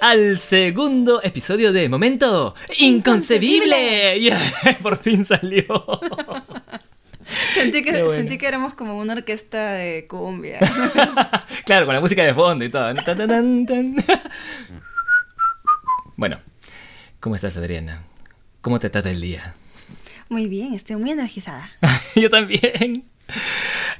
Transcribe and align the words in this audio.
al 0.00 0.38
segundo 0.38 1.22
episodio 1.22 1.72
de 1.72 1.88
Momento 1.88 2.54
Inconcebible. 2.78 4.20
Yeah, 4.20 4.38
por 4.82 4.96
fin 4.96 5.24
salió. 5.24 5.64
Sentí 7.52 7.82
que, 7.82 7.92
Qué 7.92 8.02
bueno. 8.02 8.10
sentí 8.10 8.38
que 8.38 8.46
éramos 8.46 8.74
como 8.74 8.96
una 8.98 9.12
orquesta 9.14 9.72
de 9.72 10.06
cumbia. 10.06 10.58
claro, 11.66 11.86
con 11.86 11.94
la 11.94 12.00
música 12.00 12.22
de 12.24 12.32
fondo 12.32 12.64
y 12.64 12.68
todo. 12.70 12.94
Tan, 12.94 13.04
tan, 13.04 13.28
tan, 13.28 13.66
tan. 13.66 13.96
Bueno, 16.16 16.38
¿cómo 17.20 17.34
estás, 17.34 17.56
Adriana? 17.56 18.02
¿Cómo 18.60 18.78
te 18.78 18.90
trata 18.90 19.10
el 19.10 19.20
día? 19.20 19.54
Muy 20.28 20.46
bien, 20.46 20.74
estoy 20.74 20.96
muy 20.96 21.10
energizada. 21.10 21.70
Yo 22.16 22.30
también. 22.30 23.04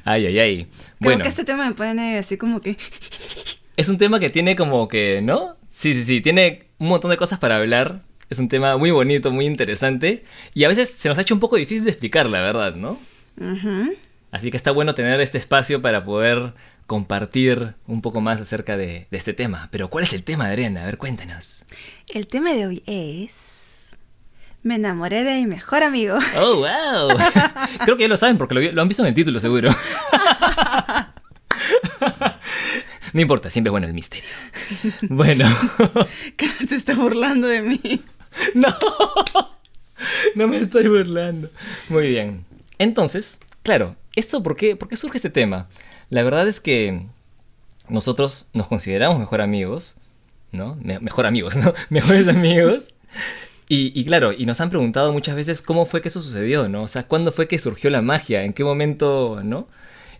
Ay, 0.04 0.26
ay, 0.26 0.38
ay. 0.38 0.64
Creo 0.64 0.86
Bueno, 1.00 1.22
que 1.22 1.28
este 1.28 1.44
tema 1.44 1.66
me 1.66 1.74
pone 1.74 2.18
así 2.18 2.36
como 2.36 2.60
que... 2.60 2.76
es 3.76 3.88
un 3.88 3.98
tema 3.98 4.18
que 4.20 4.30
tiene 4.30 4.56
como 4.56 4.88
que, 4.88 5.20
¿no? 5.22 5.56
Sí, 5.78 5.94
sí, 5.94 6.02
sí, 6.02 6.20
tiene 6.20 6.64
un 6.78 6.88
montón 6.88 7.12
de 7.12 7.16
cosas 7.16 7.38
para 7.38 7.54
hablar. 7.54 8.00
Es 8.28 8.40
un 8.40 8.48
tema 8.48 8.76
muy 8.76 8.90
bonito, 8.90 9.30
muy 9.30 9.46
interesante. 9.46 10.24
Y 10.52 10.64
a 10.64 10.68
veces 10.68 10.90
se 10.90 11.08
nos 11.08 11.16
ha 11.18 11.20
hecho 11.20 11.34
un 11.34 11.38
poco 11.38 11.54
difícil 11.54 11.84
de 11.84 11.90
explicar, 11.90 12.28
la 12.28 12.40
verdad, 12.40 12.74
¿no? 12.74 12.98
Ujú. 13.40 13.94
Así 14.32 14.50
que 14.50 14.56
está 14.56 14.72
bueno 14.72 14.96
tener 14.96 15.20
este 15.20 15.38
espacio 15.38 15.80
para 15.80 16.02
poder 16.02 16.52
compartir 16.88 17.76
un 17.86 18.02
poco 18.02 18.20
más 18.20 18.40
acerca 18.40 18.76
de, 18.76 19.06
de 19.08 19.18
este 19.18 19.34
tema. 19.34 19.68
Pero 19.70 19.88
¿cuál 19.88 20.02
es 20.02 20.14
el 20.14 20.24
tema, 20.24 20.46
Adriana? 20.46 20.82
A 20.82 20.86
ver, 20.86 20.98
cuéntanos. 20.98 21.62
El 22.12 22.26
tema 22.26 22.54
de 22.54 22.66
hoy 22.66 22.82
es... 22.84 23.90
Me 24.64 24.74
enamoré 24.74 25.22
de 25.22 25.36
mi 25.36 25.46
mejor 25.46 25.84
amigo. 25.84 26.18
¡Oh, 26.38 26.56
wow! 26.56 27.16
Creo 27.84 27.96
que 27.96 28.02
ya 28.02 28.08
lo 28.08 28.16
saben 28.16 28.36
porque 28.36 28.54
lo, 28.56 28.72
lo 28.72 28.82
han 28.82 28.88
visto 28.88 29.04
en 29.04 29.10
el 29.10 29.14
título, 29.14 29.38
seguro. 29.38 29.70
No 33.12 33.20
importa, 33.20 33.50
siempre 33.50 33.68
es 33.68 33.72
bueno 33.72 33.86
el 33.86 33.94
misterio. 33.94 34.28
Bueno, 35.02 35.44
que 36.36 36.48
se 36.48 36.74
está 36.76 36.94
burlando 36.94 37.46
de 37.48 37.62
mí. 37.62 37.80
no, 38.54 38.68
no 40.34 40.48
me 40.48 40.58
estoy 40.58 40.88
burlando. 40.88 41.48
Muy 41.88 42.08
bien. 42.08 42.44
Entonces, 42.78 43.38
claro, 43.62 43.96
¿esto 44.16 44.42
por 44.42 44.56
qué, 44.56 44.76
por 44.76 44.88
qué 44.88 44.96
surge 44.96 45.18
este 45.18 45.30
tema? 45.30 45.68
La 46.10 46.22
verdad 46.22 46.46
es 46.48 46.60
que 46.60 47.06
nosotros 47.88 48.48
nos 48.52 48.66
consideramos 48.68 49.18
mejor 49.18 49.40
amigos, 49.40 49.96
¿no? 50.52 50.76
Me- 50.82 51.00
mejor 51.00 51.26
amigos, 51.26 51.56
¿no? 51.56 51.72
Mejores 51.90 52.28
amigos. 52.28 52.94
Y, 53.68 53.92
y 53.98 54.04
claro, 54.04 54.32
y 54.32 54.46
nos 54.46 54.60
han 54.60 54.70
preguntado 54.70 55.12
muchas 55.12 55.34
veces 55.34 55.60
cómo 55.60 55.84
fue 55.86 56.00
que 56.00 56.08
eso 56.08 56.22
sucedió, 56.22 56.68
¿no? 56.68 56.82
O 56.82 56.88
sea, 56.88 57.02
¿cuándo 57.02 57.32
fue 57.32 57.48
que 57.48 57.58
surgió 57.58 57.90
la 57.90 58.00
magia? 58.02 58.44
¿En 58.44 58.52
qué 58.52 58.64
momento, 58.64 59.40
¿no? 59.44 59.68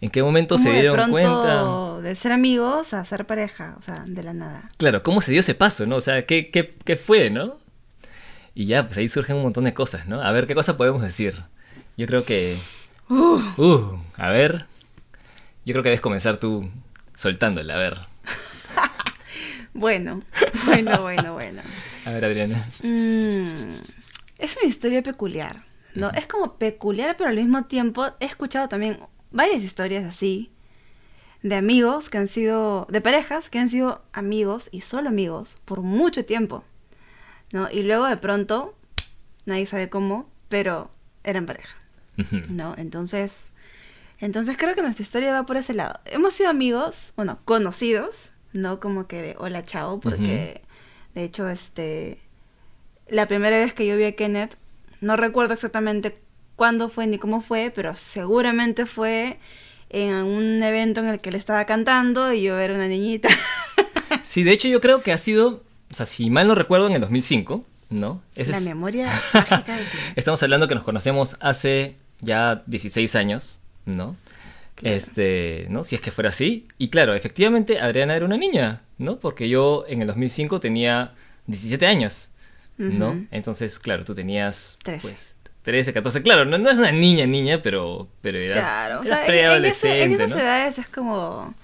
¿En 0.00 0.10
qué 0.10 0.22
momento 0.22 0.58
se 0.58 0.70
de 0.70 0.80
dieron 0.80 1.10
cuenta? 1.10 1.98
de 2.00 2.14
ser 2.14 2.32
amigos 2.32 2.94
a 2.94 3.04
ser 3.04 3.26
pareja, 3.26 3.76
o 3.78 3.82
sea, 3.82 4.04
de 4.06 4.22
la 4.22 4.32
nada. 4.32 4.70
Claro, 4.76 5.02
¿cómo 5.02 5.20
se 5.20 5.32
dio 5.32 5.40
ese 5.40 5.54
paso, 5.54 5.86
no? 5.86 5.96
O 5.96 6.00
sea, 6.00 6.24
¿qué, 6.26 6.50
qué, 6.50 6.74
qué 6.84 6.96
fue, 6.96 7.30
no? 7.30 7.58
Y 8.54 8.66
ya, 8.66 8.84
pues 8.86 8.98
ahí 8.98 9.08
surgen 9.08 9.36
un 9.36 9.42
montón 9.42 9.64
de 9.64 9.74
cosas, 9.74 10.06
¿no? 10.06 10.20
A 10.20 10.32
ver, 10.32 10.46
¿qué 10.46 10.54
cosa 10.54 10.76
podemos 10.76 11.02
decir? 11.02 11.34
Yo 11.96 12.06
creo 12.06 12.24
que... 12.24 12.56
Uh, 13.08 13.40
Uh, 13.56 13.98
a 14.16 14.30
ver... 14.30 14.66
Yo 15.64 15.74
creo 15.74 15.82
que 15.82 15.90
debes 15.90 16.00
comenzar 16.00 16.38
tú 16.38 16.70
soltándola, 17.14 17.74
a 17.74 17.78
ver. 17.78 17.98
bueno, 19.74 20.22
bueno, 20.64 21.02
bueno, 21.02 21.34
bueno. 21.34 21.60
A 22.06 22.10
ver, 22.10 22.24
Adriana. 22.24 22.56
Mm, 22.82 23.74
es 24.38 24.56
una 24.56 24.66
historia 24.66 25.02
peculiar, 25.02 25.62
¿no? 25.94 26.10
Es 26.12 26.26
como 26.26 26.56
peculiar, 26.56 27.16
pero 27.18 27.28
al 27.28 27.36
mismo 27.36 27.64
tiempo 27.66 28.06
he 28.18 28.24
escuchado 28.24 28.68
también 28.68 28.98
varias 29.30 29.62
historias 29.62 30.04
así 30.04 30.50
de 31.42 31.54
amigos 31.54 32.10
que 32.10 32.18
han 32.18 32.28
sido, 32.28 32.86
de 32.90 33.00
parejas 33.00 33.50
que 33.50 33.58
han 33.58 33.68
sido 33.68 34.02
amigos 34.12 34.68
y 34.72 34.80
solo 34.80 35.08
amigos 35.08 35.58
por 35.64 35.82
mucho 35.82 36.24
tiempo, 36.24 36.64
¿no? 37.52 37.70
Y 37.70 37.82
luego 37.82 38.06
de 38.06 38.16
pronto, 38.16 38.74
nadie 39.46 39.66
sabe 39.66 39.88
cómo, 39.88 40.28
pero 40.48 40.90
eran 41.24 41.46
pareja. 41.46 41.76
¿no? 42.48 42.74
Entonces, 42.76 43.52
entonces 44.18 44.56
creo 44.56 44.74
que 44.74 44.82
nuestra 44.82 45.02
historia 45.02 45.32
va 45.32 45.46
por 45.46 45.56
ese 45.56 45.74
lado. 45.74 46.00
Hemos 46.06 46.34
sido 46.34 46.50
amigos, 46.50 47.12
bueno, 47.16 47.38
conocidos, 47.44 48.32
no 48.52 48.80
como 48.80 49.06
que 49.06 49.22
de 49.22 49.36
hola 49.38 49.64
chao, 49.64 50.00
porque 50.00 50.62
de 51.14 51.24
hecho, 51.24 51.48
este, 51.48 52.20
la 53.08 53.26
primera 53.26 53.58
vez 53.58 53.74
que 53.74 53.86
yo 53.86 53.96
vi 53.96 54.04
a 54.04 54.14
Kenneth, 54.14 54.56
no 55.00 55.16
recuerdo 55.16 55.54
exactamente 55.54 56.16
cuándo 56.58 56.90
fue 56.90 57.06
ni 57.06 57.16
cómo 57.18 57.40
fue, 57.40 57.72
pero 57.74 57.96
seguramente 57.96 58.84
fue 58.84 59.38
en 59.88 60.14
un 60.16 60.62
evento 60.62 61.00
en 61.00 61.06
el 61.08 61.20
que 61.20 61.30
él 61.30 61.36
estaba 61.36 61.64
cantando 61.64 62.30
y 62.34 62.42
yo 62.42 62.58
era 62.58 62.74
una 62.74 62.88
niñita. 62.88 63.30
Sí, 64.22 64.42
de 64.42 64.52
hecho 64.52 64.68
yo 64.68 64.80
creo 64.82 65.00
que 65.02 65.12
ha 65.12 65.16
sido... 65.18 65.62
O 65.90 65.94
sea, 65.94 66.04
si 66.04 66.28
mal 66.28 66.46
no 66.48 66.54
recuerdo, 66.54 66.86
en 66.86 66.92
el 66.94 67.00
2005, 67.00 67.64
¿no? 67.90 68.20
Ese 68.36 68.50
la 68.50 68.58
es- 68.58 68.64
memoria 68.64 69.06
mágica 69.32 69.74
de. 69.76 69.84
Estamos 70.16 70.42
hablando 70.42 70.68
que 70.68 70.74
nos 70.74 70.84
conocemos 70.84 71.36
hace 71.40 71.96
ya 72.20 72.62
16 72.66 73.14
años, 73.14 73.60
¿no? 73.86 74.16
Claro. 74.74 74.96
Este, 74.96 75.66
¿no? 75.70 75.82
Si 75.84 75.94
es 75.94 76.02
que 76.02 76.10
fuera 76.10 76.28
así. 76.28 76.68
Y 76.76 76.88
claro, 76.90 77.14
efectivamente 77.14 77.80
Adriana 77.80 78.14
era 78.16 78.26
una 78.26 78.36
niña, 78.36 78.82
¿no? 78.98 79.18
Porque 79.18 79.48
yo 79.48 79.84
en 79.88 80.02
el 80.02 80.06
2005 80.08 80.60
tenía 80.60 81.14
17 81.46 81.86
años, 81.86 82.30
¿no? 82.76 83.24
Entonces, 83.30 83.78
claro, 83.78 84.04
tú 84.04 84.14
tenías 84.14 84.78
13. 84.84 85.08
pues 85.08 85.36
13, 85.62 85.92
14, 85.92 86.22
claro, 86.22 86.44
no, 86.44 86.56
no 86.58 86.70
es 86.70 86.78
una 86.78 86.92
niña 86.92 87.26
niña, 87.26 87.60
pero 87.62 88.08
pero 88.22 88.38
eras, 88.38 88.58
Claro, 88.64 89.00
o 89.00 89.04
sea, 89.04 89.26
en, 89.26 89.64
esas 89.64 90.30
¿no? 90.30 90.38
edades 90.40 90.78
es 90.78 90.88
como... 90.88 91.54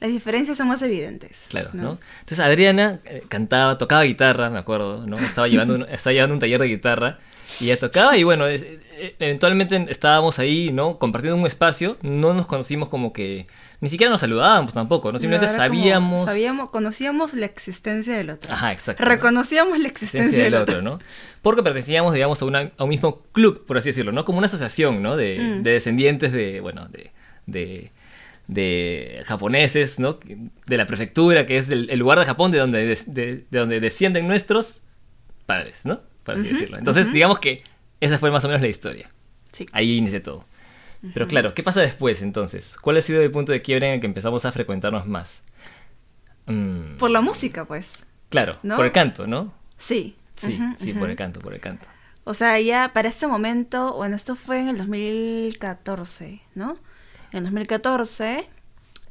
Las 0.00 0.10
diferencias 0.12 0.58
son 0.58 0.68
más 0.68 0.82
evidentes. 0.82 1.44
Claro, 1.48 1.70
¿no? 1.72 1.98
Entonces 2.20 2.40
Adriana 2.40 3.00
eh, 3.06 3.22
cantaba, 3.28 3.78
tocaba 3.78 4.02
guitarra, 4.02 4.50
me 4.50 4.58
acuerdo, 4.58 5.06
¿no? 5.06 5.16
Estaba 5.16 5.48
llevando 5.48 5.76
un, 5.76 5.82
estaba 5.88 6.12
llevando 6.12 6.34
un 6.34 6.40
taller 6.40 6.60
de 6.60 6.66
guitarra 6.66 7.18
y 7.60 7.66
ella 7.66 7.78
tocaba 7.78 8.14
y 8.18 8.22
bueno, 8.24 8.46
es- 8.46 8.64
eh, 8.64 9.14
eventualmente 9.18 9.86
estábamos 9.88 10.38
ahí, 10.40 10.72
¿no? 10.72 10.98
Compartiendo 10.98 11.38
un 11.38 11.46
espacio, 11.46 11.96
no 12.02 12.34
nos 12.34 12.46
conocimos 12.46 12.90
como 12.90 13.14
que, 13.14 13.46
ni 13.84 13.88
siquiera 13.90 14.10
nos 14.10 14.20
saludábamos 14.22 14.74
tampoco, 14.74 15.12
¿no? 15.12 15.18
Simplemente 15.18 15.52
No, 15.52 15.56
sabíamos... 15.58 16.24
sabíamos, 16.24 16.70
conocíamos 16.70 17.34
la 17.34 17.46
existencia 17.46 18.16
del 18.16 18.30
otro. 18.30 18.52
Ajá, 18.52 18.72
exacto. 18.72 19.02
¿no? 19.02 19.08
Reconocíamos 19.08 19.78
la 19.78 19.86
existencia 19.88 20.42
del 20.42 20.54
otro, 20.54 20.82
¿no? 20.82 20.98
Porque 21.42 21.62
pertenecíamos, 21.62 22.14
digamos, 22.14 22.42
a, 22.42 22.46
una- 22.46 22.72
a 22.76 22.82
un 22.84 22.88
mismo 22.90 23.22
club, 23.32 23.64
por 23.66 23.76
así 23.78 23.90
decirlo, 23.90 24.10
¿no? 24.10 24.24
Como 24.24 24.38
una 24.38 24.46
asociación, 24.46 25.02
¿no? 25.02 25.16
De, 25.16 25.38
Mm. 25.38 25.62
de 25.62 25.70
descendientes 25.72 26.32
de, 26.32 26.60
bueno, 26.60 26.88
de, 26.88 27.12
de, 27.46 27.90
de 28.48 29.22
japoneses, 29.26 29.98
¿no? 30.00 30.18
De 30.66 30.76
la 30.76 30.86
prefectura, 30.86 31.46
que 31.46 31.56
es 31.56 31.68
el, 31.70 31.88
el 31.90 31.98
lugar 31.98 32.18
de 32.18 32.24
Japón 32.24 32.50
de 32.50 32.58
donde, 32.58 32.86
de, 32.86 33.44
de 33.50 33.58
donde 33.58 33.80
descienden 33.80 34.26
nuestros 34.26 34.82
padres, 35.46 35.82
¿no? 35.84 36.00
Por 36.24 36.36
así 36.36 36.48
decirlo. 36.48 36.78
Entonces, 36.78 37.12
digamos 37.12 37.38
que 37.38 37.62
esa 38.00 38.18
fue 38.18 38.30
más 38.30 38.44
o 38.44 38.48
menos 38.48 38.62
la 38.62 38.68
historia. 38.68 39.10
Sí. 39.52 39.66
Ahí 39.72 39.96
inicia 39.98 40.22
todo. 40.22 40.44
Pero 41.12 41.28
claro, 41.28 41.54
¿qué 41.54 41.62
pasa 41.62 41.80
después 41.80 42.22
entonces? 42.22 42.76
¿Cuál 42.80 42.96
ha 42.96 43.00
sido 43.00 43.20
el 43.20 43.30
punto 43.30 43.52
de 43.52 43.60
quiebre 43.62 43.88
en 43.88 43.94
el 43.94 44.00
que 44.00 44.06
empezamos 44.06 44.44
a 44.44 44.52
frecuentarnos 44.52 45.06
más? 45.06 45.44
Mm, 46.46 46.96
Por 46.98 47.10
la 47.10 47.20
música, 47.20 47.64
pues. 47.64 48.06
claro, 48.28 48.58
¿no? 48.62 48.76
por 48.76 48.86
el 48.86 48.92
canto, 48.92 49.26
¿no? 49.26 49.52
Sí. 49.76 50.16
Sí, 50.36 50.58
sí, 50.76 50.92
por 50.94 51.08
el 51.10 51.16
canto, 51.16 51.40
por 51.40 51.54
el 51.54 51.60
canto. 51.60 51.86
O 52.24 52.34
sea, 52.34 52.58
ya 52.58 52.90
para 52.92 53.08
este 53.08 53.26
momento, 53.26 53.94
bueno, 53.94 54.16
esto 54.16 54.34
fue 54.34 54.58
en 54.60 54.68
el 54.68 54.78
2014, 54.78 56.40
¿no? 56.54 56.76
En 57.32 57.38
el 57.38 57.44
2014 57.44 58.48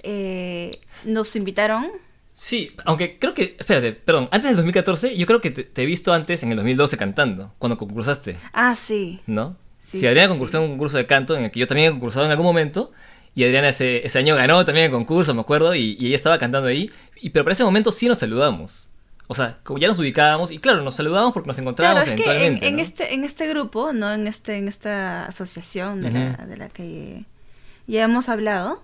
eh, 0.04 0.72
nos 1.06 1.36
invitaron. 1.36 1.88
Sí, 2.34 2.76
aunque 2.86 3.20
creo 3.20 3.34
que, 3.34 3.56
espérate, 3.60 3.94
perdón, 3.94 4.28
antes 4.32 4.50
del 4.50 4.56
2014 4.58 5.16
yo 5.16 5.26
creo 5.28 5.40
que 5.40 5.52
te, 5.52 5.64
te 5.64 5.84
he 5.84 5.86
visto 5.86 6.12
antes 6.14 6.42
en 6.44 6.50
el 6.50 6.56
2012 6.58 6.98
cantando, 6.98 7.54
cuando 7.60 7.78
concursaste, 7.78 8.36
Ah, 8.52 8.74
sí. 8.76 9.22
¿no? 9.28 9.56
Sí, 9.86 10.00
Sí, 10.00 10.08
Adriana 10.08 10.28
sí, 10.28 10.34
concursó 10.34 10.58
en 10.58 10.64
un 10.64 10.70
concurso 10.72 10.98
de 10.98 11.06
canto 11.06 11.36
en 11.38 11.46
el 11.46 11.52
que 11.52 11.60
yo 11.60 11.68
también 11.68 11.88
he 11.88 11.92
concursado 11.92 12.26
en 12.26 12.32
algún 12.32 12.46
momento 12.46 12.92
y 13.36 13.44
Adriana 13.44 13.70
ese, 13.70 14.06
ese 14.06 14.20
año 14.20 14.36
ganó 14.36 14.64
también 14.64 14.86
el 14.86 14.92
concurso, 14.92 15.34
me 15.34 15.42
acuerdo, 15.42 15.74
y, 15.76 15.96
y 16.00 16.06
ella 16.08 16.16
estaba 16.16 16.38
cantando 16.38 16.68
ahí, 16.68 16.90
y, 17.20 17.32
pero 17.32 17.44
para 17.44 17.54
ese 17.54 17.64
momento 17.64 17.92
sí 17.92 18.08
nos 18.08 18.20
saludamos. 18.20 18.90
O 19.28 19.34
sea, 19.34 19.58
como 19.64 19.80
ya 19.80 19.88
nos 19.88 19.98
ubicábamos, 19.98 20.52
y 20.52 20.60
claro, 20.60 20.84
nos 20.84 20.96
saludamos 20.96 21.34
porque 21.34 21.48
nos 21.48 21.56
Claro, 21.56 21.64
encontrábamos 21.70 22.08
es 22.08 22.14
que 22.16 22.24
en, 22.24 22.30
eventualmente. 22.30 22.68
en 22.68 22.80
este, 22.80 23.14
en 23.16 23.24
este 23.24 23.48
grupo, 23.48 23.92
¿no? 23.92 24.14
En, 24.14 24.28
este, 24.28 24.58
en 24.58 24.68
esta 24.68 25.26
asociación 25.26 26.02
de, 26.02 26.12
la, 26.12 26.46
de 26.46 26.58
la 26.58 26.70
que 26.70 27.26
ya 27.88 28.04
hemos 28.04 28.30
hablado, 28.30 28.84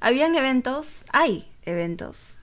habían 0.00 0.34
eventos, 0.34 1.04
hay 1.12 1.46
eventos, 1.64 2.38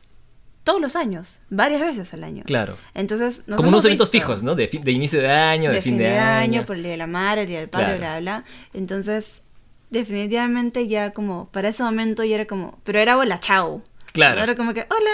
todos 0.64 0.80
los 0.80 0.96
años, 0.96 1.40
varias 1.50 1.82
veces 1.82 2.14
al 2.14 2.24
año. 2.24 2.44
Claro. 2.46 2.78
Entonces, 2.94 3.44
nos 3.48 3.58
Como 3.58 3.70
hemos 3.70 3.82
unos 3.82 3.86
eventos 3.86 4.12
visto. 4.12 4.26
fijos, 4.28 4.44
¿no? 4.44 4.56
De, 4.56 4.68
de 4.68 4.92
inicio 4.92 5.20
de 5.22 5.30
año, 5.32 5.72
de, 5.72 5.82
fin, 5.82 5.98
de, 5.98 6.18
año. 6.18 6.66
por 6.66 6.76
el 6.76 6.84
Día 6.84 6.92
de 6.92 6.98
la 6.98 7.08
Madre, 7.08 7.42
el 7.42 7.48
Día 7.48 7.60
del 7.60 7.70
Padre, 7.70 7.98
Claro. 7.98 8.00
bla, 8.00 8.20
bla. 8.20 8.46
Entonces, 8.74 9.42
definitivamente 9.90 10.88
ya 10.88 11.12
como, 11.12 11.48
para 11.50 11.70
ese 11.70 11.84
momento 11.84 12.24
ya 12.24 12.36
era 12.36 12.46
como, 12.46 12.80
pero 12.84 13.00
era 13.00 13.18
hola, 13.18 13.40
chao. 13.40 13.82
Claro. 14.14 14.42
Era 14.44 14.56
como 14.56 14.74
que, 14.74 14.82
hola, 14.90 15.12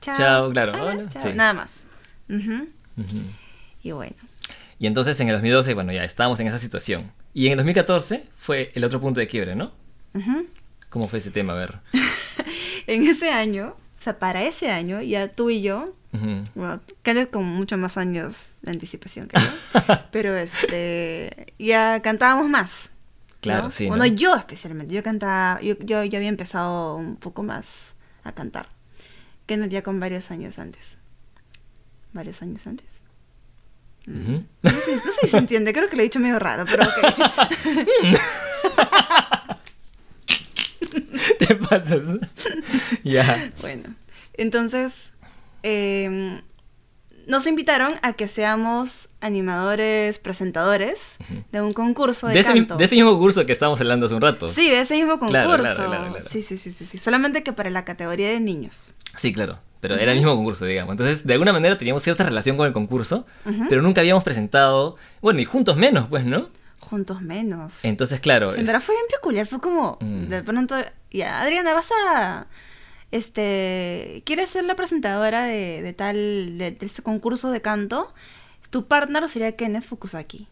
chao. 0.00 0.16
Chao, 0.16 0.50
claro, 0.52 0.72
hola, 0.72 0.84
hola, 0.84 1.08
chao, 1.08 1.22
sí. 1.22 1.28
Nada 1.34 1.52
más. 1.54 1.84
Ujú. 2.28 2.68
Ujú. 2.96 3.20
Y 3.82 3.92
bueno. 3.92 4.14
Y 4.78 4.86
entonces 4.86 5.18
en 5.20 5.28
el 5.28 5.34
2012, 5.34 5.74
bueno, 5.74 5.92
ya 5.92 6.04
estábamos 6.04 6.40
en 6.40 6.46
esa 6.48 6.58
situación. 6.58 7.12
Y 7.32 7.46
en 7.46 7.52
el 7.52 7.58
2014 7.58 8.26
fue 8.38 8.70
el 8.74 8.84
otro 8.84 9.00
punto 9.00 9.20
de 9.20 9.26
quiebre, 9.26 9.54
¿no? 9.54 9.72
ujú. 10.14 10.46
¿Cómo 10.90 11.08
fue 11.08 11.18
ese 11.18 11.30
tema? 11.32 11.54
A 11.54 11.56
ver. 11.56 11.78
En 12.86 13.06
ese 13.08 13.30
año 13.30 13.74
sea, 14.04 14.18
para 14.18 14.42
ese 14.42 14.70
año, 14.70 15.00
ya 15.02 15.30
tú 15.30 15.50
y 15.50 15.62
yo, 15.62 15.94
Ujú. 16.12 16.44
bueno, 16.54 16.80
Kenneth 17.02 17.30
con 17.30 17.44
muchos 17.44 17.78
más 17.78 17.96
años 17.96 18.52
de 18.62 18.70
anticipación 18.72 19.28
que 19.28 19.38
yo, 19.40 19.46
pero 20.12 20.36
este, 20.36 21.54
ya 21.58 22.00
cantábamos 22.02 22.48
más. 22.48 22.90
¿no? 22.90 23.36
Claro, 23.40 23.70
sí, 23.70 23.84
¿no? 23.84 23.90
Bueno, 23.96 24.06
yo 24.06 24.34
especialmente, 24.36 24.92
yo 24.94 25.02
cantaba, 25.02 25.60
yo, 25.60 25.76
yo, 25.80 26.02
yo 26.04 26.16
había 26.18 26.28
empezado 26.30 26.96
un 26.96 27.16
poco 27.16 27.42
más 27.42 27.94
a 28.22 28.32
cantar. 28.32 28.66
Kenneth 29.46 29.70
ya 29.70 29.82
con 29.82 30.00
varios 30.00 30.30
años 30.30 30.58
antes. 30.58 30.96
¿Varios 32.14 32.40
años 32.42 32.66
antes? 32.66 33.02
Ujú. 34.06 34.44
No 34.62 34.70
sé, 34.70 34.96
no 34.96 35.12
sé 35.12 35.20
si 35.22 35.28
se 35.28 35.38
entiende, 35.38 35.72
creo 35.72 35.88
que 35.90 35.96
lo 35.96 36.02
he 36.02 36.04
dicho 36.04 36.20
medio 36.20 36.38
raro, 36.38 36.64
pero 36.64 36.84
ok. 36.84 36.90
Te 41.46 41.54
pasas. 41.56 42.06
ya. 43.04 43.50
Bueno, 43.60 43.84
entonces 44.34 45.12
eh, 45.62 46.40
nos 47.26 47.46
invitaron 47.46 47.92
a 48.02 48.12
que 48.12 48.28
seamos 48.28 49.08
animadores, 49.20 50.18
presentadores 50.18 51.16
de 51.52 51.60
un 51.62 51.72
concurso 51.72 52.26
de, 52.28 52.34
De 52.34 52.40
ese, 52.40 52.52
de 52.52 52.84
ese 52.84 52.96
mismo 52.96 53.18
curso 53.18 53.46
que 53.46 53.52
estábamos 53.52 53.80
hablando 53.80 54.06
hace 54.06 54.14
un 54.14 54.20
rato. 54.20 54.48
Sí, 54.48 54.68
de 54.70 54.80
ese 54.80 54.94
mismo 54.94 55.18
concurso. 55.18 55.42
Claro, 55.74 56.08
claro. 56.08 56.14
Sí, 56.28 56.42
sí, 56.42 56.56
sí, 56.58 56.72
sí, 56.72 56.84
sí. 56.84 56.98
Solamente 56.98 57.42
que 57.42 57.52
para 57.52 57.70
la 57.70 57.84
categoría 57.84 58.28
de 58.28 58.40
niños. 58.40 58.94
Sí, 59.16 59.32
claro. 59.32 59.58
Pero 59.80 59.96
era 59.96 60.12
el 60.12 60.16
mismo 60.18 60.34
concurso, 60.34 60.64
digamos. 60.64 60.92
Entonces, 60.94 61.26
de 61.26 61.32
alguna 61.34 61.52
manera 61.52 61.76
teníamos 61.76 62.02
cierta 62.02 62.24
relación 62.24 62.56
con 62.56 62.66
el 62.66 62.72
concurso, 62.72 63.26
pero 63.68 63.82
nunca 63.82 64.00
habíamos 64.00 64.24
presentado. 64.24 64.96
Bueno, 65.20 65.40
y 65.40 65.44
juntos 65.44 65.76
menos, 65.76 66.08
pues, 66.08 66.24
¿no? 66.24 66.48
Juntos 66.80 67.20
menos. 67.20 67.74
Entonces, 67.82 68.20
claro. 68.20 68.54
En 68.54 68.60
es- 68.62 68.66
verdad 68.66 68.80
fue 68.82 68.94
bien 68.94 69.06
peculiar, 69.10 69.46
fue 69.46 69.60
como, 69.60 69.98
Mm. 70.00 70.28
de 70.28 70.42
pronto, 70.42 70.76
ya, 71.18 71.40
Adriana, 71.42 71.72
vas 71.74 71.90
a, 72.08 72.46
este, 73.10 74.22
¿quieres 74.26 74.50
ser 74.50 74.64
la 74.64 74.76
presentadora 74.76 75.44
de, 75.44 75.82
de 75.82 75.92
tal, 75.92 76.58
de, 76.58 76.70
de 76.72 76.86
este 76.86 77.02
concurso 77.02 77.50
de 77.50 77.60
canto? 77.62 78.12
Tu 78.70 78.86
partner 78.86 79.28
sería 79.28 79.54
Kenneth 79.56 79.84
Fukusaki. 79.84 80.48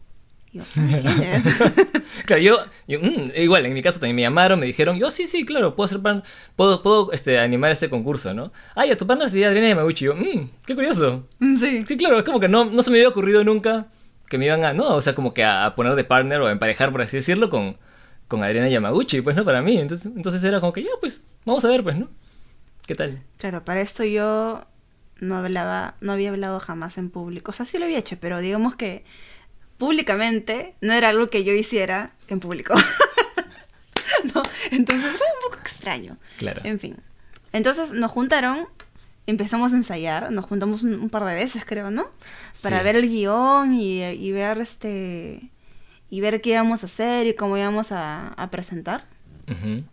Yo, 0.53 0.61
"Ah, 0.77 0.87
Kenneth. 1.01 2.03
Claro, 2.25 2.41
yo, 2.41 2.57
yo, 2.87 2.99
mm, 3.01 3.31
igual, 3.37 3.65
en 3.65 3.73
mi 3.73 3.81
caso 3.81 3.99
también 3.99 4.15
me 4.15 4.21
llamaron, 4.21 4.59
me 4.59 4.65
dijeron, 4.67 4.97
yo 4.97 5.11
sí, 5.11 5.25
sí, 5.25 5.43
claro, 5.45 5.75
puedo 5.75 5.87
hacer 5.87 5.99
pan, 6.01 6.23
puedo, 6.55 6.81
puedo 6.83 7.11
este, 7.11 7.39
animar 7.39 7.71
este 7.71 7.89
concurso, 7.89 8.33
¿no? 8.33 8.53
Ah, 8.75 8.85
ya, 8.85 8.95
tu 8.95 9.05
partner 9.05 9.29
sería 9.29 9.47
Adriana 9.47 9.69
Yamaguchi. 9.69 10.05
Yo, 10.05 10.15
mmm, 10.15 10.47
qué 10.65 10.75
curioso. 10.75 11.27
sí. 11.59 11.81
Sí, 11.85 11.97
claro, 11.97 12.19
es 12.19 12.23
como 12.23 12.39
que 12.39 12.47
no, 12.47 12.65
no 12.65 12.81
se 12.81 12.91
me 12.91 12.97
había 12.97 13.09
ocurrido 13.09 13.43
nunca 13.43 13.87
que 14.29 14.37
me 14.37 14.45
iban 14.45 14.63
a, 14.63 14.73
no, 14.73 14.87
o 14.95 15.01
sea, 15.01 15.13
como 15.15 15.33
que 15.33 15.43
a, 15.43 15.65
a 15.65 15.75
poner 15.75 15.95
de 15.95 16.03
partner 16.05 16.39
o 16.41 16.47
a 16.47 16.51
emparejar, 16.51 16.91
por 16.91 17.01
así 17.01 17.17
decirlo, 17.17 17.49
con, 17.49 17.75
con 18.33 18.43
Adriana 18.43 18.67
Yamaguchi, 18.67 19.21
pues, 19.21 19.35
¿no? 19.35 19.45
Para 19.45 19.61
mí. 19.61 19.77
Entonces, 19.77 20.11
entonces 20.15 20.43
era 20.43 20.59
como 20.59 20.73
que, 20.73 20.81
ya, 20.81 20.89
pues, 20.99 21.23
vamos 21.45 21.63
a 21.65 21.67
ver, 21.67 21.83
pues, 21.83 21.95
¿no? 21.95 22.09
¿Qué 22.87 22.95
tal? 22.95 23.21
Claro, 23.37 23.63
para 23.63 23.81
esto 23.81 24.03
yo 24.03 24.65
no 25.19 25.35
hablaba, 25.37 25.95
no 26.01 26.11
había 26.13 26.31
hablado 26.31 26.59
jamás 26.59 26.97
en 26.97 27.11
público. 27.11 27.51
O 27.51 27.53
sea, 27.53 27.67
sí 27.67 27.77
lo 27.77 27.85
había 27.85 27.99
hecho, 27.99 28.17
pero 28.19 28.39
digamos 28.39 28.75
que 28.75 29.05
públicamente 29.77 30.73
no 30.81 30.93
era 30.93 31.09
algo 31.09 31.25
que 31.25 31.43
yo 31.43 31.53
hiciera 31.53 32.09
en 32.27 32.39
público. 32.39 32.73
no, 34.33 34.41
entonces 34.71 35.05
era 35.05 35.13
un 35.13 35.49
poco 35.51 35.59
extraño. 35.61 36.17
Claro. 36.37 36.61
En 36.63 36.79
fin. 36.79 36.97
Entonces 37.51 37.91
nos 37.91 38.09
juntaron, 38.11 38.65
empezamos 39.27 39.73
a 39.73 39.75
ensayar, 39.75 40.31
nos 40.31 40.45
juntamos 40.45 40.81
un, 40.83 40.95
un 40.95 41.09
par 41.09 41.23
de 41.25 41.35
veces, 41.35 41.65
creo, 41.65 41.91
¿no? 41.91 42.03
Para 42.63 42.79
Sí. 42.79 42.83
ver 42.83 42.95
el 42.95 43.07
guion 43.07 43.73
y, 43.73 44.03
y 44.03 44.31
ver 44.31 44.57
este 44.59 45.51
y 46.13 46.21
ver 46.21 46.41
qué 46.41 46.51
íbamos 46.51 46.83
a 46.83 46.85
hacer 46.85 47.25
y 47.25 47.33
cómo 47.33 47.57
íbamos 47.57 47.91
a, 47.91 48.27
a 48.27 48.51
presentar. 48.51 49.03
Ujú. 49.49 49.83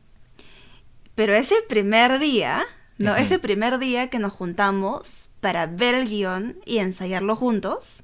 Pero 1.14 1.34
ese 1.34 1.54
primer 1.66 2.18
día, 2.18 2.62
no, 2.98 3.12
Ujú. 3.12 3.22
ese 3.22 3.38
primer 3.38 3.78
día 3.78 4.10
que 4.10 4.18
nos 4.18 4.34
juntamos 4.34 5.30
para 5.40 5.64
ver 5.64 5.94
el 5.94 6.06
guion 6.06 6.58
y 6.66 6.76
ensayarlo 6.76 7.36
juntos, 7.36 8.02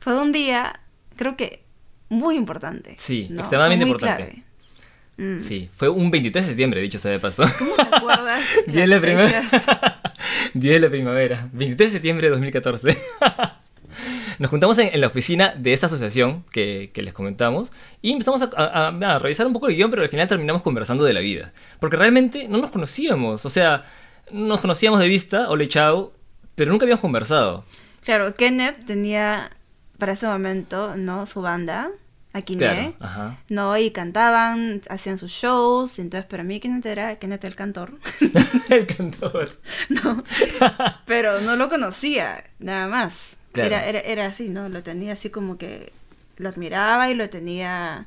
fue 0.00 0.20
un 0.20 0.32
día, 0.32 0.80
creo 1.14 1.36
que 1.36 1.62
muy 2.08 2.34
importante. 2.34 2.96
Sí, 2.98 3.28
¿no? 3.30 3.42
extremadamente 3.42 3.84
muy 3.84 3.92
importante. 3.92 4.42
clave. 5.16 5.36
Mm. 5.36 5.40
Sí, 5.40 5.70
fue 5.72 5.88
un 5.88 6.10
23 6.10 6.44
de 6.44 6.48
septiembre, 6.48 6.80
dicho 6.80 6.98
sea 6.98 7.12
de 7.12 7.20
paso. 7.20 7.44
¿Cómo 7.60 7.76
te 7.76 7.96
acuerdas? 7.96 8.42
Día 8.66 8.80
de 8.80 8.86
la 8.88 9.00
primavera. 9.00 9.42
Día 10.54 10.72
de 10.72 10.80
la 10.80 10.88
primavera. 10.90 11.48
23 11.52 11.90
de 11.90 11.92
septiembre 11.92 12.26
de 12.26 12.30
2014. 12.32 12.98
Nos 14.38 14.50
juntamos 14.50 14.78
en, 14.78 14.88
en 14.94 15.00
la 15.00 15.06
oficina 15.06 15.54
de 15.56 15.72
esta 15.72 15.86
asociación 15.86 16.44
que, 16.52 16.90
que 16.92 17.02
les 17.02 17.12
comentamos 17.14 17.72
y 18.02 18.12
empezamos 18.12 18.42
a, 18.42 18.50
a- 18.56 18.88
a- 18.88 19.14
a 19.14 19.18
revisar 19.18 19.46
un 19.46 19.52
poco 19.52 19.68
el 19.68 19.76
guion, 19.76 19.90
pero 19.90 20.02
al 20.02 20.08
final 20.08 20.28
terminamos 20.28 20.62
conversando 20.62 21.04
de 21.04 21.12
la 21.12 21.20
vida. 21.20 21.52
Porque 21.80 21.96
realmente 21.96 22.48
no 22.48 22.58
nos 22.58 22.70
conocíamos. 22.70 23.44
O 23.46 23.50
sea, 23.50 23.84
nos 24.30 24.60
conocíamos 24.60 25.00
de 25.00 25.08
vista, 25.08 25.48
ole 25.50 25.68
chao, 25.68 26.12
pero 26.54 26.70
nunca 26.70 26.84
habíamos 26.84 27.00
conversado. 27.00 27.64
Claro, 28.04 28.34
Kenneth 28.34 28.84
tenía 28.84 29.50
para 29.98 30.12
ese 30.12 30.26
momento, 30.26 30.94
¿no? 30.96 31.26
Su 31.26 31.40
banda, 31.42 31.90
Akine. 32.32 32.58
Claro. 32.58 32.94
Ajá. 33.00 33.38
No, 33.48 33.76
y 33.78 33.90
cantaban, 33.92 34.82
hacían 34.90 35.18
sus 35.18 35.32
shows, 35.32 35.98
entonces 35.98 36.26
para 36.28 36.42
mí 36.44 36.60
Kenneth 36.60 36.84
era 36.86 37.18
Kenneth 37.18 37.44
el 37.44 37.54
cantor. 37.54 37.94
el 38.68 38.86
cantor. 38.86 39.50
No, 39.88 40.22
pero 41.06 41.40
no 41.40 41.56
lo 41.56 41.68
conocía, 41.68 42.44
nada 42.58 42.88
más. 42.88 43.36
Claro. 43.56 43.74
Era, 43.74 43.86
era, 43.86 44.00
era 44.00 44.26
así, 44.26 44.48
¿no? 44.48 44.68
Lo 44.68 44.82
tenía 44.82 45.14
así 45.14 45.30
como 45.30 45.58
que 45.58 45.92
lo 46.36 46.48
admiraba 46.48 47.10
y 47.10 47.14
lo 47.14 47.28
tenía 47.30 48.06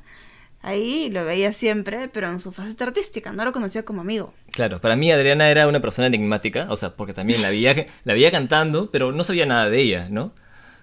ahí, 0.62 1.06
y 1.06 1.10
lo 1.10 1.24
veía 1.24 1.52
siempre, 1.52 2.08
pero 2.08 2.30
en 2.30 2.40
su 2.40 2.52
faceta 2.52 2.84
artística, 2.84 3.32
no 3.32 3.44
lo 3.44 3.52
conocía 3.52 3.84
como 3.84 4.02
amigo. 4.02 4.34
Claro, 4.52 4.80
para 4.80 4.96
mí 4.96 5.10
Adriana 5.10 5.50
era 5.50 5.66
una 5.66 5.80
persona 5.80 6.06
enigmática, 6.06 6.66
o 6.70 6.76
sea, 6.76 6.92
porque 6.92 7.14
también 7.14 7.42
la 7.42 7.50
veía, 7.50 7.86
la 8.04 8.14
veía 8.14 8.30
cantando, 8.30 8.90
pero 8.90 9.12
no 9.12 9.24
sabía 9.24 9.46
nada 9.46 9.68
de 9.68 9.80
ella, 9.80 10.08
¿no? 10.10 10.32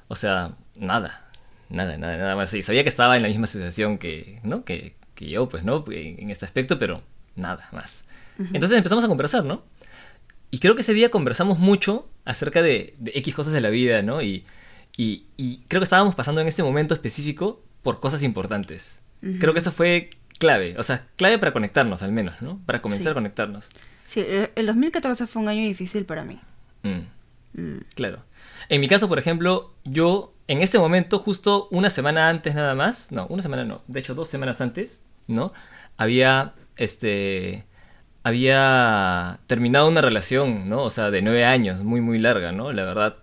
O 0.08 0.16
sea, 0.16 0.56
nada, 0.76 1.30
nada, 1.70 1.98
nada, 1.98 2.18
nada 2.18 2.36
más. 2.36 2.50
Sí, 2.50 2.64
sabía 2.64 2.84
que 2.84 2.90
estaba 2.90 3.18
en 3.18 3.24
la 3.24 3.28
misma 3.28 3.44
asociación 3.46 3.98
que, 3.98 4.40
¿no? 4.44 4.64
Que, 4.64 4.96
que 5.16 5.30
yo, 5.30 5.50
pues, 5.50 5.64
¿no? 5.64 5.84
En, 5.92 6.20
en 6.20 6.30
este 6.30 6.46
aspecto, 6.46 6.80
pero 6.80 7.02
nada 7.36 7.68
más. 7.72 8.06
Entonces 8.54 8.78
empezamos 8.78 9.04
a 9.04 9.08
conversar, 9.08 9.44
¿no? 9.44 9.64
Y 10.52 10.60
creo 10.60 10.76
que 10.76 10.82
ese 10.82 10.94
día 10.94 11.10
conversamos 11.10 11.60
mucho 11.60 12.08
acerca 12.28 12.62
de, 12.62 12.94
de 13.00 13.12
X 13.16 13.34
cosas 13.34 13.54
de 13.54 13.62
la 13.62 13.70
vida, 13.70 14.04
¿no? 14.04 14.22
Y, 14.22 14.46
y, 14.98 15.24
y 15.38 15.64
creo 15.68 15.80
que 15.80 15.86
estábamos 15.86 16.14
pasando 16.16 16.42
en 16.42 16.48
ese 16.48 16.62
momento 16.64 16.94
específico 16.94 17.64
por 17.84 18.00
cosas 18.00 18.22
importantes. 18.24 19.02
Creo 19.40 19.54
que 19.54 19.60
eso 19.60 19.72
fue 19.72 20.10
clave, 20.38 20.76
o 20.78 20.84
sea, 20.84 21.08
clave 21.16 21.40
para 21.40 21.52
conectarnos 21.54 22.04
al 22.04 22.12
menos, 22.12 22.42
¿no? 22.42 22.62
Para 22.66 22.82
comenzar 22.82 23.06
Sí. 23.06 23.12
a 23.12 23.14
conectarnos. 23.16 23.70
Sí, 24.08 24.20
el 24.20 24.52
el 24.56 24.66
2014 24.68 25.26
fue 25.28 25.42
un 25.42 25.48
año 25.50 25.62
difícil 25.68 26.06
para 26.06 26.24
mí. 26.24 26.40
Mm, 26.84 27.02
Mm. 27.54 27.80
claro. 27.96 28.24
En 28.70 28.82
mi 28.82 28.88
caso, 28.88 29.08
por 29.08 29.18
ejemplo, 29.20 29.74
yo 29.84 30.34
en 30.48 30.62
ese 30.62 30.78
momento, 30.80 31.18
justo 31.18 31.68
una 31.72 31.90
semana 31.90 32.30
antes 32.30 32.54
nada 32.56 32.76
más, 32.76 33.12
no, 33.12 33.26
una 33.28 33.42
semana 33.42 33.66
no, 33.66 33.82
de 33.88 34.00
hecho 34.00 34.14
dos 34.16 34.28
semanas 34.30 34.62
antes, 34.62 35.06
¿no? 35.28 35.52
Había, 35.98 36.54
este, 36.76 37.66
había 38.28 39.40
terminado 39.48 39.88
una 39.88 40.02
relación, 40.02 40.70
¿no? 40.70 40.84
O 40.84 40.90
sea, 40.90 41.12
de 41.12 41.22
nueve 41.22 41.46
años, 41.46 41.84
muy, 41.84 42.02
muy 42.02 42.20
larga, 42.20 42.52
¿no? 42.52 42.72
La 42.72 42.84
verdad. 42.84 43.16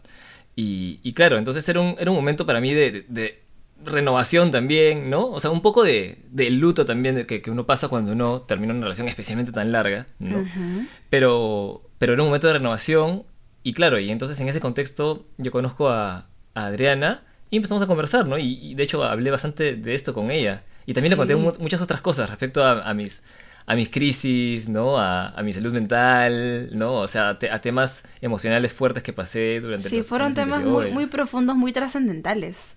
Y, 0.57 1.01
y 1.03 1.13
claro, 1.15 1.37
entonces 1.39 1.69
era 1.69 1.81
un, 1.81 1.97
era 1.99 2.11
un 2.11 2.17
momento 2.17 2.47
para 2.47 2.61
mí 2.61 2.73
de, 2.73 2.91
de- 2.91 3.05
de 3.09 3.45
renovación 3.85 4.51
también, 4.51 5.11
¿no? 5.11 5.27
O 5.27 5.41
sea, 5.41 5.51
un 5.51 5.61
poco 5.61 5.83
de, 5.83 6.19
de 6.31 6.51
luto 6.51 6.87
también 6.87 7.17
de 7.17 7.27
que, 7.27 7.43
que 7.43 7.51
uno 7.51 7.67
pasa 7.67 7.89
cuando 7.89 8.13
uno 8.13 8.43
termina 8.43 8.73
una 8.73 8.85
relación 8.85 9.09
especialmente 9.09 9.53
tan 9.53 9.73
larga, 9.73 10.07
¿no? 10.19 10.39
Ujú. 10.39 10.87
Pero, 11.11 11.83
pero 11.99 12.13
era 12.15 12.23
un 12.23 12.29
momento 12.29 12.47
de 12.47 12.55
renovación 12.55 13.25
y 13.63 13.73
claro, 13.75 13.99
y 13.99 14.11
entonces 14.11 14.39
en 14.41 14.49
ese 14.49 14.61
contexto 14.61 15.27
yo 15.39 15.51
conozco 15.51 15.89
a, 15.91 16.29
a 16.55 16.67
Adriana 16.67 17.25
y 17.51 17.57
empezamos 17.57 17.83
a 17.83 17.87
conversar, 17.87 18.27
¿no? 18.27 18.39
Y, 18.39 18.59
y 18.63 18.75
de 18.75 18.83
hecho 18.85 19.03
hablé 19.05 19.31
bastante 19.31 19.75
de 19.77 19.95
esto 19.95 20.15
con 20.15 20.31
ella. 20.31 20.63
Y 20.87 20.93
también 20.93 21.11
le 21.13 21.17
conté 21.17 21.35
muchas 21.35 21.81
otras 21.81 22.01
cosas 22.01 22.29
respecto 22.29 22.63
a, 22.63 22.83
a 22.89 22.95
mis, 22.95 23.23
a 23.67 23.75
mis 23.77 23.89
crisis, 23.89 24.69
¿no? 24.69 24.99
A, 24.99 25.29
a 25.29 25.43
mi 25.43 25.53
salud 25.53 25.73
mental, 25.73 26.69
¿no? 26.77 26.95
O 26.95 27.09
sea, 27.09 27.31
a, 27.31 27.39
te- 27.39 27.51
a 27.51 27.61
temas 27.61 28.05
emocionales 28.21 28.73
fuertes 28.73 29.03
que 29.03 29.13
pasé 29.13 29.61
durante 29.61 29.89
Sí, 29.89 29.97
los 29.99 30.09
fueron 30.09 30.35
temas 30.35 30.63
muy, 30.63 31.07
profundos, 31.07 31.57
muy 31.57 31.73
trascendentales. 31.73 32.75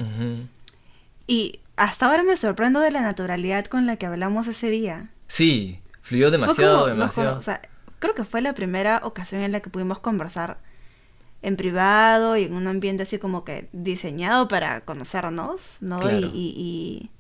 Y 1.28 1.60
hasta 1.76 2.06
ahora 2.08 2.24
me 2.24 2.36
sorprendo 2.36 2.80
de 2.80 2.92
la 2.92 3.02
naturalidad 3.02 3.66
con 3.66 3.86
la 3.86 3.98
que 3.98 4.06
hablamos 4.06 4.48
ese 4.48 4.70
día. 4.70 5.10
Sí, 5.28 5.80
fluyó 6.02 6.32
demasiado, 6.32 6.76
como- 6.82 6.88
demasiado. 6.88 7.30
cono- 7.32 7.40
o 7.40 7.44
sea, 7.44 7.62
creo 8.00 8.16
que 8.16 8.24
fue 8.24 8.42
la 8.42 8.54
primera 8.54 9.02
ocasión 9.04 9.42
en 9.42 9.52
la 9.52 9.60
que 9.60 9.70
pudimos 9.70 10.00
conversar 10.00 10.58
en 11.42 11.56
privado 11.58 12.36
y 12.38 12.44
en 12.46 12.54
un 12.54 12.66
ambiente 12.68 13.04
así 13.04 13.20
como 13.20 13.44
que 13.44 13.68
diseñado 13.74 14.48
para 14.48 14.82
conocernos, 14.82 15.78
¿no? 15.82 16.00
Claro. 16.00 16.18
Y, 16.18 16.30
y, 16.34 16.54
y, 16.58 17.12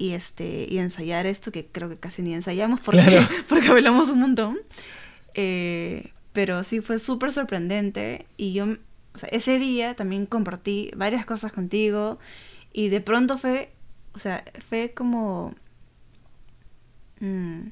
y, 0.00 0.14
este, 0.14 0.66
y 0.66 0.78
ensayar 0.78 1.26
esto 1.26 1.52
que 1.52 1.66
creo 1.66 1.90
que 1.90 1.96
casi 1.96 2.22
ni 2.22 2.32
ensayamos 2.32 2.80
porque, 2.80 3.02
Claro. 3.02 3.26
porque 3.50 3.68
hablamos 3.68 4.08
un 4.08 4.20
montón. 4.20 4.58
Eh, 5.34 6.10
pero 6.32 6.64
sí 6.64 6.80
fue 6.80 6.98
súper 6.98 7.34
sorprendente 7.34 8.24
y 8.38 8.54
yo, 8.54 8.64
o 9.14 9.18
sea, 9.18 9.28
ese 9.30 9.58
día 9.58 9.94
también 9.94 10.24
compartí 10.24 10.90
varias 10.96 11.26
cosas 11.26 11.52
contigo 11.52 12.18
y 12.72 12.88
de 12.88 13.02
pronto 13.02 13.36
fue, 13.36 13.72
o 14.14 14.18
sea, 14.18 14.42
fue 14.66 14.92
como... 14.94 15.54
mm, 17.20 17.68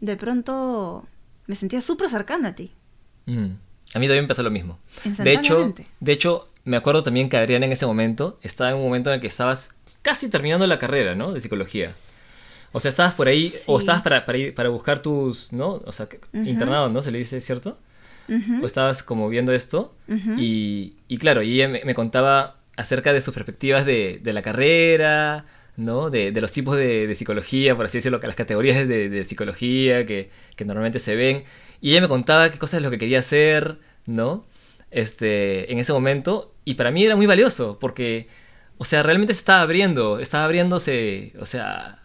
de 0.00 0.16
pronto 0.16 1.06
me 1.46 1.54
sentía 1.54 1.80
súper 1.80 2.10
cercana 2.10 2.48
a 2.48 2.54
ti. 2.56 2.72
Mm. 3.26 3.52
A 3.94 3.98
mí 4.00 4.06
también 4.06 4.24
me 4.24 4.28
pasó 4.28 4.42
lo 4.42 4.50
mismo. 4.50 4.80
De 5.18 5.32
hecho, 5.34 5.72
de 6.00 6.12
hecho, 6.12 6.48
me 6.64 6.76
acuerdo 6.76 7.04
también 7.04 7.28
que 7.28 7.36
Adriana 7.36 7.66
en 7.66 7.72
ese 7.72 7.86
momento 7.86 8.40
estaba 8.42 8.70
en 8.70 8.76
un 8.76 8.82
momento 8.82 9.10
en 9.10 9.14
el 9.14 9.20
que 9.20 9.28
estabas 9.28 9.76
casi 10.02 10.28
terminando 10.30 10.66
la 10.66 10.78
carrera, 10.78 11.14
¿no? 11.14 11.32
De 11.32 11.40
psicología. 11.40 11.92
O 12.72 12.80
sea, 12.80 12.88
estabas 12.90 13.14
por 13.14 13.26
ahí, 13.28 13.52
o 13.66 13.78
estabas 13.80 14.02
para, 14.02 14.24
para, 14.26 14.38
ir, 14.38 14.54
para 14.54 14.68
buscar 14.68 15.00
tus, 15.00 15.52
¿no? 15.52 15.82
O 15.84 15.92
sea, 15.92 16.08
internado, 16.32 16.88
¿no? 16.88 17.02
Se 17.02 17.10
le 17.10 17.18
dice, 17.18 17.40
¿cierto? 17.40 17.78
Ujú, 18.28 18.62
O 18.62 18.66
estabas 18.66 19.02
como 19.02 19.28
viendo 19.28 19.52
esto. 19.52 19.94
y, 20.38 20.94
y 21.08 21.18
claro, 21.18 21.42
y 21.42 21.54
ella 21.54 21.68
me, 21.68 21.84
me 21.84 21.94
contaba 21.94 22.58
acerca 22.76 23.12
de 23.12 23.20
sus 23.20 23.34
perspectivas 23.34 23.84
de, 23.84 24.20
de 24.22 24.32
la 24.32 24.42
carrera, 24.42 25.46
¿no? 25.76 26.10
De, 26.10 26.30
de 26.30 26.40
los 26.40 26.52
tipos 26.52 26.76
de, 26.76 27.08
de 27.08 27.14
psicología, 27.16 27.74
por 27.76 27.86
así 27.86 27.98
decirlo, 27.98 28.20
que 28.20 28.28
las 28.28 28.36
categorías 28.36 28.86
de, 28.86 29.08
de 29.08 29.24
psicología 29.24 30.06
que, 30.06 30.30
que 30.54 30.64
normalmente 30.64 30.98
se 31.00 31.16
ven. 31.16 31.42
Y 31.80 31.90
ella 31.90 32.02
me 32.02 32.08
contaba 32.08 32.50
qué 32.52 32.58
cosas 32.58 32.78
es 32.78 32.82
lo 32.84 32.90
que 32.90 32.98
quería 32.98 33.18
hacer, 33.18 33.78
¿no? 34.06 34.46
Este, 34.92 35.72
en 35.72 35.78
ese 35.80 35.92
momento. 35.92 36.54
Y 36.64 36.74
para 36.74 36.90
mí 36.92 37.04
era 37.04 37.16
muy 37.16 37.26
valioso, 37.26 37.78
porque, 37.80 38.28
o 38.82 38.84
sea, 38.86 39.02
realmente 39.02 39.34
se 39.34 39.40
estaba 39.40 39.60
abriendo, 39.60 40.18
estaba 40.20 40.44
abriéndose, 40.44 41.34
o 41.38 41.44
sea, 41.44 41.98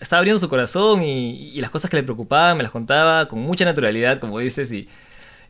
estaba 0.00 0.20
abriendo 0.20 0.40
su 0.40 0.48
corazón 0.48 1.02
y, 1.02 1.50
y 1.50 1.60
las 1.60 1.68
cosas 1.68 1.90
que 1.90 1.98
le 1.98 2.04
preocupaban 2.04 2.56
me 2.56 2.62
las 2.62 2.72
contaba 2.72 3.28
con 3.28 3.40
mucha 3.40 3.66
naturalidad, 3.66 4.18
como 4.18 4.38
dices, 4.38 4.72
y, 4.72 4.88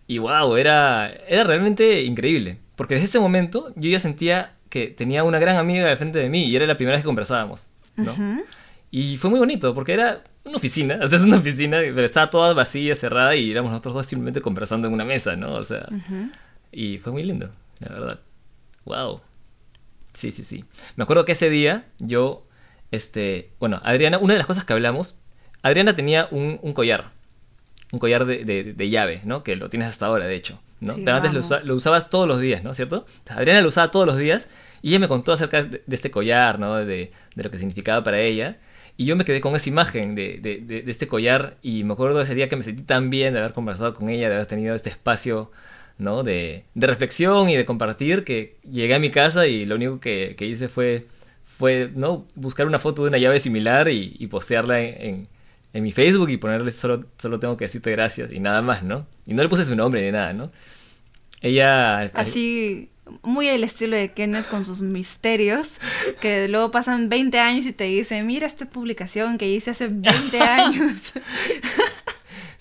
y 0.09 0.19
wow, 0.19 0.57
era, 0.57 1.09
era 1.29 1.45
realmente 1.45 2.03
increíble. 2.03 2.59
Porque 2.75 2.95
desde 2.95 3.07
ese 3.07 3.21
momento 3.21 3.73
yo 3.77 3.91
ya 3.91 4.01
sentía 4.01 4.55
que 4.71 4.89
tenía 4.89 5.23
una 5.23 5.39
gran 5.39 5.57
amiga 5.57 5.89
al 5.89 5.97
frente 5.97 6.19
de 6.19 6.29
mí 6.29 6.43
y 6.47 6.57
era 6.57 6.67
la 6.67 6.75
primera 6.77 6.97
vez 6.97 7.03
que 7.03 7.07
conversábamos, 7.07 7.69
¿no? 7.95 8.11
Ujú. 8.11 8.43
Y 8.91 9.19
fue 9.19 9.31
muy 9.31 9.39
bonito 9.39 9.75
porque 9.75 9.93
era 9.93 10.25
una 10.45 10.57
oficina, 10.57 10.99
o 11.01 11.07
sea, 11.07 11.17
es 11.17 11.23
una 11.25 11.37
oficina, 11.37 11.77
pero 11.79 12.03
estaba 12.05 12.29
toda 12.29 12.55
vacía, 12.55 12.97
cerrada 12.97 13.37
y 13.37 13.53
éramos 13.53 13.71
nosotros 13.71 13.95
dos 13.95 14.07
simplemente 14.07 14.41
conversando 14.41 14.89
en 14.89 14.95
una 14.95 15.05
mesa, 15.05 15.37
¿no? 15.37 15.53
O 15.55 15.63
sea, 15.63 15.87
Ujú. 15.93 16.29
y 16.73 16.99
fue 16.99 17.13
muy 17.13 17.23
lindo, 17.23 17.51
la 17.79 17.89
verdad. 17.89 18.21
Wow. 18.85 19.21
Sí, 20.15 20.31
sí, 20.31 20.43
sí. 20.45 20.65
Me 20.97 21.05
acuerdo 21.05 21.25
que 21.25 21.33
ese 21.33 21.51
día 21.51 21.87
yo, 21.99 22.47
este, 22.91 23.51
bueno, 23.59 23.81
Adriana, 23.85 24.19
una 24.19 24.35
de 24.35 24.39
las 24.39 24.47
cosas 24.47 24.65
que 24.65 24.73
hablamos, 24.73 25.17
Adriana 25.63 25.95
tenía 25.95 26.29
un, 26.31 26.59
un 26.63 26.73
collar, 26.75 27.11
un 27.93 27.99
collar 27.99 28.25
de, 28.27 28.45
de- 28.45 28.73
de 28.75 28.91
llave, 28.91 29.21
¿no? 29.25 29.43
Que 29.43 29.57
lo 29.57 29.69
tienes 29.69 29.89
hasta 29.89 30.07
ahora, 30.07 30.27
de 30.27 30.35
hecho, 30.35 30.61
¿no? 30.81 30.95
Sí, 30.95 31.03
Pero 31.05 31.17
antes 31.17 31.33
lo, 31.33 31.39
amo. 31.41 31.47
usa- 31.47 31.61
lo 31.63 31.75
usabas 31.75 32.11
todos 32.11 32.27
los 32.29 32.41
días, 32.41 32.63
¿no? 32.65 32.75
¿Cierto? 32.75 33.07
Adriana 33.31 33.61
lo 33.63 33.69
usaba 33.69 33.91
todos 33.91 34.07
los 34.07 34.17
días 34.19 34.49
y 34.83 34.91
ella 34.91 34.99
me 34.99 35.09
contó 35.09 35.33
acerca 35.33 35.63
de, 35.63 35.83
de 35.87 35.95
este 35.97 36.11
collar, 36.11 36.59
¿no? 36.59 36.77
De, 36.77 37.13
de 37.35 37.43
lo 37.43 37.51
que 37.51 37.59
significaba 37.59 38.03
para 38.05 38.21
ella. 38.21 38.59
Y 38.99 39.07
yo 39.07 39.17
me 39.17 39.25
quedé 39.25 39.41
con 39.41 39.55
esa 39.57 39.69
imagen 39.71 40.15
de, 40.15 40.39
de- 40.39 40.59
de- 40.61 40.83
de 40.83 40.91
este 40.91 41.09
collar 41.09 41.57
y 41.63 41.85
me 41.85 41.95
acuerdo 41.95 42.19
de 42.19 42.25
ese 42.25 42.35
día 42.35 42.49
que 42.51 42.57
me 42.57 42.63
sentí 42.63 42.83
tan 42.83 43.09
bien 43.09 43.33
de 43.33 43.39
haber 43.41 43.53
conversado 43.53 43.95
con 43.95 44.11
ella, 44.11 44.29
de 44.29 44.35
haber 44.35 44.47
tenido 44.47 44.75
este 44.75 44.91
espacio, 44.91 45.51
¿no? 46.03 46.23
De, 46.23 46.65
de 46.75 46.87
reflexión 46.87 47.49
y 47.49 47.57
de 47.57 47.65
compartir, 47.65 48.25
que 48.25 48.57
llegué 48.71 48.95
a 48.95 48.99
mi 48.99 49.11
casa 49.11 49.47
y 49.47 49.65
lo 49.67 49.77
único 49.77 50.01
que, 50.01 50.35
que 50.37 50.47
hice 50.47 50.69
fue, 50.69 51.07
fue, 51.45 51.91
¿no? 51.95 52.27
Buscar 52.35 52.67
una 52.67 52.79
foto 52.79 53.03
de 53.03 53.09
una 53.09 53.19
llave 53.19 53.39
similar 53.39 53.89
y, 53.89 54.17
y 54.19 54.27
postearla 54.27 54.81
en, 54.81 55.07
en- 55.07 55.29
en 55.75 55.83
mi 55.83 55.91
Facebook 55.91 56.29
y 56.29 56.37
ponerle 56.37 56.71
solo, 56.71 57.07
solo 57.17 57.41
tengo 57.41 57.57
que 57.57 57.65
decirte 57.65 57.91
gracias 57.93 58.31
y 58.31 58.41
nada 58.41 58.61
más, 58.61 58.83
¿no? 58.83 59.07
Y 59.27 59.33
no 59.33 59.43
le 59.43 59.49
puse 59.49 59.65
su 59.65 59.75
nombre 59.75 60.03
ni 60.03 60.13
nada, 60.13 60.35
¿no? 60.35 60.53
Ella... 61.41 62.03
Así, 62.15 62.91
muy 63.23 63.49
el 63.49 63.65
estilo 63.65 63.97
de 63.97 64.13
Kenneth 64.13 64.47
con 64.49 64.65
sus 64.67 64.83
misterios, 64.83 65.79
que 66.21 66.47
luego 66.49 66.71
pasan 66.71 67.09
20 67.09 67.39
años 67.39 67.65
y 67.67 67.73
te 67.73 67.85
dice, 67.85 68.23
mira 68.23 68.47
esta 68.47 68.67
publicación 68.67 69.39
que 69.39 69.49
hice 69.51 69.71
hace 69.71 69.89
20 69.89 70.39
años. 70.41 71.15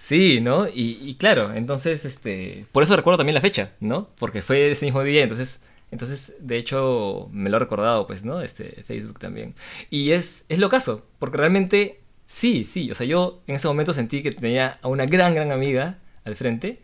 Sí, 0.01 0.41
¿no? 0.41 0.67
Y, 0.67 0.97
y 0.99 1.13
claro, 1.13 1.53
entonces, 1.53 2.05
este, 2.05 2.65
por 2.71 2.81
eso 2.81 2.95
recuerdo 2.95 3.19
también 3.19 3.35
la 3.35 3.41
fecha, 3.41 3.73
¿no? 3.79 4.09
Porque 4.17 4.41
fue 4.41 4.71
ese 4.71 4.85
mismo 4.85 5.03
día, 5.03 5.21
entonces, 5.21 5.61
entonces, 5.91 6.37
de 6.39 6.57
hecho, 6.57 7.29
me 7.31 7.51
lo 7.51 7.57
ha 7.57 7.59
recordado, 7.59 8.07
pues, 8.07 8.25
¿no? 8.25 8.41
Este, 8.41 8.81
Facebook 8.83 9.19
también. 9.19 9.53
Y 9.91 10.09
es, 10.09 10.45
es 10.49 10.57
lo 10.57 10.69
caso, 10.69 11.05
porque 11.19 11.37
realmente, 11.37 11.99
sí, 12.25 12.63
sí, 12.63 12.89
o 12.89 12.95
sea, 12.95 13.05
yo 13.05 13.43
en 13.45 13.57
ese 13.57 13.67
momento 13.67 13.93
sentí 13.93 14.23
que 14.23 14.31
tenía 14.31 14.79
a 14.81 14.87
una 14.87 15.05
gran, 15.05 15.35
gran 15.35 15.51
amiga 15.51 15.99
al 16.25 16.33
frente. 16.33 16.79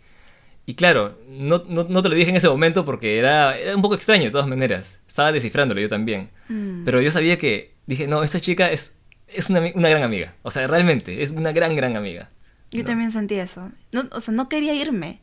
Y 0.67 0.75
claro, 0.75 1.17
no, 1.27 1.63
no, 1.67 1.87
no 1.89 2.03
te 2.03 2.09
lo 2.09 2.15
dije 2.15 2.29
en 2.29 2.35
ese 2.37 2.49
momento 2.49 2.85
porque 2.85 3.17
era, 3.17 3.57
era 3.57 3.75
un 3.75 3.81
poco 3.81 3.95
extraño 3.95 4.25
de 4.25 4.31
todas 4.31 4.47
maneras. 4.47 5.01
Estaba 5.07 5.31
descifrándolo 5.31 5.81
yo 5.81 5.89
también. 5.89 6.29
Mm. 6.49 6.85
Pero 6.85 7.01
yo 7.01 7.09
sabía 7.09 7.39
que, 7.39 7.73
dije, 7.87 8.05
no, 8.05 8.21
esta 8.21 8.39
chica 8.39 8.69
es, 8.69 8.99
es 9.27 9.49
una, 9.49 9.61
una 9.73 9.89
gran 9.89 10.03
amiga. 10.03 10.35
O 10.43 10.51
sea, 10.51 10.67
realmente, 10.67 11.23
es 11.23 11.31
una 11.31 11.51
gran, 11.51 11.75
gran 11.75 11.97
amiga. 11.97 12.29
Yo 12.71 12.81
¿no? 12.83 12.85
también 12.87 13.11
sentí 13.11 13.35
eso. 13.35 13.71
No, 13.91 14.03
o 14.11 14.19
sea, 14.19 14.33
no 14.33 14.49
quería 14.49 14.73
irme. 14.73 15.19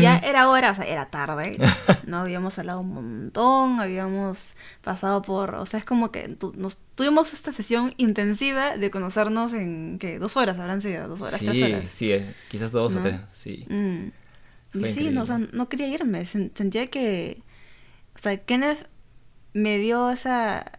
Ya 0.00 0.16
era 0.18 0.48
hora, 0.48 0.70
o 0.70 0.74
sea, 0.76 0.84
era 0.84 1.06
tarde. 1.06 1.58
No 2.06 2.18
habíamos 2.18 2.56
hablado 2.58 2.80
un 2.80 2.94
montón, 2.94 3.80
habíamos 3.80 4.54
pasado 4.82 5.22
por, 5.22 5.56
o 5.56 5.66
sea, 5.66 5.80
es 5.80 5.86
como 5.86 6.12
que 6.12 6.28
tu- 6.28 6.52
nos 6.56 6.78
tuvimos 6.94 7.32
esta 7.32 7.50
sesión 7.50 7.92
intensiva 7.96 8.76
de 8.76 8.90
conocernos 8.92 9.54
en 9.54 9.98
que 9.98 10.20
dos 10.20 10.36
horas 10.36 10.58
habrán 10.60 10.80
sido, 10.82 11.08
dos 11.08 11.20
horas, 11.22 11.40
sí, 11.40 11.46
tres 11.46 11.62
horas. 11.62 11.88
Sí, 11.88 12.12
eh, 12.12 12.34
quizás 12.48 12.70
dos 12.70 12.94
o 12.94 13.00
tres, 13.00 13.18
sí. 13.32 13.66
Mm. 13.68 14.78
Y 14.78 14.84
sí, 14.84 15.10
no, 15.10 15.22
o 15.22 15.26
sea, 15.26 15.38
no 15.38 15.68
quería 15.68 15.88
irme. 15.88 16.22
sen- 16.22 16.52
Sentía 16.54 16.86
que. 16.86 17.42
O 18.14 18.18
sea, 18.18 18.36
Kenneth 18.36 18.88
me 19.52 19.78
dio 19.78 20.10
esa. 20.10 20.78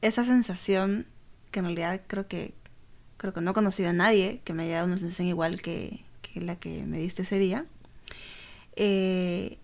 esa 0.00 0.24
sensación 0.24 1.06
que 1.50 1.58
en 1.58 1.66
realidad 1.66 2.00
creo 2.06 2.26
que. 2.28 2.54
Creo 3.18 3.34
que 3.34 3.42
no 3.42 3.50
he 3.50 3.54
conocido 3.54 3.90
a 3.90 3.92
nadie 3.92 4.40
que 4.44 4.54
me 4.54 4.62
haya 4.64 4.76
dado 4.76 4.86
una 4.86 4.96
sensación 4.96 5.28
igual 5.28 5.60
que, 5.60 6.04
que 6.22 6.40
la 6.40 6.56
que 6.56 6.84
me 6.84 6.98
diste 6.98 7.22
ese 7.22 7.38
día. 7.38 7.64
Eh, 8.76 9.58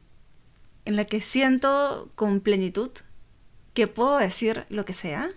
en 0.84 0.96
la 0.96 1.04
que 1.06 1.20
siento 1.23 2.11
con 2.14 2.40
plenitud 2.40 2.90
que 3.73 3.87
puedo 3.87 4.18
decir 4.18 4.66
lo 4.68 4.84
que 4.84 4.92
sea, 4.92 5.30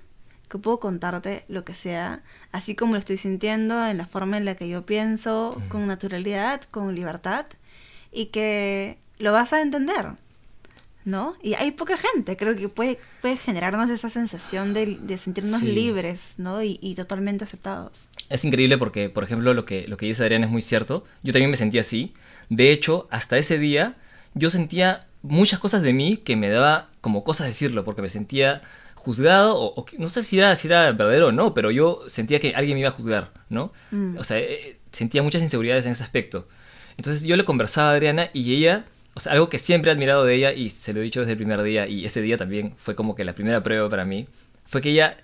que 0.49 0.57
puedo 0.57 0.79
contarte 0.79 1.45
lo 1.47 1.63
que 1.63 1.73
sea, 1.73 2.23
así 2.51 2.75
como 2.75 2.93
lo 2.93 2.99
estoy 2.99 3.17
sintiendo, 3.17 3.85
en 3.85 3.97
la 3.97 4.07
forma 4.07 4.37
en 4.37 4.45
la 4.45 4.55
que 4.55 4.67
yo 4.67 4.85
pienso, 4.85 5.61
con 5.69 5.87
naturalidad, 5.87 6.63
con 6.63 6.95
libertad, 6.95 7.45
y 8.11 8.27
que 8.27 8.97
lo 9.19 9.31
vas 9.31 9.53
a 9.53 9.61
entender, 9.61 10.13
¿no? 11.07 11.35
Y 11.41 11.53
hay 11.53 11.71
poca 11.71 11.95
gente, 11.95 12.35
creo 12.35 12.53
que 12.53 12.67
puede, 12.67 12.99
puede 13.21 13.37
generarnos 13.37 13.89
esa 13.89 14.09
sensación 14.09 14.73
de, 14.73 14.97
de 15.01 15.17
sentirnos 15.17 15.61
Sí. 15.61 15.71
libres, 15.71 16.33
¿no? 16.37 16.61
Y, 16.61 16.77
y 16.81 16.95
totalmente 16.95 17.45
aceptados. 17.45 18.09
Es 18.29 18.43
increíble 18.43 18.77
porque, 18.77 19.09
por 19.09 19.23
ejemplo, 19.23 19.53
lo 19.53 19.63
que, 19.63 19.87
lo 19.87 19.95
que 19.95 20.05
dice 20.05 20.21
Adrián 20.23 20.43
es 20.43 20.49
muy 20.49 20.61
cierto. 20.61 21.05
Yo 21.23 21.31
también 21.31 21.49
me 21.49 21.55
sentía 21.55 21.79
así. 21.79 22.13
De 22.49 22.73
hecho, 22.73 23.07
hasta 23.09 23.37
ese 23.37 23.57
día, 23.57 23.95
yo 24.33 24.49
sentía 24.49 25.07
muchas 25.21 25.59
cosas 25.59 25.81
de 25.81 25.93
mí 25.93 26.17
que 26.17 26.35
me 26.35 26.49
daba 26.49 26.87
como 26.99 27.23
cosas 27.23 27.47
decirlo, 27.47 27.85
porque 27.85 28.01
me 28.01 28.09
sentía 28.09 28.61
juzgado, 28.95 29.55
o, 29.55 29.73
o 29.75 29.85
que- 29.85 29.97
no 29.97 30.09
sé 30.09 30.23
si 30.25 30.37
era, 30.37 30.53
si 30.57 30.67
era 30.67 30.91
verdadero 30.91 31.27
o 31.27 31.31
no, 31.31 31.53
pero 31.53 31.71
yo 31.71 32.01
sentía 32.07 32.41
que 32.41 32.53
alguien 32.53 32.75
me 32.75 32.81
iba 32.81 32.89
a 32.89 32.91
juzgar, 32.91 33.31
¿no? 33.49 33.71
Mm. 33.91 34.17
O 34.17 34.23
sea, 34.25 34.39
eh, 34.39 34.77
sentía 34.91 35.23
muchas 35.23 35.41
inseguridades 35.41 35.85
en 35.85 35.93
ese 35.93 36.03
aspecto. 36.03 36.49
Entonces 36.97 37.23
yo 37.23 37.37
le 37.37 37.45
conversaba 37.45 37.91
a 37.91 37.93
Adriana 37.93 38.29
y 38.33 38.53
ella, 38.55 38.85
o 39.17 39.19
sea, 39.19 39.31
algo 39.31 39.49
que 39.49 39.57
siempre 39.57 39.89
he 39.89 39.93
admirado 39.95 40.25
de 40.25 40.35
ella 40.35 40.53
y 40.53 40.69
se 40.69 40.93
lo 40.93 40.99
he 40.99 41.03
dicho 41.03 41.21
desde 41.21 41.31
el 41.31 41.39
primer 41.39 41.63
día 41.63 41.87
y 41.87 42.05
ese 42.05 42.21
día 42.21 42.37
también 42.37 42.75
fue 42.77 42.93
como 42.93 43.15
que 43.15 43.25
la 43.25 43.33
primera 43.33 43.63
prueba 43.63 43.89
para 43.89 44.05
mí, 44.05 44.27
fue 44.63 44.79
que 44.79 44.91
ella 44.91 45.17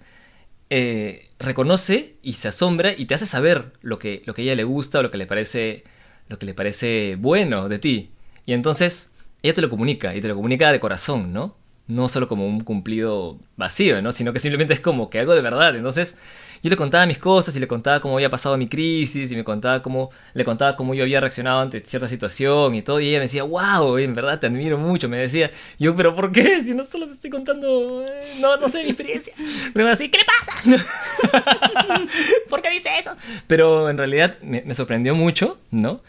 eh, 0.71 1.27
reconoce 1.37 2.15
y 2.23 2.33
se 2.33 2.47
asombra 2.47 2.91
y 2.97 3.05
te 3.05 3.13
hace 3.13 3.27
saber 3.27 3.71
lo 3.83 3.99
que, 3.99 4.23
lo 4.25 4.33
que 4.33 4.41
ella 4.41 4.55
le 4.55 4.63
gusta 4.63 4.97
o 4.97 5.03
lo 5.03 5.11
que 5.11 5.19
le 5.19 5.27
parece, 5.27 5.83
lo 6.27 6.39
que 6.39 6.47
le 6.47 6.55
parece 6.55 7.17
bueno 7.19 7.69
de 7.69 7.77
ti. 7.77 8.09
Y 8.47 8.53
entonces 8.53 9.11
ella 9.43 9.53
te 9.53 9.61
lo 9.61 9.69
comunica 9.69 10.15
y 10.15 10.21
te 10.21 10.27
lo 10.27 10.35
comunica 10.35 10.71
de 10.71 10.79
corazón, 10.79 11.31
¿no? 11.31 11.55
No 11.87 12.07
solo 12.07 12.27
como 12.27 12.47
un 12.47 12.61
cumplido 12.61 13.37
vacío, 13.57 14.01
¿no? 14.01 14.11
Sino 14.11 14.31
que 14.31 14.39
simplemente 14.39 14.73
es 14.73 14.79
como 14.79 15.09
que 15.09 15.19
algo 15.19 15.35
de 15.35 15.41
verdad. 15.41 15.75
Entonces 15.75 16.17
yo 16.63 16.69
le 16.69 16.77
contaba 16.77 17.05
mis 17.05 17.17
cosas 17.17 17.53
y 17.57 17.59
le 17.59 17.67
contaba 17.67 17.99
cómo 17.99 18.15
había 18.15 18.29
pasado 18.29 18.57
mi 18.57 18.69
crisis 18.69 19.29
y 19.29 19.35
me 19.35 19.43
contaba 19.43 19.81
cómo, 19.81 20.11
le 20.33 20.45
contaba 20.45 20.77
cómo 20.77 20.93
yo 20.93 21.03
había 21.03 21.19
reaccionado 21.19 21.59
ante 21.59 21.81
cierta 21.81 22.07
situación 22.07 22.73
y 22.73 22.81
todo. 22.81 23.01
Y 23.01 23.09
ella 23.09 23.17
me 23.17 23.25
decía, 23.25 23.43
wow, 23.43 23.97
en 23.97 24.13
verdad 24.13 24.39
te 24.39 24.47
admiro 24.47 24.77
mucho. 24.77 25.09
Me 25.09 25.17
decía, 25.17 25.51
yo, 25.77 25.93
pero 25.93 26.15
¿por 26.15 26.31
qué? 26.31 26.61
Si 26.61 26.73
no 26.73 26.85
solo 26.85 27.05
te 27.05 27.13
estoy 27.13 27.29
contando, 27.29 28.05
eh, 28.07 28.21
no, 28.39 28.55
no 28.55 28.69
sé, 28.69 28.81
mi 28.83 28.89
experiencia. 28.91 29.33
Pero 29.73 29.89
así, 29.89 30.09
¿qué 30.09 30.19
le 30.19 30.23
pasa? 30.23 30.87
¿Por 32.49 32.61
qué 32.61 32.69
dice 32.69 32.91
eso? 32.97 33.11
Pero 33.47 33.89
en 33.89 33.97
realidad 33.97 34.37
me, 34.41 34.61
me 34.65 34.73
sorprendió 34.73 35.15
mucho, 35.15 35.59
¿no? 35.69 36.01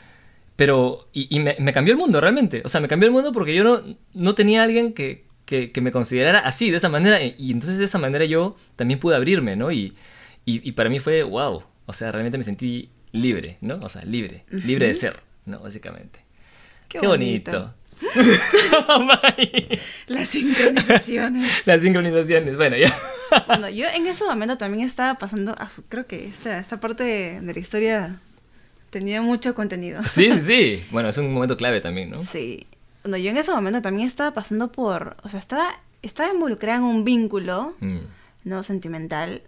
Pero, 0.55 1.09
y, 1.13 1.41
me, 1.41 1.57
me 1.59 1.73
cambió 1.73 1.93
el 1.93 1.99
mundo 1.99 2.21
realmente. 2.21 2.63
O 2.65 2.69
sea, 2.69 2.81
me 2.81 2.87
cambió 2.87 3.09
el 3.09 3.13
mundo 3.13 3.33
porque 3.33 3.55
yo 3.57 3.65
no, 3.65 3.83
no 4.13 4.35
tenía 4.37 4.63
alguien 4.63 4.93
que, 4.93 5.25
que, 5.45 5.73
que 5.73 5.81
me 5.81 5.93
considerara 5.93 6.41
así, 6.41 6.71
de 6.71 6.79
esa 6.79 6.89
manera. 6.89 7.23
Y, 7.23 7.53
entonces 7.53 7.79
de 7.79 7.85
esa 7.85 7.99
manera 7.99 8.25
yo 8.25 8.57
también 8.77 9.01
pude 9.01 9.17
abrirme, 9.17 9.57
¿no? 9.57 9.71
Y, 9.71 9.95
y, 10.45 10.69
y 10.69 10.73
para 10.73 10.91
mí 10.91 10.99
fue 11.01 11.23
wow. 11.23 11.63
O 11.87 11.93
sea, 11.93 12.13
realmente 12.13 12.39
me 12.39 12.45
sentí 12.45 12.91
libre, 13.13 13.59
¿no? 13.61 13.77
O 13.77 13.89
sea, 13.89 14.05
libre. 14.05 14.45
Libre 14.51 14.89
de 14.89 14.95
ser, 14.95 15.21
¿no? 15.47 15.59
Básicamente. 15.59 16.21
Qué, 16.89 17.07
bonito. 17.07 17.75
May. 18.99 19.81
Las 20.09 20.29
sincronizaciones. 20.29 21.67
Las 21.67 21.81
sincronizaciones. 21.81 22.57
Bueno, 22.57 22.77
ya. 22.77 22.93
bueno, 23.47 23.69
yo 23.69 23.87
en 23.89 24.07
ese 24.07 24.25
momento 24.25 24.59
también 24.59 24.85
estaba 24.85 25.19
pasando 25.19 25.55
a 25.59 25.69
su, 25.69 25.85
creo 25.85 26.07
que 26.07 26.27
esta, 26.27 26.59
esta 26.59 26.81
parte 26.81 27.05
de 27.41 27.55
la 27.55 27.59
historia 27.59 28.19
Tenía 28.95 29.23
mucho 29.23 29.57
contenido. 29.57 30.05
Sí, 30.05 30.31
sí, 30.31 30.39
sí. 30.39 30.85
Bueno, 30.93 31.09
es 31.09 31.19
un 31.19 31.35
momento 31.35 31.57
clave 31.57 31.81
también, 31.81 32.11
¿no? 32.11 32.23
Sí. 32.23 32.65
Bueno, 33.05 33.17
yo 33.19 33.31
en 33.31 33.37
ese 33.37 33.53
momento 33.53 33.81
también 33.83 34.07
estaba 34.07 34.33
pasando 34.33 34.73
por, 34.73 35.17
o 35.23 35.29
sea, 35.29 35.39
estaba, 35.39 35.79
estaba 36.03 36.33
involucrada 36.33 36.79
en 36.79 36.85
un 36.85 37.05
vínculo, 37.05 37.77
Mm. 37.81 37.99
no 38.45 38.63
sentimental, 38.63 39.43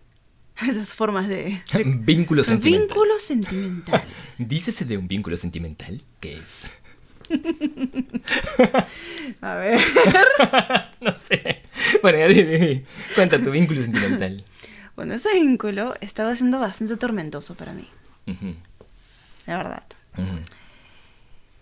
esas 0.68 0.94
formas 0.94 1.26
de... 1.28 1.60
de- 1.72 1.84
Vínculo 1.98 2.44
sentimental. 2.44 2.88
Vínculo 2.88 3.18
sentimental. 3.18 4.04
Dícese 4.38 4.84
de 4.84 4.98
un 4.98 5.08
vínculo 5.08 5.36
sentimental, 5.36 6.02
¿qué 6.20 6.34
es? 6.34 6.70
A 9.40 9.54
ver. 9.56 9.80
no 11.00 11.12
sé. 11.14 11.62
Bueno, 12.02 12.18
ya 12.18 12.28
di, 12.28 12.42
di. 12.42 12.84
Cuenta 13.14 13.38
tu 13.42 13.50
vínculo 13.50 13.82
sentimental. 13.82 14.44
Bueno, 14.94 15.14
ese 15.14 15.32
vínculo 15.34 15.94
estaba 16.00 16.34
siendo 16.36 16.58
bastante 16.60 16.96
tormentoso 16.96 17.54
para 17.54 17.72
mí, 17.72 17.86
la 19.46 19.56
verdad. 19.58 19.82
ujú. 20.16 20.38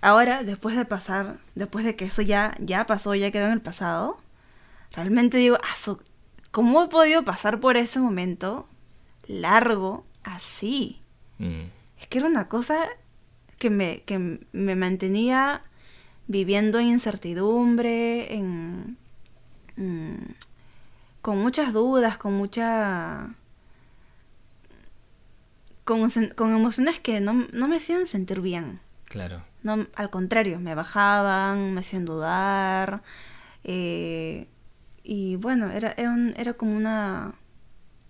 Ahora, 0.05 0.43
después 0.43 0.77
de 0.77 0.85
pasar, 0.85 1.39
después 1.55 1.83
de 1.87 1.97
que 1.97 2.05
eso 2.05 2.21
ya, 2.21 2.55
ya 2.61 2.85
pasó, 2.85 3.15
ya 3.15 3.31
quedó 3.31 3.47
en 3.47 3.53
el 3.53 3.63
pasado, 3.63 4.19
realmente 4.93 5.39
digo, 5.39 5.57
"Ah, 5.63 5.95
¿cómo 6.51 6.83
he 6.85 6.89
podido 6.89 7.25
pasar 7.25 7.59
por 7.59 7.79
ese 7.79 8.01
momento 8.01 8.69
largo 9.27 10.05
así? 10.23 11.01
Mm, 11.39 11.63
Es 11.99 12.07
que 12.09 12.19
era 12.19 12.27
una 12.27 12.49
cosa 12.49 12.87
que 13.59 13.71
me, 13.71 14.03
que 14.03 14.41
me 14.53 14.75
mantenía 14.77 15.63
viviendo 16.27 16.79
en 16.81 16.89
incertidumbre, 16.89 18.35
en, 18.35 18.99
mm, 19.77 20.33
con 21.23 21.39
muchas 21.39 21.73
dudas, 21.73 22.19
con 22.19 22.35
mucha... 22.35 23.31
Con, 25.85 26.07
con 26.37 26.55
emociones 26.55 27.01
que 27.01 27.23
no, 27.23 27.47
no 27.55 27.69
me 27.69 27.77
hacían 27.77 28.07
sentir 28.07 28.43
bien. 28.43 28.81
Claro. 29.07 29.43
No, 29.63 29.87
al 29.95 30.11
contrario, 30.11 30.59
me 30.61 30.75
bajaban, 30.75 31.75
me 31.75 31.81
hacían 31.81 32.05
dudar. 32.05 33.03
eh, 33.65 34.47
y 35.03 35.37
bueno, 35.37 35.71
era, 35.71 35.93
era, 35.97 36.11
un- 36.11 36.35
era 36.37 36.55
como 36.55 36.77
una, 36.77 37.35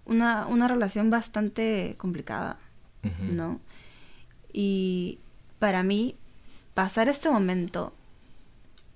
una, 0.05 0.47
una 0.47 0.69
relación 0.69 1.11
bastante 1.11 1.95
complicada. 1.99 2.59
¿no? 3.21 3.61
Y 4.53 5.19
para 5.59 5.83
mí, 5.83 6.17
pasar 6.75 7.09
este 7.09 7.29
momento 7.31 7.93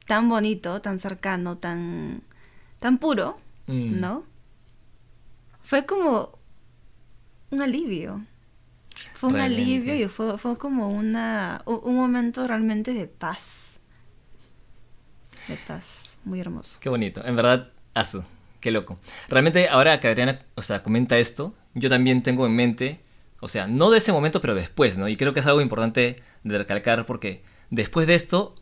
tan 0.06 0.28
bonito, 0.28 0.80
tan 0.80 0.98
cercano, 0.98 1.58
tan, 1.58 2.22
tan 2.78 2.98
puro, 2.98 3.38
Mm. 3.66 4.00
¿no? 4.00 4.24
Fue 5.60 5.84
como 5.84 6.38
un 7.50 7.60
alivio. 7.60 8.24
Fue 9.18 9.30
un 9.30 9.34
Realmente. 9.34 9.62
alivio 9.64 9.94
y 9.96 10.06
fue, 10.06 10.38
fue 10.38 10.56
como 10.56 10.90
una, 10.90 11.60
un, 11.64 11.96
momento 11.96 12.46
realmente 12.46 12.94
de 12.94 13.08
paz. 13.08 13.80
De 15.48 15.56
paz, 15.66 16.20
muy 16.22 16.38
hermoso. 16.38 16.78
Qué 16.80 16.88
bonito. 16.88 17.26
En 17.26 17.34
verdad, 17.34 17.68
Azu. 17.94 18.22
Qué 18.60 18.70
loco. 18.70 19.00
Realmente, 19.28 19.68
ahora 19.68 19.98
que 19.98 20.06
Adriana, 20.06 20.38
o 20.54 20.62
sea, 20.62 20.84
comenta 20.84 21.18
esto, 21.18 21.52
yo 21.74 21.88
también 21.88 22.22
tengo 22.22 22.46
en 22.46 22.54
mente, 22.54 23.00
o 23.40 23.48
sea, 23.48 23.66
no 23.66 23.90
de 23.90 23.98
ese 23.98 24.12
momento, 24.12 24.40
pero 24.40 24.54
después, 24.54 24.98
¿no? 24.98 25.08
Y 25.08 25.16
creo 25.16 25.34
que 25.34 25.40
es 25.40 25.46
algo 25.46 25.60
importante 25.60 26.22
de 26.44 26.58
recalcar 26.58 27.04
porque 27.04 27.42
después 27.70 28.06
de 28.06 28.14
esto 28.14 28.54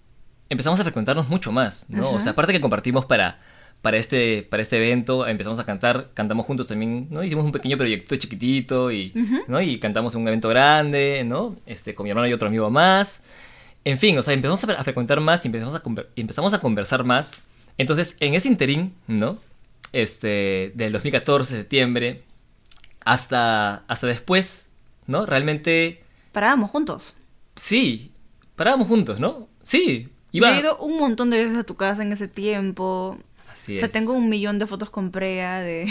empezamos 0.49 0.81
a 0.81 0.85
frecuentarnos 0.85 1.29
mucho 1.29 1.53
más, 1.53 1.91
¿no? 1.91 2.13
O 2.13 2.21
sea, 2.21 2.33
aparte 2.33 2.55
que 2.55 2.63
compartimos 2.63 3.05
para, 3.05 3.41
para, 3.83 3.97
este, 3.97 4.43
para 4.43 4.63
este 4.63 4.77
evento, 4.77 5.27
empezamos 5.27 5.59
a 5.61 5.65
cantar, 5.65 6.11
cantamos 6.15 6.45
juntos 6.47 6.67
también, 6.67 7.07
¿no? 7.11 7.23
Hicimos 7.23 7.45
un 7.45 7.53
pequeño 7.53 7.77
proyecto 7.77 8.17
chiquitito 8.17 8.91
y, 8.91 9.13
¿no? 9.47 9.61
Y 9.61 9.79
cantamos 9.79 10.15
en 10.15 10.23
un 10.23 10.29
evento 10.29 10.49
grande, 10.49 11.23
¿no? 11.25 11.57
Este, 11.67 11.95
con 11.95 12.05
mi 12.05 12.11
hermano 12.11 12.27
y 12.27 12.33
otro 12.33 12.49
amigo 12.49 12.71
más. 12.71 13.23
En 13.85 13.99
fin, 13.99 14.19
o 14.19 14.23
sea, 14.23 14.35
empezamos 14.35 14.65
a, 14.65 14.83
frecuentar 14.83 15.21
más 15.21 15.45
y 15.45 15.49
empezamos 15.49 15.75
a, 15.77 15.83
empezamos 16.17 16.53
a 16.55 16.61
conversar 16.61 17.05
más. 17.05 17.43
Entonces, 17.79 18.17
en 18.21 18.35
ese 18.35 18.49
interín, 18.49 18.95
¿no? 19.07 19.39
Este, 19.93 20.73
del 20.75 20.93
2014, 20.93 21.57
septiembre, 21.57 22.25
hasta, 23.05 23.85
hasta 23.87 24.09
después, 24.09 24.71
¿no? 25.07 25.27
Realmente, 25.27 26.03
Parábamos 26.33 26.71
juntos. 26.71 27.15
sí, 27.55 28.11
parábamos 28.57 28.89
juntos, 28.89 29.21
¿no? 29.21 29.49
Sí, 29.63 30.09
iba. 30.33 30.51
Yo 30.51 30.57
he 30.57 30.61
ido 30.61 30.79
un 30.79 30.99
montón 30.99 31.31
de 31.31 31.37
veces 31.37 31.57
a 31.57 31.65
tu 31.65 31.77
casa 31.77 32.03
en 32.03 32.13
ese 32.13 32.27
tiempo. 32.27 33.17
Así 33.57 33.73
o 33.73 33.79
sea, 33.79 33.87
es. 33.87 33.93
tengo 33.93 34.13
un 34.13 34.29
millón 34.29 34.59
de 34.59 34.67
fotos 34.67 34.91
con 34.91 35.11
Prea 35.11 35.61
de... 35.61 35.91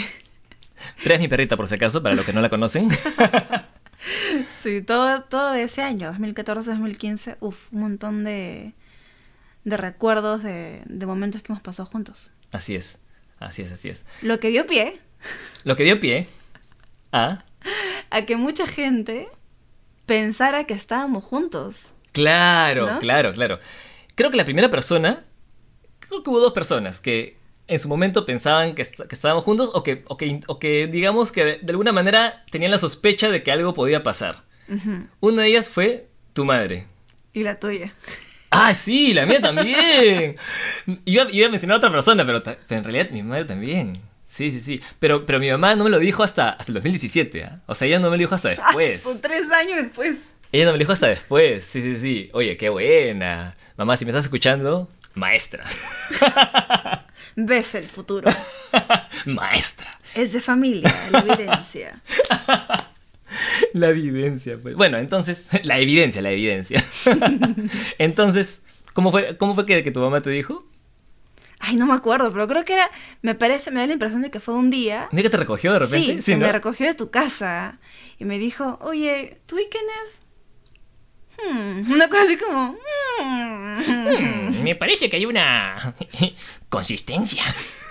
Prea 1.02 1.16
es 1.16 1.20
mi 1.20 1.26
perrita, 1.26 1.56
por 1.56 1.66
si 1.66 1.74
acaso, 1.74 2.00
para 2.00 2.14
los 2.14 2.24
que 2.24 2.32
no 2.32 2.40
la 2.40 2.48
conocen. 2.48 2.88
sí, 4.48 4.82
todo, 4.82 5.20
todo 5.22 5.50
de 5.50 5.64
ese 5.64 5.82
año, 5.82 6.06
2014, 6.06 6.70
2015. 6.70 7.38
Uf, 7.40 7.72
un 7.72 7.80
montón 7.80 8.22
de, 8.22 8.72
de 9.64 9.76
recuerdos 9.76 10.44
de, 10.44 10.82
de 10.86 11.06
momentos 11.06 11.42
que 11.42 11.50
hemos 11.50 11.60
pasado 11.62 11.88
juntos. 11.88 12.30
así 12.52 12.76
es, 12.76 13.00
así 13.40 13.62
es, 13.62 13.72
así 13.72 13.88
es. 13.88 14.06
Lo 14.22 14.38
que 14.38 14.50
dio 14.50 14.64
pie 14.66 15.00
Lo 15.64 15.74
que 15.74 15.82
dio 15.82 15.98
pie 15.98 16.28
a... 17.10 17.44
a 18.10 18.22
que 18.26 18.36
mucha 18.36 18.68
gente 18.68 19.26
pensara 20.06 20.64
que 20.68 20.74
estábamos 20.74 21.24
juntos. 21.24 21.94
Claro, 22.12 22.86
¿No? 22.86 22.98
claro, 23.00 23.32
claro. 23.32 23.58
Creo 24.14 24.30
que 24.30 24.36
la 24.36 24.44
primera 24.44 24.70
persona, 24.70 25.20
creo 25.98 26.22
que 26.22 26.30
hubo 26.30 26.38
dos 26.38 26.52
personas 26.52 27.00
que 27.00 27.44
en 27.68 27.78
su 27.78 27.88
momento 27.88 28.24
pensaban 28.26 28.74
que, 28.74 28.82
est- 28.82 29.00
que 29.00 29.14
estábamos 29.14 29.44
juntos 29.44 29.70
o 29.74 29.82
que, 29.82 30.04
o, 30.08 30.16
que, 30.16 30.40
o 30.46 30.58
que 30.58 30.86
digamos 30.86 31.32
que 31.32 31.44
de, 31.44 31.58
de 31.62 31.70
alguna 31.70 31.92
manera 31.92 32.44
tenían 32.50 32.70
la 32.70 32.78
sospecha 32.78 33.28
de 33.30 33.42
que 33.42 33.50
algo 33.52 33.74
podía 33.74 34.02
pasar. 34.02 34.44
Una 35.20 35.42
de 35.42 35.48
ellas 35.48 35.68
fue 35.68 36.08
tu 36.32 36.44
madre. 36.44 36.86
Y 37.32 37.42
la 37.44 37.56
tuya. 37.58 37.92
Ah, 38.50 38.74
sí, 38.74 39.12
la 39.14 39.26
mía 39.26 39.40
también. 39.40 40.36
Iba, 41.04 41.26
iba 41.30 41.46
a 41.46 41.50
mencionar 41.50 41.74
a 41.74 41.78
otra 41.78 41.90
persona, 41.90 42.24
pero, 42.26 42.42
en 42.70 42.84
realidad 42.84 43.10
mi 43.10 43.22
madre 43.22 43.44
también. 43.44 43.92
Sí, 44.24 44.50
sí, 44.50 44.60
sí. 44.60 44.80
Pero, 44.98 45.24
pero 45.26 45.38
mi 45.38 45.50
mamá 45.50 45.74
no 45.76 45.84
me 45.84 45.90
lo 45.90 45.98
dijo 45.98 46.22
hasta, 46.24 46.50
hasta 46.50 46.70
el 46.70 46.74
2017. 46.74 47.44
¿ah? 47.44 47.60
O 47.66 47.74
sea, 47.74 47.86
ella 47.86 47.98
no 48.00 48.10
me 48.10 48.16
lo 48.16 48.20
dijo 48.20 48.34
hasta 48.34 48.48
Ah, 48.52 48.54
después. 48.66 49.02
son 49.02 49.20
tres 49.20 49.50
años 49.52 49.76
después. 49.82 50.34
Ella 50.52 50.64
no 50.64 50.70
me 50.72 50.78
lo 50.78 50.82
dijo 50.82 50.92
hasta 50.92 51.08
después. 51.08 51.64
Sí, 51.64 51.82
sí, 51.82 51.96
sí. 51.96 52.30
Oye, 52.32 52.56
qué 52.56 52.68
buena. 52.70 53.54
Mamá, 53.76 53.96
si 53.96 54.04
me 54.04 54.10
estás 54.10 54.24
escuchando, 54.24 54.88
maestra. 55.14 55.62
Ves 57.36 57.74
el 57.74 57.86
futuro. 57.86 58.30
maestra. 59.26 59.90
Es 60.14 60.32
de 60.32 60.40
familia, 60.40 60.92
la 61.10 61.20
evidencia. 61.20 62.00
La 63.72 63.88
evidencia, 63.88 64.56
pues. 64.62 64.76
Bueno, 64.76 64.98
entonces, 64.98 65.50
la 65.64 65.78
evidencia, 65.78 66.22
la 66.22 66.30
evidencia. 66.30 66.82
entonces, 67.98 68.62
¿cómo 68.92 69.10
fue, 69.10 69.36
cómo 69.36 69.54
fue 69.54 69.66
que, 69.66 69.82
que 69.82 69.90
tu 69.90 70.00
mamá 70.00 70.20
te 70.20 70.30
dijo? 70.30 70.64
Ay, 71.58 71.76
no 71.76 71.86
me 71.86 71.94
acuerdo, 71.94 72.32
pero 72.32 72.46
creo 72.46 72.64
que 72.64 72.74
era. 72.74 72.90
Me 73.22 73.34
parece, 73.34 73.70
me 73.72 73.80
da 73.80 73.86
la 73.88 73.92
impresión 73.94 74.22
de 74.22 74.30
que 74.30 74.40
fue 74.40 74.54
un 74.54 74.70
día. 74.70 75.08
¿No 75.10 75.18
es 75.18 75.24
que 75.24 75.30
te 75.30 75.36
recogió 75.36 75.72
de 75.72 75.80
repente? 75.80 76.22
Sí, 76.22 76.32
que 76.32 76.38
¿no? 76.38 76.46
me 76.46 76.52
recogió 76.52 76.86
de 76.86 76.94
tu 76.94 77.10
casa 77.10 77.78
y 78.18 78.24
me 78.24 78.38
dijo, 78.38 78.78
oye, 78.80 79.40
¿tú 79.46 79.58
y 79.58 79.68
Kenneth? 79.68 80.25
Hmm, 81.38 81.92
una 81.92 82.08
cosa 82.08 82.22
así 82.24 82.36
como... 82.36 82.72
hmm. 82.72 83.56
Mm, 83.78 84.62
me 84.62 84.74
parece 84.76 85.08
que 85.10 85.16
hay 85.16 85.26
una 85.26 85.94
consistencia. 86.68 87.42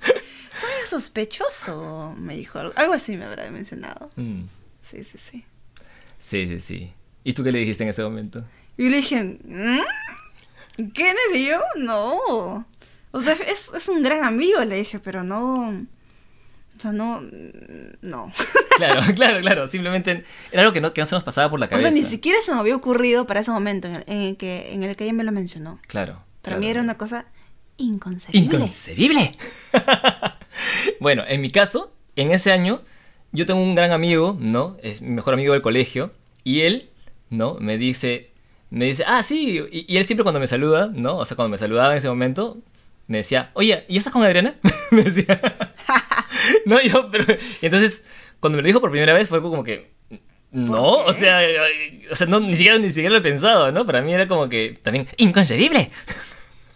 Muy 0.00 0.86
sospechoso, 0.86 2.14
me 2.18 2.36
dijo. 2.36 2.58
Algo, 2.58 2.72
algo 2.76 2.92
así 2.94 3.16
me 3.16 3.24
habrá 3.24 3.50
mencionado. 3.50 4.10
Mm, 4.16 4.42
Sí, 4.82 5.02
sí, 5.02 5.18
sí. 5.18 5.44
Sí, 6.18 6.46
sí, 6.46 6.60
sí. 6.60 6.92
¿Y 7.24 7.32
tú 7.32 7.42
qué 7.42 7.50
le 7.50 7.58
dijiste 7.58 7.82
en 7.82 7.90
ese 7.90 8.02
momento? 8.04 8.46
Y 8.76 8.84
yo 8.84 8.90
le 8.90 8.96
dije, 8.98 9.22
¿Mm? 9.24 9.80
¿Kenneth 10.92 11.34
y 11.34 11.46
yo? 11.48 11.60
No. 11.76 12.64
O 13.10 13.20
sea, 13.20 13.32
es, 13.34 13.70
es 13.74 13.88
un 13.88 14.02
gran 14.02 14.22
amigo, 14.24 14.62
le 14.64 14.76
dije, 14.76 14.98
pero 15.00 15.24
no... 15.24 15.84
O 16.76 16.80
sea, 16.80 16.92
no... 16.92 17.22
No. 18.02 18.32
Claro, 18.76 19.00
claro, 19.14 19.40
claro. 19.40 19.66
Simplemente 19.68 20.22
era 20.52 20.60
algo 20.60 20.74
que 20.74 20.82
no, 20.82 20.92
que 20.92 21.00
no 21.00 21.06
se 21.06 21.14
nos 21.14 21.24
pasaba 21.24 21.48
por 21.48 21.58
la 21.58 21.64
O 21.64 21.68
cabeza. 21.70 21.90
sea, 21.90 21.98
ni 21.98 22.06
siquiera 22.06 22.38
se 22.44 22.52
me 22.52 22.60
había 22.60 22.76
ocurrido 22.76 23.26
para 23.26 23.40
ese 23.40 23.50
momento 23.50 23.88
en 23.88 23.94
el, 23.96 24.04
en 24.06 24.20
el 24.20 24.36
que, 24.36 24.74
en 24.74 24.82
el 24.82 24.96
que 24.96 25.04
ella 25.04 25.14
me 25.14 25.24
lo 25.24 25.32
mencionó. 25.32 25.80
Claro. 25.86 26.22
Para 26.42 26.56
claro. 26.56 26.60
mí 26.60 26.66
era 26.68 26.82
una 26.82 26.98
cosa 26.98 27.24
inconcebible. 27.78 28.54
¡Inconcebible! 28.56 29.32
bueno, 31.00 31.24
en 31.26 31.40
mi 31.40 31.50
caso, 31.50 31.90
en 32.16 32.32
ese 32.32 32.52
año, 32.52 32.82
yo 33.32 33.46
tengo 33.46 33.62
un 33.62 33.74
gran 33.74 33.92
amigo, 33.92 34.36
¿no? 34.38 34.76
Es 34.82 35.00
mi 35.00 35.14
mejor 35.14 35.32
amigo 35.32 35.54
del 35.54 35.62
colegio. 35.62 36.12
Y 36.44 36.60
él, 36.60 36.90
¿no? 37.30 37.54
Me 37.58 37.78
dice, 37.78 38.30
me 38.68 38.84
dice, 38.84 39.04
ah, 39.06 39.22
sí. 39.22 39.58
Y, 39.72 39.90
y 39.90 39.96
él 39.96 40.04
siempre 40.04 40.22
cuando 40.22 40.38
me 40.38 40.46
saluda, 40.46 40.90
¿no? 40.92 41.16
O 41.16 41.24
sea, 41.24 41.34
cuando 41.34 41.50
me 41.50 41.56
saludaba 41.58 41.92
en 41.92 41.98
ese 41.98 42.08
momento, 42.10 42.58
me 43.06 43.18
decía, 43.18 43.50
oye, 43.54 43.86
¿y 43.88 43.96
estás 43.96 44.12
con 44.12 44.22
Adriana? 44.22 44.56
me 44.90 45.02
decía. 45.02 45.40
no, 46.66 46.80
yo, 46.82 47.10
pero. 47.10 47.24
Y 47.62 47.66
entonces, 47.66 48.04
cuando 48.40 48.56
me 48.56 48.62
lo 48.62 48.66
dijo 48.66 48.80
por 48.80 48.90
primera 48.90 49.14
vez, 49.14 49.28
fue 49.28 49.40
como 49.42 49.62
que. 49.64 49.94
No, 50.52 50.98
¿Por 51.04 51.10
o 51.10 51.12
sea, 51.12 51.40
o 52.10 52.14
sea 52.14 52.26
no, 52.28 52.40
ni 52.40 52.56
siquiera 52.56 52.78
ni 52.78 52.88
siquiera 52.90 53.10
lo 53.10 53.18
he 53.18 53.20
pensado, 53.22 53.72
¿no? 53.72 53.84
Para 53.84 54.00
mí 54.02 54.12
era 54.14 54.26
como 54.28 54.48
que 54.48 54.78
también 54.82 55.06
inconcebible. 55.18 55.90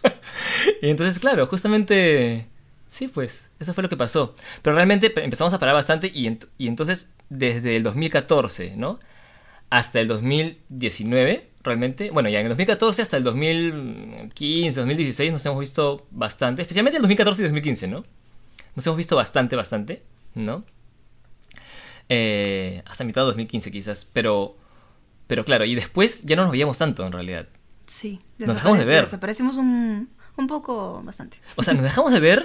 y 0.83 0.91
entonces, 0.91 1.19
claro, 1.19 1.47
justamente 1.47 2.47
sí, 2.89 3.09
pues, 3.09 3.51
eso 3.61 3.73
fue 3.75 3.83
lo 3.83 3.89
que 3.89 3.97
pasó. 3.97 4.35
Pero 4.63 4.75
realmente 4.75 5.11
pe- 5.11 5.25
empezamos 5.25 5.55
a 5.55 5.59
parar 5.59 5.75
bastante 5.75 6.11
y, 6.13 6.27
ent- 6.27 6.49
y 6.59 6.67
entonces 6.69 7.11
desde 7.29 7.77
el 7.77 7.83
2014, 7.83 8.75
¿no? 8.77 8.99
hasta 9.71 10.01
el 10.01 10.09
2019, 10.09 11.49
realmente. 11.63 12.11
Bueno, 12.11 12.29
ya 12.29 12.41
en 12.41 12.47
el 12.47 12.51
2014 12.51 13.03
hasta 13.03 13.17
el 13.17 13.23
2015, 13.25 14.81
2016 14.81 15.31
nos 15.33 15.47
hemos 15.47 15.61
visto 15.61 16.07
bastante, 16.11 16.63
especialmente 16.63 16.97
el 16.97 17.03
2014 17.03 17.43
y 17.43 17.45
2015, 17.45 17.87
¿no? 17.89 18.05
Nos 18.75 18.87
hemos 18.87 18.97
visto 18.97 19.17
bastante, 19.17 19.57
bastante, 19.57 20.03
¿no? 20.35 20.65
Eh, 22.09 22.83
hasta 22.87 23.05
mitad 23.05 23.23
de 23.23 23.27
2015 23.27 23.71
quizás, 23.71 24.05
pero, 24.05 24.57
pero 25.27 25.45
claro, 25.45 25.65
y 25.65 25.75
después 25.75 26.25
ya 26.25 26.37
no 26.37 26.43
nos 26.43 26.51
veíamos 26.53 26.79
tanto 26.79 27.07
en 27.07 27.13
realidad. 27.13 27.47
Sí. 27.87 28.21
Nos 28.39 28.55
dejamos 28.57 28.79
de 28.79 28.85
ver. 28.85 29.05
Desaparecimos 29.05 29.57
un, 29.57 30.09
un 30.37 30.47
poco, 30.47 31.03
bastante. 31.05 31.39
O 31.57 31.63
sea, 31.63 31.75
nos 31.75 31.83
dejamos 31.83 32.13
de 32.13 32.21
ver, 32.21 32.45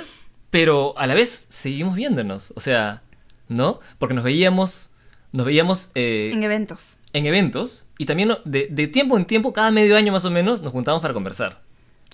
pero 0.50 0.94
a 0.98 1.08
la 1.08 1.16
vez 1.16 1.48
seguimos 1.50 1.96
viéndonos. 1.96 2.54
O 2.56 2.60
sea, 2.60 3.02
¿no? 3.48 3.80
Porque 3.98 4.14
nos 4.16 4.24
veíamos, 4.24 4.92
nos 5.32 5.46
veíamos... 5.46 5.92
eh, 5.96 6.32
En 6.34 6.44
eventos. 6.44 6.98
en 7.14 7.26
eventos 7.26 7.86
y 7.98 8.06
también 8.06 8.36
de, 8.46 8.68
de 8.70 8.88
tiempo 8.88 9.18
en 9.18 9.26
tiempo, 9.26 9.54
cada 9.54 9.72
medio 9.72 9.96
año 9.98 10.12
más 10.12 10.26
o 10.26 10.32
menos, 10.32 10.62
nos 10.62 10.72
juntábamos 10.74 11.02
para 11.02 11.14
conversar. 11.14 11.62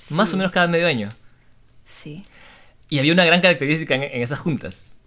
Más 0.09 0.33
o 0.33 0.37
menos 0.37 0.51
cada 0.51 0.67
medio 0.67 0.87
año. 0.87 1.09
Sí. 1.85 2.23
Y 2.91 2.99
había 2.99 3.13
una 3.13 3.25
gran 3.25 3.41
característica 3.41 3.95
en, 3.95 4.03
en 4.03 4.21
esas 4.21 4.37
juntas, 4.37 4.99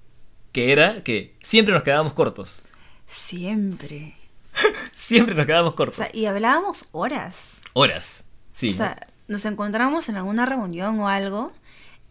que 0.53 0.73
era 0.73 1.05
que 1.05 1.37
siempre 1.42 1.73
nos 1.73 1.85
quedábamos 1.85 2.14
cortos. 2.14 2.62
Siempre. 3.07 4.16
Siempre 4.92 5.35
nos 5.35 5.47
quedábamos 5.47 5.73
O 5.73 5.77
cortos. 5.77 5.97
sea, 5.97 6.09
y 6.12 6.27
hablábamos 6.27 6.88
horas. 6.92 7.61
Horas. 7.75 8.27
Sí. 8.53 8.70
O 8.70 8.73
sea, 8.73 8.97
nos 9.29 9.44
encontramos 9.47 10.09
en 10.09 10.16
alguna 10.16 10.47
reunión 10.47 10.99
o 11.01 11.09
algo. 11.09 11.53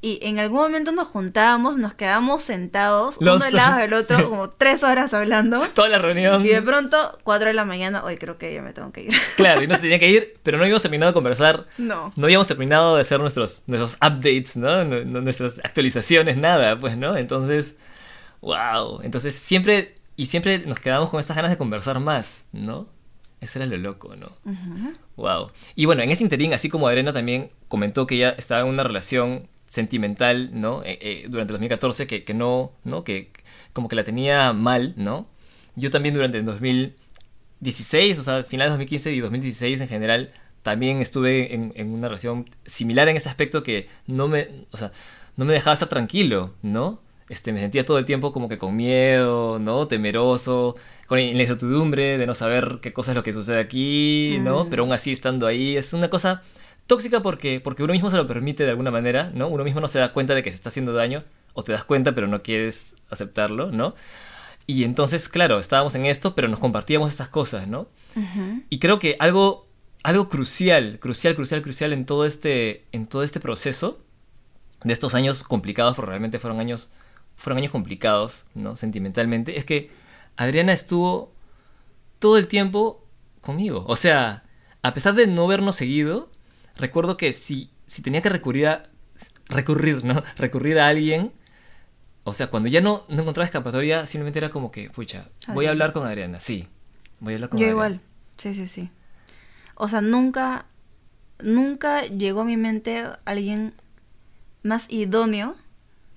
Y 0.06 0.20
en 0.22 0.38
algún 0.38 0.60
momento 0.60 0.92
nos 0.92 1.08
juntábamos, 1.08 1.78
nos 1.78 1.94
quedábamos 1.94 2.44
sentados, 2.44 3.16
Los- 3.22 3.38
uno 3.38 3.46
al 3.46 3.56
lado 3.56 3.78
del 3.80 3.94
otro, 3.94 4.18
sí. 4.18 4.24
como 4.24 4.50
tres 4.50 4.84
horas 4.84 5.14
hablando. 5.14 5.62
Toda 5.74 5.88
la 5.88 5.98
reunión. 5.98 6.46
Y 6.46 6.50
de 6.50 6.62
pronto, 6.62 7.18
cuatro 7.24 7.48
de 7.48 7.54
la 7.54 7.64
mañana, 7.64 8.04
hoy 8.04 8.16
creo 8.18 8.38
que 8.38 8.54
ya 8.54 8.62
me 8.62 8.74
tengo 8.74 8.92
que 8.92 9.04
ir. 9.04 9.14
Claro, 9.38 9.64
y 9.64 9.68
no 9.68 9.76
se 9.76 9.82
tenía 9.82 10.00
que 10.00 10.10
ir, 10.10 10.38
pero 10.44 10.58
no 10.58 10.64
habíamos 10.66 10.82
terminado 10.82 11.12
de 11.12 11.14
conversar. 11.14 11.68
No. 11.78 12.12
No 12.18 12.26
habíamos 12.26 12.48
terminado 12.48 12.96
de 12.96 13.02
hacer 13.02 13.22
nuestros, 13.22 13.64
nuestros 13.68 13.94
updates, 13.96 14.58
¿no? 14.58 14.84
Nu- 14.84 15.06
nu- 15.06 15.22
Nuestras 15.22 15.60
actualizaciones, 15.60 16.36
nada, 16.36 16.78
pues, 16.78 16.98
¿no? 16.98 17.16
Entonces, 17.16 17.78
wow. 18.42 19.00
Entonces 19.04 19.34
siempre, 19.36 19.96
y 20.18 20.26
siempre 20.26 20.60
nos 20.60 20.80
quedamos 20.80 21.10
con 21.12 21.20
estas 21.22 21.36
ganas 21.38 21.52
de 21.52 21.58
conversar 21.58 22.00
más, 22.02 22.46
¿no? 22.52 22.88
Eso 23.40 23.60
era 23.60 23.66
lo 23.66 23.78
loco, 23.78 24.16
¿no? 24.16 24.32
Ujú. 24.46 24.94
Wow. 25.16 25.52
Y 25.76 25.86
bueno, 25.86 26.02
en 26.02 26.12
ese 26.12 26.24
interín, 26.24 26.54
así 26.54 26.70
como 26.70 26.88
Adriana 26.88 27.14
también 27.14 27.52
comentó 27.68 28.06
que 28.08 28.16
ella 28.16 28.32
estaba 28.38 28.62
en 28.62 28.68
una 28.68 28.84
relación 28.84 29.50
sentimental, 29.74 30.52
¿no? 30.54 30.84
Eh, 30.84 31.00
eh, 31.02 31.26
durante 31.30 31.52
el 31.52 31.56
2014, 31.56 32.06
que, 32.06 32.24
que 32.24 32.36
no, 32.36 32.74
¿no? 32.84 33.04
Que 33.04 33.32
como 33.74 33.90
que 33.90 33.96
la 33.96 34.04
tenía 34.04 34.54
mal, 34.54 34.94
¿no? 34.98 35.26
Yo 35.76 35.90
también 35.90 36.14
durante 36.14 36.38
el 36.38 36.46
2016, 36.46 38.20
o 38.20 38.24
sea, 38.24 38.44
finales 38.44 38.70
de 38.70 38.78
2015 38.78 39.14
y 39.14 39.20
2016 39.20 39.82
en 39.82 39.88
general, 39.88 40.32
también 40.62 41.02
estuve 41.02 41.56
en, 41.56 41.74
en 41.76 41.92
una 41.92 42.08
relación 42.08 42.48
similar 42.66 43.10
en 43.10 43.18
ese 43.18 43.30
aspecto 43.30 43.64
que 43.64 43.90
no 44.06 44.28
me, 44.28 44.48
o 44.70 44.78
sea, 44.78 44.92
no 45.38 45.46
me 45.46 45.54
dejaba 45.54 45.74
estar 45.74 45.90
tranquilo, 45.90 46.54
¿no? 46.62 47.02
Este, 47.28 47.52
me 47.52 47.60
sentía 47.60 47.84
todo 47.84 47.98
el 47.98 48.06
tiempo 48.06 48.32
como 48.32 48.48
que 48.48 48.60
con 48.60 48.76
miedo, 48.76 49.58
¿no? 49.58 49.88
Temeroso, 49.88 50.76
con 51.08 51.18
la 51.18 51.24
incertidumbre 51.24 52.20
de 52.20 52.28
no 52.28 52.36
saber 52.36 52.78
qué 52.80 52.94
cosa 52.94 53.14
es 53.14 53.16
lo 53.16 53.24
que 53.24 53.34
sucede 53.34 53.60
aquí, 53.60 54.38
¿no? 54.42 54.66
Mm. 54.66 54.70
Pero 54.70 54.84
aún 54.84 54.94
así 54.94 55.12
estando 55.12 55.48
ahí, 55.48 55.76
es 55.76 55.94
una 55.94 56.12
cosa 56.12 56.44
tóxica 56.88 57.22
porque, 57.22 57.60
porque 57.60 57.84
uno 57.84 57.94
mismo 57.94 58.10
se 58.10 58.18
lo 58.18 58.28
permite 58.28 58.64
de 58.64 58.70
alguna 58.70 58.92
manera, 58.92 59.32
¿no? 59.34 59.48
Uno 59.48 59.64
mismo 59.64 59.82
no 59.82 59.88
se 59.88 60.00
da 60.00 60.14
cuenta 60.14 60.36
de 60.36 60.44
que 60.44 60.50
se 60.50 60.56
está 60.56 60.70
haciendo 60.70 60.94
daño, 60.94 61.24
o 61.54 61.64
te 61.64 61.72
das 61.72 61.84
cuenta 61.84 62.16
pero 62.16 62.28
no 62.28 62.42
quieres 62.44 62.96
aceptarlo, 63.10 63.72
¿no? 63.72 63.96
Y 64.66 64.86
entonces, 64.86 65.28
claro, 65.28 65.60
estábamos 65.60 65.94
en 65.96 66.06
esto, 66.06 66.36
pero 66.36 66.48
nos 66.48 66.60
compartíamos 66.60 67.10
estas 67.12 67.30
cosas, 67.30 67.68
¿no? 67.68 67.88
Y 68.70 68.80
creo 68.80 68.98
que 68.98 69.18
algo, 69.20 69.68
algo 70.04 70.30
crucial, 70.30 71.00
crucial, 71.00 71.36
crucial, 71.36 71.62
crucial 71.62 71.94
en 71.94 72.06
todo 72.06 72.26
este, 72.26 72.86
en 72.92 73.08
todo 73.08 73.24
este 73.24 73.40
proceso 73.40 74.00
de 74.84 74.94
estos 74.94 75.16
años 75.16 75.44
complicados, 75.44 75.96
porque 75.96 76.10
realmente 76.10 76.40
fueron 76.40 76.60
años, 76.60 76.92
fueron 77.36 77.58
años 77.58 77.72
complicados, 77.72 78.46
¿no? 78.54 78.76
Sentimentalmente, 78.76 79.58
es 79.58 79.66
que 79.66 79.92
Adriana 80.38 80.72
estuvo 80.72 81.34
todo 82.20 82.38
el 82.38 82.48
tiempo 82.48 83.06
conmigo. 83.42 83.84
O 83.88 83.98
sea, 83.98 84.44
a 84.82 84.94
pesar 84.94 85.14
de 85.14 85.28
no 85.28 85.46
vernos 85.48 85.76
seguido, 85.76 86.32
recuerdo 86.76 87.18
que 87.18 87.34
si, 87.34 87.70
si 87.86 88.02
tenía 88.02 88.22
que 88.22 88.30
recurrir 88.30 88.68
a, 88.68 88.84
recurrir, 89.48 90.04
¿no? 90.04 90.22
Recurrir 90.38 90.80
a 90.80 90.88
alguien, 90.88 91.32
o 92.24 92.34
sea, 92.34 92.48
cuando 92.48 92.70
ya 92.70 92.82
no, 92.82 93.06
no 93.10 93.22
encontraba 93.22 93.46
escapatoria, 93.46 94.06
simplemente 94.06 94.40
era 94.40 94.50
como 94.50 94.72
que, 94.72 94.90
pucha, 94.90 95.30
voy 95.54 95.66
a 95.66 95.72
hablar 95.72 95.94
con 95.94 96.06
Adriana, 96.06 96.40
sí. 96.40 96.68
Voy 97.20 97.34
a 97.34 97.36
hablar 97.36 97.50
con 97.50 97.60
Yo 97.60 97.66
Adriana. 97.66 97.72
igual. 97.72 98.02
Sí, 98.38 98.54
sí, 98.54 98.68
sí. 98.68 98.90
O 99.76 99.88
sea, 99.88 100.02
nunca, 100.02 100.66
nunca 101.40 102.04
llegó 102.04 102.42
a 102.42 102.46
mi 102.46 102.58
mente 102.58 103.04
alguien 103.26 103.74
más 104.62 104.88
idóneo 104.90 105.56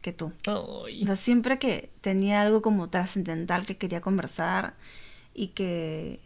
que 0.02 0.12
tú. 0.12 0.32
Ay. 0.46 1.02
O 1.02 1.06
sea, 1.06 1.16
siempre 1.16 1.58
que 1.58 1.90
tenía 2.00 2.42
algo 2.42 2.62
como 2.62 2.88
trascendental 2.88 3.66
que 3.66 3.76
quería 3.76 4.00
conversar 4.00 4.74
y 5.34 5.48
que 5.48 6.20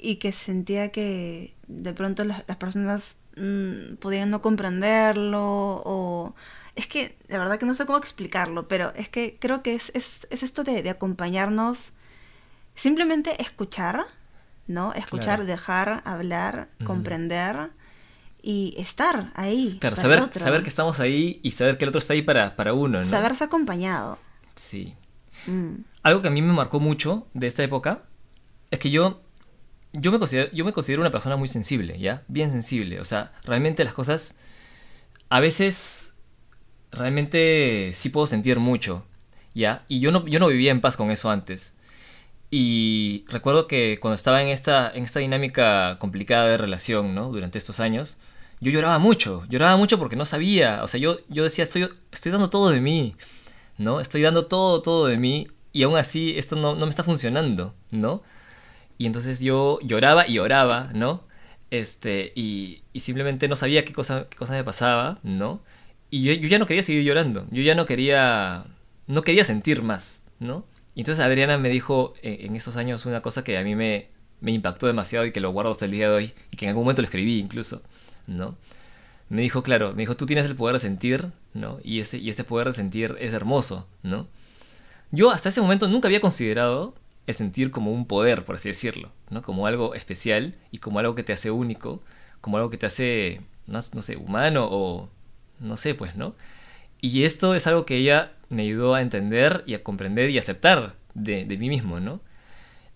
y 0.00 0.16
que 0.16 0.32
sentía 0.32 0.90
que 0.90 1.54
de 1.66 1.92
pronto 1.92 2.24
las, 2.24 2.44
las 2.46 2.56
personas 2.56 3.18
mm, 3.36 3.96
podían 3.96 4.30
no 4.30 4.42
comprenderlo 4.42 5.82
o 5.84 6.34
es 6.74 6.86
que 6.86 7.16
de 7.28 7.38
verdad 7.38 7.58
que 7.58 7.66
no 7.66 7.74
sé 7.74 7.86
cómo 7.86 7.98
explicarlo, 7.98 8.68
pero 8.68 8.92
es 8.94 9.08
que 9.08 9.36
creo 9.40 9.62
que 9.62 9.74
es, 9.74 9.90
es, 9.94 10.26
es 10.30 10.42
esto 10.42 10.62
de, 10.62 10.82
de 10.82 10.90
acompañarnos, 10.90 11.92
simplemente 12.74 13.40
escuchar, 13.40 14.04
¿no? 14.66 14.92
Escuchar, 14.92 15.36
Claro. 15.38 15.46
dejar, 15.46 16.02
hablar, 16.04 16.68
comprender 16.84 17.70
y 18.42 18.74
estar 18.78 19.32
ahí. 19.34 19.78
Claro, 19.80 19.96
para 19.96 19.96
el 19.96 19.96
saber, 19.96 20.20
otro. 20.22 20.40
saber 20.40 20.62
que 20.62 20.68
estamos 20.68 21.00
ahí 21.00 21.40
y 21.42 21.52
saber 21.52 21.78
que 21.78 21.84
el 21.84 21.88
otro 21.88 21.98
está 21.98 22.12
ahí 22.12 22.22
para, 22.22 22.54
para 22.56 22.74
uno, 22.74 22.98
¿no? 22.98 23.04
Saberse 23.04 23.44
acompañado. 23.44 24.18
Sí. 24.54 24.94
Mm. 25.46 25.76
Algo 26.02 26.22
que 26.22 26.28
a 26.28 26.30
mí 26.30 26.42
me 26.42 26.52
marcó 26.52 26.78
mucho 26.78 27.26
de 27.34 27.46
esta 27.46 27.62
época 27.62 28.02
es 28.70 28.78
que 28.78 28.90
yo, 28.90 29.22
yo, 30.00 30.12
me 30.12 30.18
considero, 30.18 30.50
yo 30.52 30.64
me 30.64 30.72
considero 30.72 31.02
una 31.02 31.10
persona 31.10 31.36
muy 31.36 31.48
sensible, 31.48 31.98
¿ya? 31.98 32.22
Bien 32.28 32.50
sensible. 32.50 33.00
O 33.00 33.04
sea, 33.04 33.32
realmente 33.44 33.84
las 33.84 33.92
cosas 33.92 34.36
a 35.28 35.40
veces 35.40 36.16
realmente 36.92 37.92
sí 37.94 38.10
puedo 38.10 38.26
sentir 38.26 38.58
mucho, 38.58 39.04
¿ya? 39.54 39.84
Y 39.88 40.00
yo 40.00 40.12
no, 40.12 40.26
yo 40.26 40.38
no 40.38 40.48
vivía 40.48 40.70
en 40.70 40.80
paz 40.80 40.96
con 40.96 41.10
eso 41.10 41.30
antes. 41.30 41.74
Y 42.50 43.24
recuerdo 43.28 43.66
que 43.66 43.98
cuando 44.00 44.14
estaba 44.14 44.42
en 44.42 44.48
esta, 44.48 44.90
en 44.94 45.04
esta 45.04 45.20
dinámica 45.20 45.98
complicada 45.98 46.46
de 46.46 46.58
relación, 46.58 47.14
¿no? 47.14 47.30
Durante 47.30 47.58
estos 47.58 47.80
años, 47.80 48.18
yo 48.60 48.70
lloraba 48.70 48.98
mucho, 48.98 49.44
lloraba 49.48 49.76
mucho 49.76 49.98
porque 49.98 50.16
no 50.16 50.24
sabía, 50.24 50.82
o 50.82 50.88
sea, 50.88 51.00
yo, 51.00 51.18
yo 51.28 51.42
decía, 51.44 51.64
estoy, 51.64 51.88
estoy 52.12 52.32
dando 52.32 52.48
todo 52.48 52.70
de 52.70 52.80
mí, 52.80 53.16
¿no? 53.78 54.00
Estoy 54.00 54.22
dando 54.22 54.46
todo, 54.46 54.80
todo 54.80 55.06
de 55.06 55.18
mí 55.18 55.48
y 55.72 55.82
aún 55.82 55.96
así 55.96 56.34
esto 56.36 56.56
no, 56.56 56.74
no 56.74 56.86
me 56.86 56.90
está 56.90 57.04
funcionando, 57.04 57.74
¿no? 57.90 58.22
Y 58.98 59.06
entonces 59.06 59.40
yo 59.40 59.78
lloraba 59.82 60.26
y 60.28 60.38
oraba, 60.38 60.90
¿no? 60.94 61.24
Este, 61.70 62.32
y, 62.34 62.82
y 62.92 63.00
simplemente 63.00 63.48
no 63.48 63.56
sabía 63.56 63.84
qué 63.84 63.92
cosa, 63.92 64.26
qué 64.28 64.44
me 64.50 64.64
pasaba, 64.64 65.18
¿no? 65.22 65.60
Y 66.10 66.22
yo, 66.22 66.32
yo 66.32 66.48
ya 66.48 66.58
no 66.58 66.66
quería 66.66 66.82
seguir 66.82 67.02
llorando, 67.02 67.46
yo 67.50 67.62
ya 67.62 67.74
no 67.74 67.84
quería, 67.86 68.64
no 69.06 69.22
quería 69.22 69.44
sentir 69.44 69.82
más, 69.82 70.24
¿no? 70.38 70.64
Y 70.94 71.00
entonces 71.00 71.24
Adriana 71.24 71.58
me 71.58 71.68
dijo 71.68 72.14
eh, 72.22 72.38
en 72.42 72.56
esos 72.56 72.76
años 72.76 73.04
una 73.04 73.20
cosa 73.20 73.44
que 73.44 73.58
a 73.58 73.64
mí 73.64 73.74
me, 73.74 74.08
me 74.40 74.52
impactó 74.52 74.86
demasiado 74.86 75.26
y 75.26 75.32
que 75.32 75.40
lo 75.40 75.50
guardo 75.50 75.72
hasta 75.72 75.84
el 75.84 75.90
día 75.90 76.08
de 76.08 76.14
hoy, 76.14 76.34
y 76.50 76.56
que 76.56 76.66
en 76.66 76.70
algún 76.70 76.84
momento 76.84 77.02
lo 77.02 77.06
escribí 77.06 77.38
incluso, 77.38 77.82
¿no? 78.26 78.56
Me 79.28 79.42
dijo, 79.42 79.62
claro, 79.62 79.92
me 79.92 80.02
dijo, 80.02 80.16
tú 80.16 80.24
tienes 80.24 80.46
el 80.46 80.54
poder 80.54 80.74
de 80.76 80.80
sentir, 80.80 81.32
¿no? 81.52 81.78
Y 81.82 82.00
ese, 82.00 82.18
y 82.18 82.30
ese 82.30 82.44
poder 82.44 82.68
de 82.68 82.74
sentir 82.74 83.16
es 83.18 83.32
hermoso, 83.32 83.88
¿no? 84.02 84.28
Yo 85.10 85.30
hasta 85.30 85.48
ese 85.48 85.60
momento 85.60 85.88
nunca 85.88 86.08
había 86.08 86.20
considerado 86.20 86.94
el 87.26 87.34
sentir 87.34 87.70
como 87.70 87.92
un 87.92 88.06
poder, 88.06 88.44
por 88.44 88.56
así 88.56 88.68
decirlo, 88.68 89.12
¿no? 89.30 89.42
Como 89.42 89.66
algo 89.66 89.94
especial 89.94 90.56
y 90.70 90.78
como 90.78 90.98
algo 91.00 91.14
que 91.14 91.22
te 91.24 91.32
hace 91.32 91.50
único, 91.50 92.02
como 92.40 92.56
algo 92.58 92.70
que 92.70 92.78
te 92.78 92.86
hace, 92.86 93.40
no, 93.66 93.80
no 93.94 94.02
sé, 94.02 94.16
humano 94.16 94.68
o 94.70 95.08
no 95.60 95.76
sé, 95.76 95.94
pues, 95.94 96.16
¿no? 96.16 96.34
Y 97.00 97.24
esto 97.24 97.54
es 97.54 97.66
algo 97.66 97.86
que 97.86 97.96
ella 97.96 98.32
me 98.48 98.62
ayudó 98.62 98.94
a 98.94 99.02
entender 99.02 99.62
y 99.66 99.74
a 99.74 99.82
comprender 99.82 100.30
y 100.30 100.38
aceptar 100.38 100.94
de, 101.14 101.44
de 101.44 101.58
mí 101.58 101.68
mismo, 101.68 102.00
¿no? 102.00 102.20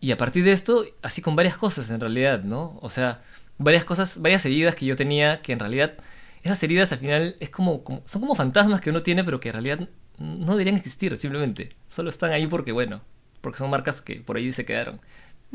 Y 0.01 0.13
a 0.13 0.17
partir 0.17 0.45
de 0.45 0.53
esto, 0.53 0.85
así 1.03 1.23
con 1.23 1.37
varias 1.37 1.57
cosas 1.57 1.91
en 1.91 2.01
realidad, 2.01 2.43
¿no? 2.43 2.79
O 2.83 2.89
sea, 2.89 3.23
varias 3.59 3.85
cosas, 3.85 4.21
varias 4.23 4.45
heridas 4.47 4.75
que 4.75 4.87
yo 4.87 4.97
tenía 4.97 5.41
que 5.41 5.53
en 5.53 5.59
realidad, 5.59 5.95
esas 6.43 6.63
heridas 6.63 6.93
al 6.93 6.99
final 6.99 7.37
es 7.41 7.51
como- 7.51 7.83
son 8.05 8.21
como 8.23 8.35
fantasmas 8.35 8.81
que 8.81 8.91
uno 8.91 9.03
tiene, 9.03 9.25
pero 9.25 9.41
que 9.41 9.51
en 9.51 9.53
realidad 9.55 9.89
no 10.19 10.53
deberían 10.53 10.77
existir, 10.77 11.17
simplemente. 11.19 11.77
Solo 11.87 12.09
están 12.09 12.33
ahí 12.33 12.47
porque, 12.47 12.73
bueno, 12.73 13.03
porque 13.41 13.59
son 13.59 13.71
marcas 13.71 14.03
que 14.03 14.17
por 14.21 14.37
ahí 14.37 14.53
se 14.53 14.65
quedaron. 14.65 15.01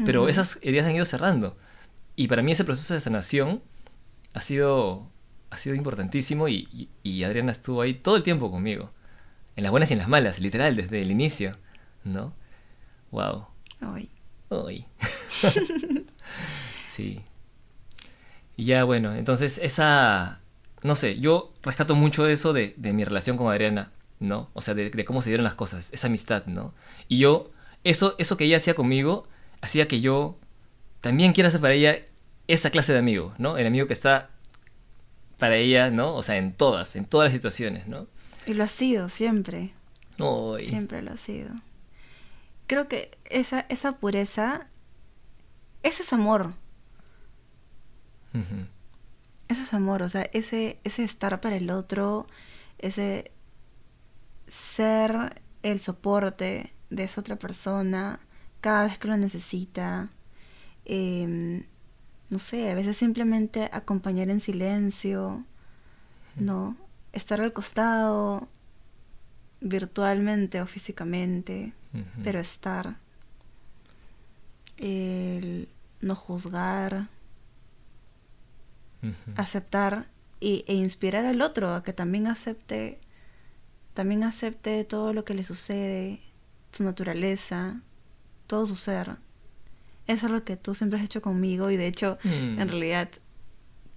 Pero 0.05 0.27
esas 0.27 0.59
heridas 0.61 0.87
han 0.87 0.95
ido 0.95 1.05
cerrando. 1.05 1.57
Y 2.17 2.27
para 2.27 2.41
mí 2.41 2.51
ese 2.51 2.65
proceso 2.65 2.93
de 2.93 2.99
sanación 2.99 3.61
ha 4.33 4.41
sido, 4.41 5.09
ha 5.51 5.57
sido 5.57 5.75
importantísimo 5.75 6.47
y, 6.49 6.67
y- 6.73 6.89
y 7.03 7.23
Adriana 7.23 7.51
estuvo 7.51 7.81
ahí 7.81 7.93
todo 7.93 8.17
el 8.17 8.23
tiempo 8.23 8.51
conmigo. 8.51 8.91
En 9.55 9.63
las 9.63 9.71
buenas 9.71 9.89
y 9.89 9.93
en 9.93 9.99
las 9.99 10.09
malas, 10.09 10.39
literal, 10.39 10.75
desde 10.75 11.01
el 11.01 11.11
inicio. 11.11 11.57
¿No? 12.03 12.33
Wow. 13.11 13.47
Ay. 13.79 14.09
Uy. 14.49 14.85
sí. 16.83 17.21
Y 18.57 18.65
ya, 18.65 18.83
bueno, 18.83 19.13
entonces 19.13 19.57
esa, 19.61 20.39
no 20.83 20.95
sé, 20.95 21.19
yo 21.19 21.51
rescato 21.61 21.95
mucho 21.95 22.27
eso 22.27 22.53
de, 22.53 22.73
de 22.77 22.93
mi 22.93 23.03
relación 23.03 23.37
con 23.37 23.51
Adriana, 23.51 23.91
¿no? 24.19 24.49
O 24.53 24.61
sea, 24.61 24.73
de, 24.73 24.89
de, 24.89 25.05
cómo 25.05 25.21
se 25.21 25.29
dieron 25.29 25.43
las 25.43 25.55
cosas, 25.55 25.91
esa 25.93 26.07
amistad, 26.07 26.45
¿no? 26.45 26.73
Y 27.09 27.17
yo, 27.19 27.51
eso, 27.85 28.15
eso 28.17 28.35
que 28.35 28.45
ella 28.45 28.57
hacía 28.57 28.73
conmigo, 28.73 29.27
hacía 29.61 29.87
que 29.87 30.01
yo 30.01 30.37
también 31.01 31.33
quiera 31.33 31.49
ser 31.49 31.61
para 31.61 31.75
ella 31.75 31.95
esa 32.47 32.71
clase 32.71 32.91
de 32.91 32.99
amigo, 32.99 33.33
¿no? 33.37 33.57
El 33.57 33.67
amigo 33.67 33.87
que 33.87 33.93
está 33.93 34.31
para 35.37 35.55
ella, 35.55 35.91
¿no? 35.91 36.13
O 36.15 36.23
sea, 36.23 36.37
en 36.37 36.51
todas, 36.51 36.95
en 36.95 37.05
todas 37.05 37.25
las 37.25 37.33
situaciones, 37.33 37.87
¿no? 37.87 38.07
Y 38.47 38.55
lo 38.55 38.63
ha 38.63 38.67
sido 38.67 39.07
siempre. 39.07 39.73
Siempre 40.59 41.01
lo 41.01 41.11
ha 41.11 41.17
sido. 41.17 41.51
Creo 42.67 42.87
que 42.87 43.15
esa, 43.25 43.65
esa 43.69 43.97
pureza, 43.97 44.67
ese 45.83 46.03
es 46.03 46.11
amor. 46.11 46.53
Eso 49.47 49.61
es 49.61 49.73
amor, 49.73 50.01
o 50.01 50.09
sea, 50.09 50.23
ese, 50.33 50.79
ese 50.83 51.03
estar 51.03 51.39
para 51.39 51.55
el 51.55 51.69
otro, 51.69 52.27
ese 52.79 53.31
ser 54.47 55.41
el 55.63 55.79
soporte 55.79 56.74
de 56.89 57.03
esa 57.03 57.21
otra 57.21 57.35
persona 57.35 58.19
cada 58.61 58.85
vez 58.85 58.97
que 58.97 59.07
lo 59.07 59.17
necesita. 59.17 60.09
Em, 60.85 61.65
no 62.29 62.39
sé, 62.39 62.71
a 62.71 62.75
veces 62.75 62.97
simplemente 62.97 63.69
acompañar 63.71 64.29
en 64.29 64.39
silencio, 64.39 65.43
¿no? 66.35 66.75
Estar 67.13 67.41
al 67.41 67.53
costado, 67.53 68.47
virtualmente 69.61 70.61
o 70.61 70.67
físicamente, 70.67 71.73
pero 72.23 72.39
estar. 72.39 72.97
El 74.77 75.69
no 76.01 76.15
juzgar, 76.15 77.07
aceptar 79.35 80.07
y, 80.39 80.65
e 80.67 80.73
inspirar 80.73 81.25
al 81.25 81.41
otro 81.41 81.73
a 81.73 81.83
que 81.83 81.93
también 81.93 82.27
acepte, 82.27 82.99
también 83.93 84.23
acepte 84.23 84.83
todo 84.83 85.13
lo 85.13 85.23
que 85.23 85.33
le 85.33 85.43
sucede, 85.43 86.21
su 86.75 86.83
naturaleza, 86.83 87.81
todo 88.47 88.65
su 88.65 88.75
ser. 88.75 89.11
Es 90.07 90.23
algo 90.23 90.43
que 90.43 90.55
tú 90.57 90.75
siempre 90.75 90.99
has 90.99 91.05
hecho 91.05 91.21
conmigo 91.21 91.71
y 91.71 91.77
de 91.77 91.87
hecho, 91.87 92.17
mm. 92.23 92.59
en 92.59 92.67
realidad, 92.67 93.09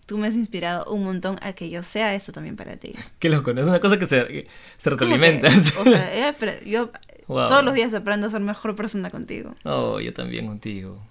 tú 0.07 0.17
me 0.19 0.29
has 0.29 0.37
inspirado 0.37 0.91
un 0.93 1.05
montón 1.05 1.39
a 1.43 1.53
que 1.53 1.69
yo 1.69 1.83
sea 1.83 2.15
esto 2.15 2.33
también 2.33 2.57
para 2.57 2.77
ti. 2.77 2.95
Qué 3.19 3.29
loco, 3.29 3.53
¿no? 3.53 3.61
Es 3.61 3.67
una 3.67 3.81
cosa 3.81 3.99
que 3.99 4.07
se, 4.07 4.47
se 4.77 4.91
retroalimenta. 4.91 5.49
o 5.49 5.85
sea, 5.85 6.35
yo 6.65 6.91
todos 7.27 7.65
los 7.65 7.75
días 7.75 7.93
aprendo 7.95 8.27
a 8.27 8.31
ser 8.31 8.41
mejor 8.41 8.75
persona 8.75 9.11
contigo. 9.11 9.55
Oh, 9.65 10.01
yo 10.01 10.13
también 10.15 10.47
contigo. 10.47 11.03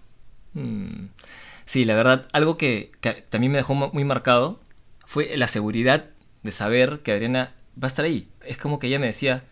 Mm. 0.54 1.10
Sí, 1.66 1.86
la 1.86 1.96
verdad, 1.96 2.28
algo 2.32 2.58
que, 2.58 2.92
también 3.30 3.52
me 3.52 3.58
dejó 3.58 3.76
muy 3.76 4.04
marcado 4.06 4.62
fue 5.06 5.36
la 5.38 5.48
seguridad 5.48 6.06
de 6.42 6.52
saber 6.52 7.02
que 7.02 7.12
Adriana 7.12 7.54
va 7.82 7.86
a 7.86 7.88
estar 7.88 8.06
ahí. 8.06 8.30
Es 8.46 8.58
como 8.58 8.80
que 8.80 8.88
ella 8.88 9.00
me 9.00 9.08
decía, 9.08 9.44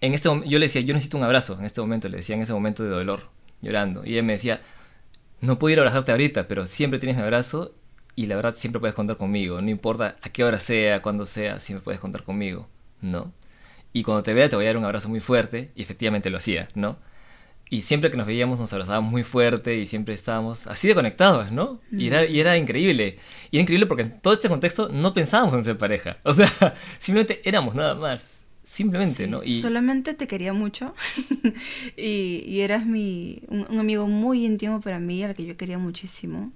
en 0.00 0.14
este 0.14 0.28
yo 0.28 0.58
le 0.58 0.66
decía, 0.66 0.80
yo 0.82 0.94
necesito 0.94 1.16
un 1.16 1.24
abrazo 1.24 1.56
en 1.58 1.64
este 1.64 1.80
momento, 1.80 2.08
le 2.08 2.18
decía 2.18 2.34
en 2.34 2.42
ese 2.42 2.52
momento 2.52 2.82
de 2.82 2.90
dolor, 2.90 3.28
llorando. 3.60 4.04
Y 4.04 4.12
ella 4.12 4.22
me 4.22 4.32
decía, 4.32 4.60
no 5.40 5.58
puedo 5.58 5.72
ir 5.72 5.78
a 5.78 5.82
abrazarte 5.82 6.12
ahorita, 6.12 6.48
pero 6.48 6.66
siempre 6.66 6.98
tienes 6.98 7.16
mi 7.16 7.22
abrazo 7.22 7.74
y 8.14 8.26
la 8.26 8.36
verdad 8.36 8.54
siempre 8.54 8.80
puedes 8.80 8.94
contar 8.94 9.16
conmigo, 9.16 9.60
no 9.60 9.70
importa 9.70 10.14
a 10.22 10.28
qué 10.30 10.44
hora 10.44 10.58
sea, 10.58 11.02
cuándo 11.02 11.24
sea, 11.24 11.60
siempre 11.60 11.84
puedes 11.84 12.00
contar 12.00 12.24
conmigo, 12.24 12.68
¿no? 13.00 13.32
Y 13.92 14.02
cuando 14.02 14.22
te 14.22 14.34
vea 14.34 14.48
te 14.48 14.56
voy 14.56 14.66
a 14.66 14.68
dar 14.68 14.76
un 14.76 14.84
abrazo 14.84 15.08
muy 15.08 15.20
fuerte, 15.20 15.72
y 15.74 15.82
efectivamente 15.82 16.30
lo 16.30 16.38
hacía, 16.38 16.68
¿no? 16.74 16.98
Y 17.72 17.82
siempre 17.82 18.10
que 18.10 18.16
nos 18.16 18.26
veíamos 18.26 18.58
nos 18.58 18.72
abrazábamos 18.72 19.12
muy 19.12 19.22
fuerte 19.22 19.76
y 19.76 19.86
siempre 19.86 20.12
estábamos 20.12 20.66
así 20.66 20.88
de 20.88 20.94
conectados, 20.96 21.52
¿no? 21.52 21.80
Y, 21.92 22.08
era, 22.08 22.26
y 22.26 22.40
era 22.40 22.56
increíble. 22.56 23.16
Y 23.52 23.58
era 23.58 23.62
increíble 23.62 23.86
porque 23.86 24.02
en 24.02 24.20
todo 24.20 24.32
este 24.32 24.48
contexto 24.48 24.88
no 24.88 25.14
pensábamos 25.14 25.54
en 25.54 25.62
ser 25.62 25.78
pareja. 25.78 26.16
O 26.24 26.32
sea, 26.32 26.48
simplemente 26.98 27.40
éramos 27.48 27.76
nada 27.76 27.94
más. 27.94 28.44
Simplemente, 28.70 29.26
¿no? 29.26 29.42
Y... 29.42 29.60
Solamente 29.60 30.14
te 30.14 30.28
quería 30.28 30.52
mucho. 30.52 30.94
y, 31.96 32.60
eras 32.60 32.86
mi, 32.86 33.42
un, 33.48 33.80
amigo 33.80 34.06
muy 34.06 34.46
íntimo 34.46 34.80
para 34.80 35.00
mí, 35.00 35.24
al 35.24 35.34
que 35.34 35.44
yo 35.44 35.56
quería 35.56 35.76
muchísimo 35.76 36.52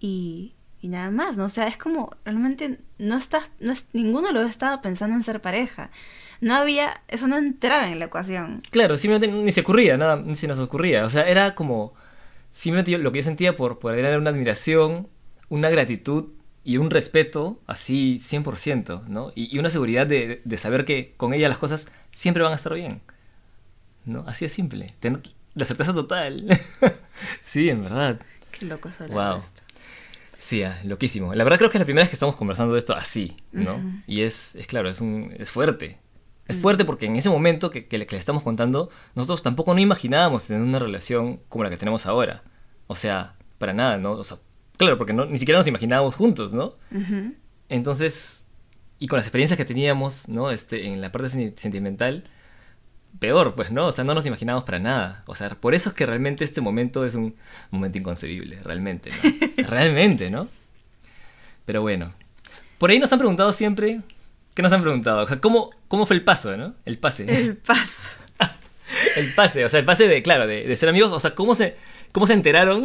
y, 0.00 0.54
nada 0.82 1.12
más, 1.12 1.36
¿no? 1.36 1.44
O 1.44 1.48
sea, 1.48 1.68
es 1.68 1.76
como 1.76 2.10
realmente 2.24 2.80
no 2.98 3.16
estás, 3.16 3.48
no 3.60 3.70
es, 3.70 3.90
ninguno 3.92 4.32
lo 4.32 4.42
estaba 4.42 4.82
pensando 4.82 5.14
en 5.14 5.22
ser 5.22 5.40
pareja. 5.40 5.92
No 6.40 6.56
había, 6.56 7.00
eso 7.06 7.28
no 7.28 7.38
entraba 7.38 7.88
en 7.88 8.00
la 8.00 8.06
ecuación. 8.06 8.60
Claro, 8.72 8.96
simplemente 8.96 9.32
ni 9.40 9.52
se 9.52 9.60
ocurría, 9.60 9.96
nada, 9.96 10.16
ni 10.16 10.34
se 10.34 10.48
nos 10.48 10.58
ocurría. 10.58 11.04
O 11.04 11.10
sea, 11.10 11.28
era 11.28 11.54
como, 11.54 11.94
simplemente 12.50 12.90
yo, 12.90 12.98
lo 12.98 13.12
que 13.12 13.20
yo 13.20 13.22
sentía 13.22 13.54
por, 13.54 13.78
por 13.78 13.94
era 13.94 14.18
una 14.18 14.30
admiración, 14.30 15.06
una 15.48 15.70
gratitud 15.70 16.32
y 16.64 16.78
un 16.78 16.90
respeto 16.90 17.60
así 17.66 18.18
100%, 18.18 19.06
¿no? 19.06 19.32
Y, 19.34 19.58
una 19.58 19.70
seguridad 19.70 20.06
de, 20.06 20.40
de, 20.44 20.56
saber 20.56 20.84
que 20.84 21.14
con 21.16 21.34
ella 21.34 21.48
las 21.48 21.58
cosas 21.58 21.88
siempre 22.10 22.42
van 22.42 22.52
a 22.52 22.56
estar 22.56 22.72
bien, 22.74 23.02
¿no? 24.06 24.24
Así 24.26 24.44
es 24.44 24.52
simple, 24.52 24.94
tener 24.98 25.20
la 25.54 25.64
certeza 25.64 25.92
total. 25.92 26.46
sí, 27.40 27.68
en 27.68 27.82
verdad. 27.82 28.20
Qué 28.50 28.66
loco 28.66 28.88
es 28.88 28.98
wow. 29.08 29.38
esto. 29.38 29.62
Sí, 30.38 30.62
ah, 30.62 30.78
loquísimo. 30.84 31.34
La 31.34 31.44
verdad 31.44 31.58
creo 31.58 31.70
que 31.70 31.78
es 31.78 31.80
la 31.80 31.86
primera 31.86 32.02
vez 32.02 32.10
que 32.10 32.16
estamos 32.16 32.36
conversando 32.36 32.72
de 32.74 32.78
esto 32.78 32.94
así, 32.94 33.36
¿no? 33.52 33.80
Y 34.06 34.22
es, 34.22 34.56
es 34.56 34.66
claro, 34.66 34.88
es, 34.88 35.00
un, 35.00 35.34
es 35.38 35.50
fuerte. 35.50 35.98
Es 36.46 36.56
fuerte 36.56 36.84
porque 36.84 37.06
en 37.06 37.16
ese 37.16 37.30
momento 37.30 37.70
que, 37.70 37.86
que, 37.86 37.96
le, 37.96 38.06
estamos 38.10 38.42
contando, 38.42 38.90
nosotros 39.14 39.42
tampoco 39.42 39.72
no 39.72 39.80
imaginábamos 39.80 40.46
tener 40.46 40.62
una 40.62 40.78
relación 40.78 41.40
como 41.48 41.64
la 41.64 41.70
que 41.70 41.78
tenemos 41.78 42.04
ahora. 42.04 42.42
O 42.86 42.94
sea, 42.94 43.36
para 43.58 43.72
nada, 43.72 43.96
¿no? 43.96 44.12
O 44.12 44.24
sea, 44.24 44.36
claro, 44.76 44.98
porque 44.98 45.12
no, 45.12 45.26
ni 45.26 45.38
siquiera 45.38 45.58
nos 45.58 45.66
imaginábamos 45.66 46.16
juntos, 46.16 46.52
¿no? 46.52 46.74
Entonces, 47.68 48.46
y 48.98 49.06
con 49.06 49.16
las 49.16 49.26
experiencias 49.26 49.56
que 49.56 49.64
teníamos, 49.64 50.28
¿no? 50.28 50.50
Este, 50.50 50.86
en 50.86 51.00
la 51.00 51.12
parte 51.12 51.28
sentimental, 51.28 52.24
peor, 53.18 53.54
pues, 53.54 53.70
¿no? 53.70 53.86
O 53.86 53.92
sea, 53.92 54.04
no 54.04 54.14
nos 54.14 54.26
imaginábamos 54.26 54.64
para 54.64 54.78
nada. 54.78 55.22
O 55.26 55.34
sea, 55.34 55.50
por 55.50 55.74
eso 55.74 55.90
es 55.90 55.94
que 55.94 56.06
realmente 56.06 56.44
este 56.44 56.60
momento 56.60 57.04
es 57.04 57.14
un 57.14 57.34
momento 57.70 57.98
inconcebible, 57.98 58.58
realmente, 58.62 59.10
¿no? 59.10 59.64
realmente, 59.68 60.30
¿no? 60.30 60.48
Pero 61.64 61.82
bueno. 61.82 62.12
Por 62.78 62.90
ahí 62.90 62.98
nos 62.98 63.12
han 63.12 63.18
preguntado 63.18 63.52
siempre. 63.52 64.02
¿Qué 64.54 64.62
nos 64.62 64.72
han 64.72 64.82
preguntado? 64.82 65.24
O 65.24 65.26
sea, 65.26 65.40
¿cómo, 65.40 65.70
cómo 65.88 66.06
fue 66.06 66.16
el 66.16 66.24
paso, 66.24 66.56
¿no? 66.56 66.74
El 66.84 66.98
pase. 66.98 67.24
El 67.24 67.56
paso. 67.66 68.16
el 69.16 69.34
pase, 69.34 69.64
o 69.64 69.68
sea, 69.68 69.80
el 69.80 69.86
pase 69.86 70.06
de, 70.06 70.22
claro, 70.22 70.46
de, 70.46 70.76
ser 70.76 70.88
amigos. 70.88 71.12
O 71.12 71.20
sea, 71.20 71.34
¿cómo 71.34 71.54
se, 71.54 71.76
cómo 72.12 72.26
se 72.26 72.34
enteraron 72.34 72.84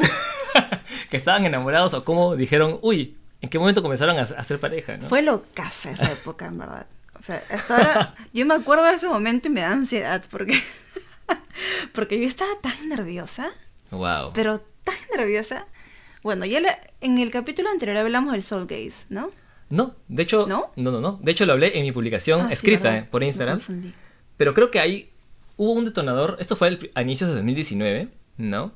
que 1.09 1.17
estaban 1.17 1.45
enamorados 1.45 1.93
o 1.93 2.03
cómo 2.03 2.35
dijeron, 2.35 2.79
uy, 2.81 3.17
¿en 3.41 3.49
qué 3.49 3.59
momento 3.59 3.81
comenzaron 3.81 4.17
a, 4.17 4.25
ser 4.25 4.59
pareja, 4.59 4.97
¿no? 4.97 5.07
Fue 5.07 5.21
locaza 5.21 5.91
esa 5.91 6.11
época, 6.11 6.47
en 6.47 6.57
verdad. 6.57 6.87
O 7.19 7.23
sea, 7.23 7.43
hasta 7.49 7.77
ahora 7.77 8.15
yo 8.33 8.45
me 8.45 8.53
acuerdo 8.53 8.85
de 8.85 8.93
ese 8.93 9.07
momento 9.07 9.49
y 9.49 9.51
me 9.51 9.61
da 9.61 9.71
ansiedad 9.71 10.23
porque, 10.29 10.59
porque 11.93 12.19
yo 12.19 12.27
estaba 12.27 12.51
tan 12.61 12.89
nerviosa. 12.89 13.49
Wow. 13.91 14.31
Pero 14.33 14.59
tan 14.83 14.95
nerviosa. 15.15 15.65
Bueno, 16.23 16.45
ya 16.45 16.61
en 17.01 17.17
el 17.17 17.31
capítulo 17.31 17.69
anterior 17.69 17.97
hablamos 17.97 18.33
del 18.33 18.43
soul 18.43 18.67
gaze, 18.67 19.07
¿no? 19.09 19.31
No, 19.69 19.95
de 20.07 20.23
hecho, 20.23 20.47
¿No? 20.47 20.71
no, 20.75 20.99
no, 20.99 21.19
De 21.21 21.31
hecho 21.31 21.45
lo 21.45 21.53
hablé 21.53 21.77
en 21.77 21.83
mi 21.83 21.91
publicación 21.91 22.41
ah, 22.41 22.51
escrita 22.51 23.05
por 23.11 23.23
Instagram. 23.23 23.59
Pero 24.35 24.53
creo 24.53 24.71
que 24.71 24.79
ahí 24.79 25.11
hubo 25.57 25.73
un 25.73 25.85
detonador, 25.85 26.37
esto 26.39 26.55
fue 26.55 26.79
a 26.95 27.01
inicios 27.01 27.29
de 27.29 27.35
2019, 27.35 28.07
¿no? 28.37 28.73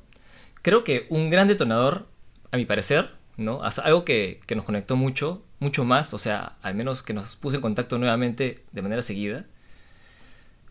Creo 0.62 0.84
que 0.84 1.06
un 1.10 1.30
gran 1.30 1.48
detonador, 1.48 2.06
a 2.54 2.56
mi 2.56 2.64
parecer, 2.64 3.10
¿no? 3.36 3.60
Algo 3.62 4.04
que, 4.04 4.40
que 4.46 4.54
nos 4.54 4.64
conectó 4.64 4.96
mucho 4.96 5.42
mucho 5.64 5.84
más, 5.84 6.14
o 6.14 6.18
sea, 6.18 6.56
al 6.62 6.74
menos 6.74 7.02
que 7.02 7.14
nos 7.14 7.36
puso 7.36 7.56
en 7.56 7.62
contacto 7.62 7.98
nuevamente 7.98 8.62
de 8.72 8.82
manera 8.82 9.02
seguida, 9.02 9.46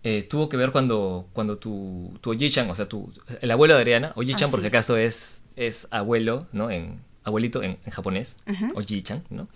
eh, 0.03 0.23
tuvo 0.23 0.49
que 0.49 0.55
ver 0.55 0.71
cuando, 0.71 1.27
cuando 1.33 1.57
tu, 1.57 2.17
tu 2.21 2.31
Oji-chan, 2.31 2.69
o 2.69 2.75
sea, 2.75 2.87
tu, 2.87 3.11
el 3.41 3.49
abuelo 3.51 3.73
de 3.73 3.81
Adriana, 3.81 4.13
Oji-chan 4.15 4.51
por 4.51 4.61
si 4.61 4.67
acaso 4.67 4.95
es, 4.95 5.45
es 5.55 5.87
abuelo, 5.91 6.47
¿no? 6.51 6.69
En, 6.69 7.01
abuelito 7.23 7.63
en, 7.63 7.77
japonés, 7.89 8.37
Oji-chan, 8.75 9.23
¿no? 9.29 9.47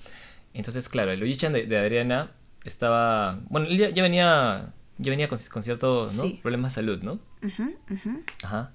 Entonces, 0.54 0.90
claro, 0.90 1.12
el 1.12 1.22
Oji-chan 1.22 1.54
de, 1.54 1.78
Adriana 1.78 2.32
estaba, 2.64 3.40
bueno, 3.50 3.68
él 3.68 3.94
ya, 3.94 4.02
venía, 4.02 4.74
ya 4.98 5.10
venía 5.12 5.30
con, 5.30 5.38
ciertos 5.40 6.24
problemas 6.42 6.72
de 6.72 6.76
salud, 6.76 7.04
¿no? 7.04 7.20
Ajá. 8.42 8.72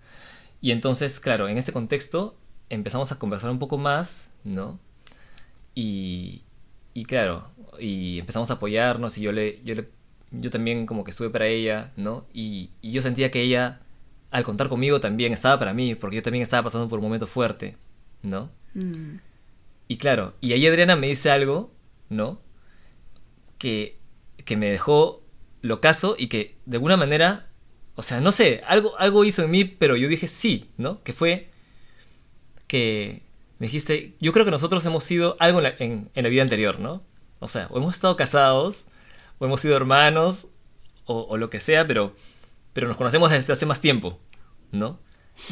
Y 0.60 0.70
entonces, 0.70 1.18
claro, 1.18 1.48
en 1.48 1.58
este 1.58 1.72
contexto 1.72 2.36
empezamos 2.72 3.12
a 3.12 3.18
conversar 3.18 3.50
un 3.50 3.58
poco 3.58 3.76
más, 3.76 4.30
¿no? 4.44 4.78
Y, 5.74 6.42
y 6.94 7.04
claro, 7.04 7.46
y 7.78 8.18
empezamos 8.18 8.50
a 8.50 8.54
apoyarnos 8.54 9.18
y 9.18 9.22
yo 9.22 9.32
le, 9.32 9.60
yo 9.62 9.74
le, 9.74 9.88
yo 10.30 10.50
también 10.50 10.86
como 10.86 11.04
que 11.04 11.10
estuve 11.10 11.28
para 11.30 11.46
ella, 11.46 11.92
¿no? 11.96 12.26
Y, 12.32 12.70
y, 12.80 12.92
yo 12.92 13.02
sentía 13.02 13.30
que 13.30 13.42
ella, 13.42 13.80
al 14.30 14.44
contar 14.44 14.68
conmigo 14.68 15.00
también 15.00 15.32
estaba 15.32 15.58
para 15.58 15.74
mí, 15.74 15.94
porque 15.94 16.16
yo 16.16 16.22
también 16.22 16.42
estaba 16.42 16.62
pasando 16.62 16.88
por 16.88 16.98
un 16.98 17.04
momento 17.04 17.26
fuerte, 17.26 17.76
¿no? 18.22 18.50
Mm. 18.72 19.16
Y 19.88 19.96
claro, 19.98 20.34
y 20.40 20.52
ahí 20.52 20.66
Adriana 20.66 20.96
me 20.96 21.08
dice 21.08 21.30
algo, 21.30 21.70
¿no? 22.08 22.40
Que, 23.58 23.98
que 24.46 24.56
me 24.56 24.70
dejó 24.70 25.22
locazo 25.60 26.16
y 26.18 26.28
que 26.28 26.56
de 26.64 26.76
alguna 26.78 26.96
manera, 26.96 27.50
o 27.96 28.02
sea, 28.02 28.20
no 28.22 28.32
sé, 28.32 28.62
algo, 28.66 28.98
algo 28.98 29.24
hizo 29.24 29.42
en 29.42 29.50
mí, 29.50 29.64
pero 29.64 29.96
yo 29.96 30.08
dije 30.08 30.26
sí, 30.26 30.70
¿no? 30.78 31.02
Que 31.02 31.12
fue 31.12 31.51
que 32.72 33.22
me 33.58 33.66
dijiste, 33.66 34.14
yo 34.18 34.32
creo 34.32 34.46
que 34.46 34.50
nosotros 34.50 34.84
hemos 34.86 35.04
sido 35.04 35.36
algo 35.40 35.58
en 35.58 35.64
la, 35.64 35.74
en, 35.78 36.10
en 36.14 36.22
la 36.24 36.30
vida 36.30 36.40
anterior, 36.42 36.80
¿no? 36.80 37.02
O 37.38 37.48
sea, 37.48 37.66
o 37.70 37.76
hemos 37.76 37.94
estado 37.94 38.16
casados, 38.16 38.86
o 39.38 39.44
hemos 39.44 39.60
sido 39.60 39.76
hermanos, 39.76 40.48
o, 41.04 41.20
o, 41.28 41.36
lo 41.36 41.50
que 41.50 41.60
sea, 41.60 41.86
pero, 41.86 42.16
pero 42.72 42.88
nos 42.88 42.96
conocemos 42.96 43.28
desde 43.30 43.52
hace 43.52 43.66
más 43.66 43.82
tiempo, 43.82 44.18
¿no? 44.70 44.98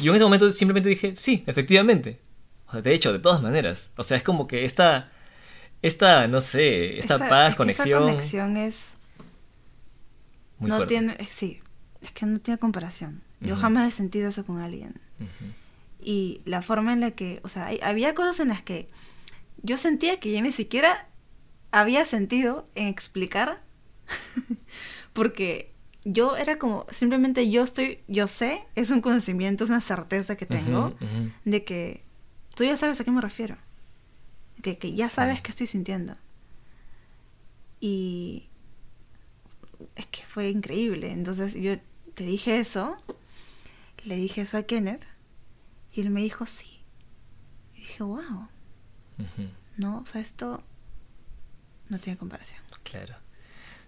Yo 0.01 0.11
en 0.11 0.15
ese 0.15 0.25
momento 0.25 0.51
simplemente 0.51 0.89
dije, 0.89 1.15
sí, 1.15 1.43
efectivamente. 1.45 2.19
O 2.67 2.71
sea, 2.71 2.81
de 2.81 2.91
hecho, 2.93 3.13
de 3.13 3.19
todas 3.19 3.41
maneras. 3.43 3.91
O 3.97 4.03
sea, 4.03 4.17
es 4.17 4.23
como 4.23 4.47
que 4.47 4.65
esta, 4.65 5.11
esta 5.83 6.27
no 6.27 6.39
sé, 6.39 6.97
esta 6.97 7.15
Esa- 7.15 7.29
paz, 7.29 7.49
es 7.51 7.55
conexión. 7.55 8.03
Esa 8.03 8.11
conexión 8.13 8.57
es. 8.57 8.93
muy 10.57 10.69
no 10.71 10.77
fuerte. 10.77 10.93
tiene. 10.95 11.13
eh, 11.19 11.27
Sí, 11.29 11.61
es 12.01 12.11
que 12.13 12.25
no 12.25 12.39
tiene 12.39 12.57
comparación. 12.57 13.21
Yo 13.41 13.55
jamás 13.55 13.87
he 13.93 13.95
sentido 13.95 14.29
eso 14.29 14.45
con 14.45 14.59
alguien. 14.59 14.99
Ujú. 15.19 15.53
Y 16.01 16.41
la 16.45 16.61
forma 16.61 16.93
en 16.93 16.99
la 17.01 17.11
que. 17.11 17.39
O 17.43 17.49
sea, 17.49 17.67
hay- 17.67 17.79
había 17.83 18.15
cosas 18.15 18.39
en 18.39 18.47
las 18.49 18.63
que 18.63 18.89
yo 19.63 19.77
sentía 19.77 20.19
que 20.19 20.33
yo 20.33 20.41
ni 20.41 20.51
siquiera 20.51 21.07
había 21.71 22.05
sentido 22.05 22.63
en 22.75 22.87
explicar. 22.87 23.61
porque 25.13 25.71
yo 26.03 26.35
era 26.37 26.57
como. 26.57 26.85
Simplemente 26.91 27.49
yo 27.49 27.63
estoy. 27.63 27.99
Yo 28.07 28.27
sé, 28.27 28.63
es 28.75 28.89
un 28.91 29.01
conocimiento, 29.01 29.63
es 29.63 29.69
una 29.69 29.81
certeza 29.81 30.35
que 30.35 30.45
tengo. 30.45 30.95
De 31.45 31.63
que 31.63 32.03
tú 32.55 32.63
ya 32.63 32.75
sabes 32.77 32.99
a 32.99 33.03
qué 33.03 33.11
me 33.11 33.21
refiero. 33.21 33.57
Que, 34.63 34.77
que 34.77 34.93
ya 34.93 35.07
Sí. 35.09 35.15
sabes 35.15 35.41
qué 35.41 35.51
estoy 35.51 35.67
sintiendo. 35.67 36.15
Y 37.79 38.47
es 39.95 40.05
que 40.07 40.23
fue 40.25 40.49
increíble. 40.49 41.11
Entonces 41.11 41.53
yo 41.55 41.77
te 42.15 42.23
dije 42.23 42.59
eso, 42.59 42.97
le 44.03 44.15
dije 44.15 44.41
eso 44.41 44.57
a 44.57 44.63
Kenneth, 44.63 45.01
y 45.93 46.01
él 46.01 46.09
me 46.09 46.21
dijo 46.21 46.45
sí. 46.45 46.81
Y 47.75 47.79
dije, 47.81 48.03
wow, 48.03 48.47
no, 49.77 49.99
o 49.99 50.05
sea, 50.05 50.21
esto 50.21 50.63
no 51.89 51.97
tiene 51.99 52.17
comparación. 52.17 52.61
Claro. 52.83 53.15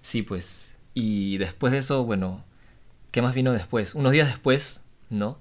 Sí, 0.02 0.22
pues. 0.24 0.78
Y 0.94 1.38
después 1.38 1.72
de 1.74 1.80
eso, 1.80 2.04
bueno, 2.06 2.44
¿qué 3.12 3.22
más 3.22 3.34
vino 3.34 3.52
después? 3.52 3.96
Unos 3.96 4.12
días 4.12 4.28
después, 4.28 4.82
¿no? 5.10 5.40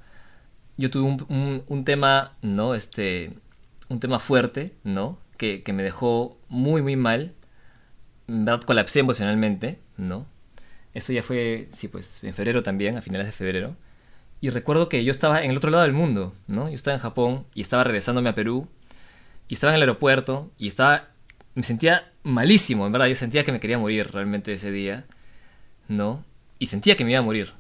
Yo 0.77 0.91
tuve 0.91 1.03
un, 1.09 1.25
un- 1.29 1.65
un 1.67 1.85
tema, 1.85 2.37
¿no? 2.43 2.75
Este, 2.75 3.37
un 3.89 4.01
tema 4.01 4.19
fuerte, 4.19 4.75
¿no? 4.85 5.19
Que, 5.37 5.63
que 5.63 5.73
me 5.73 5.83
dejó 5.83 6.39
muy, 6.49 6.83
muy 6.83 6.97
mal. 6.97 7.35
En 8.29 8.45
verdad, 8.45 8.63
colapsé 8.65 9.01
emocionalmente, 9.01 9.81
¿no? 9.97 10.27
Eso 10.95 11.13
ya 11.13 11.23
fue, 11.23 11.69
sí, 11.71 11.89
pues, 11.89 12.23
en 12.25 12.35
febrero 12.35 12.63
también, 12.63 12.97
a 12.97 13.03
finales 13.03 13.27
de 13.27 13.33
febrero. 13.33 13.77
Y 14.43 14.51
recuerdo 14.51 14.89
que 14.89 15.05
yo 15.05 15.13
estaba 15.13 15.45
en 15.45 15.53
el 15.53 15.57
otro 15.57 15.71
lado 15.71 15.85
del 15.85 15.93
mundo, 15.93 16.35
¿no? 16.49 16.69
Yo 16.69 16.75
estaba 16.75 16.97
en 16.97 17.01
Japón 17.01 17.47
y 17.55 17.61
estaba 17.61 17.85
regresándome 17.85 18.29
a 18.29 18.35
Perú. 18.35 18.69
Y 19.47 19.55
estaba 19.55 19.73
en 19.73 19.77
el 19.77 19.83
aeropuerto 19.83 20.51
y 20.59 20.67
estaba. 20.67 21.11
Me 21.55 21.63
sentía 21.63 22.13
malísimo, 22.25 22.85
en 22.85 22.91
verdad. 22.91 23.07
Yo 23.07 23.15
sentía 23.15 23.45
que 23.45 23.53
me 23.53 23.61
quería 23.61 23.79
morir 23.79 24.11
realmente 24.11 24.53
ese 24.53 24.73
día, 24.73 25.07
¿no? 25.87 26.25
Y 26.59 26.67
sentía 26.67 26.97
que 26.97 27.05
me 27.05 27.13
iba 27.13 27.21
a 27.21 27.23
morir. 27.23 27.53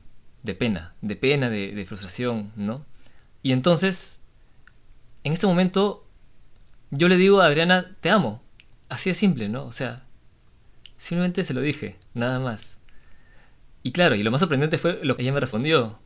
De 0.42 0.56
pena, 0.56 0.92
de 1.02 1.14
pena, 1.14 1.48
de, 1.50 1.84
frustración, 1.86 2.50
¿no? 2.56 2.84
Y 3.44 3.52
entonces, 3.52 4.20
en 5.22 5.32
este 5.32 5.46
momento, 5.46 6.04
yo 6.90 7.08
le 7.08 7.16
digo 7.16 7.42
a 7.42 7.46
Adriana, 7.46 7.94
te 8.00 8.10
amo. 8.10 8.42
Así 8.88 9.10
de 9.10 9.14
simple, 9.14 9.48
¿no? 9.48 9.66
O 9.66 9.72
sea, 9.72 10.04
simplemente 10.96 11.44
se 11.44 11.54
lo 11.54 11.60
dije, 11.60 11.96
nada 12.12 12.40
más. 12.40 12.78
Y 13.84 13.92
claro, 13.92 14.16
y 14.16 14.24
lo 14.24 14.32
más 14.32 14.40
sorprendente 14.40 14.78
fue 14.78 14.98
lo 15.04 15.16
que 15.16 15.22
ella 15.22 15.32
me 15.32 15.38
respondió, 15.38 16.01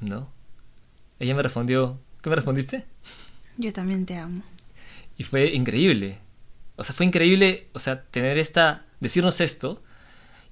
¿no? 0.00 0.30
Ella 1.18 1.34
me 1.34 1.42
respondió, 1.42 2.00
¿qué 2.22 2.30
me 2.30 2.36
respondiste? 2.36 2.86
Yo 3.56 3.72
también 3.72 4.06
te 4.06 4.16
amo. 4.16 4.42
Y 5.16 5.24
fue 5.24 5.52
increíble. 5.54 6.18
O 6.76 6.84
sea, 6.84 6.94
fue 6.94 7.06
increíble, 7.06 7.68
o 7.72 7.78
sea, 7.80 8.02
tener 8.04 8.38
esta, 8.38 8.86
decirnos 9.00 9.40
esto. 9.40 9.82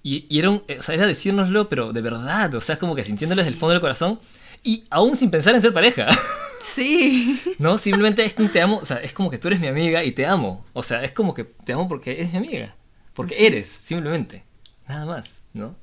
Y, 0.03 0.27
y 0.29 0.39
era, 0.41 0.51
un- 0.51 0.63
o 0.79 0.83
sea, 0.83 0.95
era 0.95 1.07
decírnoslo, 1.07 1.69
pero 1.69 1.93
de 1.93 2.01
verdad, 2.01 2.53
o 2.55 2.61
sea, 2.61 2.79
como 2.79 2.95
que 2.97 3.03
sintiéndolo 3.05 3.41
desde 3.41 3.49
el 3.51 3.55
Sí. 3.55 3.61
fondo 3.61 3.73
del 3.73 3.81
corazón. 3.81 4.21
Y 4.65 4.85
aún 4.91 5.15
sin 5.15 5.31
pensar 5.31 5.55
en 5.55 5.61
ser 5.63 5.73
pareja. 5.73 6.09
Sí. 6.59 7.39
¿No? 7.61 7.79
Simplemente 7.79 8.25
es 8.25 8.35
que 8.35 8.49
te 8.49 8.61
amo, 8.61 8.79
o 8.79 8.85
sea, 8.85 8.97
es 8.97 9.13
como 9.13 9.31
que 9.31 9.39
tú 9.39 9.47
eres 9.49 9.61
mi 9.61 9.69
amiga 9.69 10.03
y 10.03 10.11
te 10.13 10.27
amo. 10.27 10.65
O 10.73 10.83
sea, 10.83 11.05
es 11.05 11.13
como 11.13 11.33
que 11.35 11.45
te 11.45 11.75
amo 11.75 11.87
porque 11.87 12.13
eres 12.13 12.33
mi 12.33 12.39
amiga. 12.39 12.75
Porque 13.13 13.47
eres, 13.47 13.69
simplemente. 13.69 14.45
Nada 14.89 15.05
más, 15.07 15.43
¿no? 15.53 15.77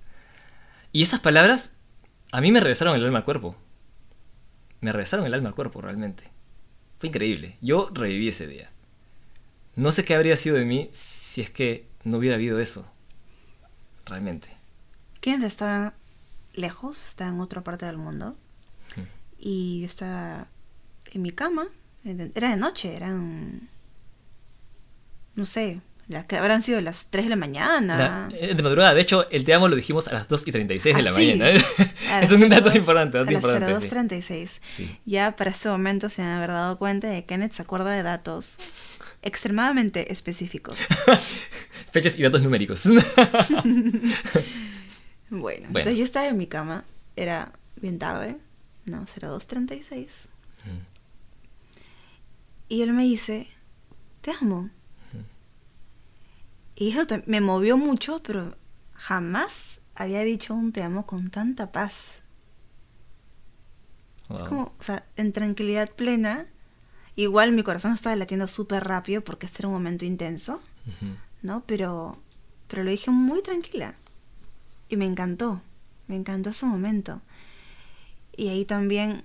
Y 0.91 1.03
esas 1.03 1.19
palabras 1.21 1.77
a 2.33 2.41
mí 2.41 2.51
me 2.51 2.59
regresaron 2.59 2.95
el 2.95 3.05
alma 3.05 3.19
al 3.19 3.23
cuerpo. 3.23 3.55
Me 4.81 4.91
regresaron 4.91 5.27
el 5.27 5.35
alma 5.35 5.49
al 5.49 5.55
cuerpo, 5.55 5.81
realmente. 5.81 6.23
Fue 6.97 7.09
increíble. 7.09 7.59
Yo 7.61 7.91
reviví 7.93 8.27
ese 8.27 8.47
día. 8.47 8.71
No 9.75 9.91
sé 9.91 10.03
qué 10.03 10.15
habría 10.15 10.35
sido 10.35 10.55
de 10.55 10.65
mí 10.65 10.89
si 10.93 11.41
es 11.41 11.51
que 11.51 11.87
no 12.03 12.17
hubiera 12.17 12.35
habido 12.35 12.59
eso. 12.59 12.91
Realmente. 14.07 14.49
Kenneth 15.21 15.43
estaba 15.43 15.93
lejos, 16.55 17.05
estaba 17.05 17.29
en 17.29 17.39
otra 17.39 17.61
parte 17.61 17.85
del 17.85 17.97
mundo. 17.97 18.35
Ujú. 18.93 19.05
Y 19.37 19.81
yo 19.81 19.85
estaba 19.85 20.47
en 21.11 21.21
mi 21.21 21.29
cama. 21.29 21.67
Era 22.03 22.49
de 22.49 22.57
noche, 22.57 22.95
eran. 22.95 23.69
No 25.35 25.45
sé, 25.45 25.81
que 26.25 26.37
habrán 26.37 26.61
sido 26.61 26.79
las 26.81 27.07
3 27.07 27.25
de 27.25 27.29
la 27.31 27.35
mañana. 27.35 27.97
La- 28.29 28.37
eh, 28.37 28.53
de 28.55 28.63
madrugada, 28.63 28.93
de 28.93 29.01
hecho, 29.01 29.27
el 29.31 29.43
te 29.43 29.53
amo 29.53 29.67
lo 29.67 29.75
dijimos 29.75 30.07
a 30.07 30.13
las 30.13 30.27
2 30.27 30.47
y 30.47 30.51
36 30.51 30.95
de 30.95 31.01
Ah, 31.01 31.03
la 31.03 31.13
sí. 31.17 31.27
mañana. 31.27 31.49
¿eh? 31.49 31.61
Es 32.21 32.31
un 32.31 32.47
dato 32.49 32.65
02, 32.69 32.75
importante, 32.75 33.17
dato 33.17 33.29
a 33.29 33.33
las 33.33 33.43
importante. 33.43 33.81
sí. 33.81 33.89
02:36. 33.89 34.59
Sí. 34.61 34.99
Ya 35.05 35.35
para 35.35 35.49
este 35.51 35.67
momento 35.69 36.07
se 36.09 36.21
han 36.21 36.29
haber 36.37 36.49
dado 36.51 36.77
cuenta 36.77 37.07
de 37.09 37.21
que 37.21 37.25
Kenneth 37.25 37.53
se 37.53 37.61
acuerda 37.63 37.89
de 37.91 38.03
datos 38.03 38.57
extremadamente 39.23 40.11
específicos. 40.11 40.77
Fechas 41.91 42.17
y 42.19 42.23
datos 42.23 42.41
numéricos. 42.41 42.83
Bueno, 45.29 45.67
Bueno. 45.69 45.79
entonces 45.79 45.97
yo 45.97 46.03
estaba 46.03 46.27
en 46.27 46.37
mi 46.37 46.45
cama, 46.47 46.83
era 47.15 47.53
bien 47.81 47.97
tarde, 47.97 48.37
no, 48.85 49.07
será 49.07 49.29
2.36. 49.29 50.07
Y 52.69 52.81
él 52.83 52.93
me 52.93 53.03
dice, 53.03 53.47
te 54.21 54.31
amo. 54.39 54.69
Y 56.75 56.89
eso 56.91 57.05
te- 57.05 57.23
me 57.27 57.41
movió 57.41 57.77
mucho, 57.77 58.21
pero 58.23 58.55
jamás 58.93 59.79
había 59.95 60.21
dicho 60.21 60.53
un 60.53 60.71
te 60.71 60.81
amo 60.83 61.05
con 61.05 61.29
tanta 61.29 61.71
paz. 61.71 62.23
Wow. 64.29 64.47
Como, 64.47 64.61
o 64.79 64.83
sea, 64.83 65.05
en 65.15 65.31
tranquilidad 65.31 65.89
plena. 65.91 66.47
Igual 67.15 67.51
mi 67.51 67.61
corazón 67.61 67.93
estaba 67.93 68.15
latiendo 68.15 68.47
súper 68.47 68.83
rápido 68.85 69.23
porque 69.23 69.45
este 69.45 69.61
era 69.61 69.67
un 69.67 69.75
momento 69.75 70.05
intenso. 70.05 70.61
¿no? 71.43 71.63
Pero, 71.67 72.17
pero 72.67 72.83
lo 72.83 72.89
dije 72.91 73.11
muy 73.11 73.41
tranquila. 73.43 73.93
Y 74.89 74.97
me 74.97 75.05
encantó. 75.05 75.61
Me 76.07 76.15
encantó 76.15 76.49
ese 76.49 76.65
momento. 76.65 77.21
Y 78.35 78.47
ahí 78.49 78.65
también 78.65 79.23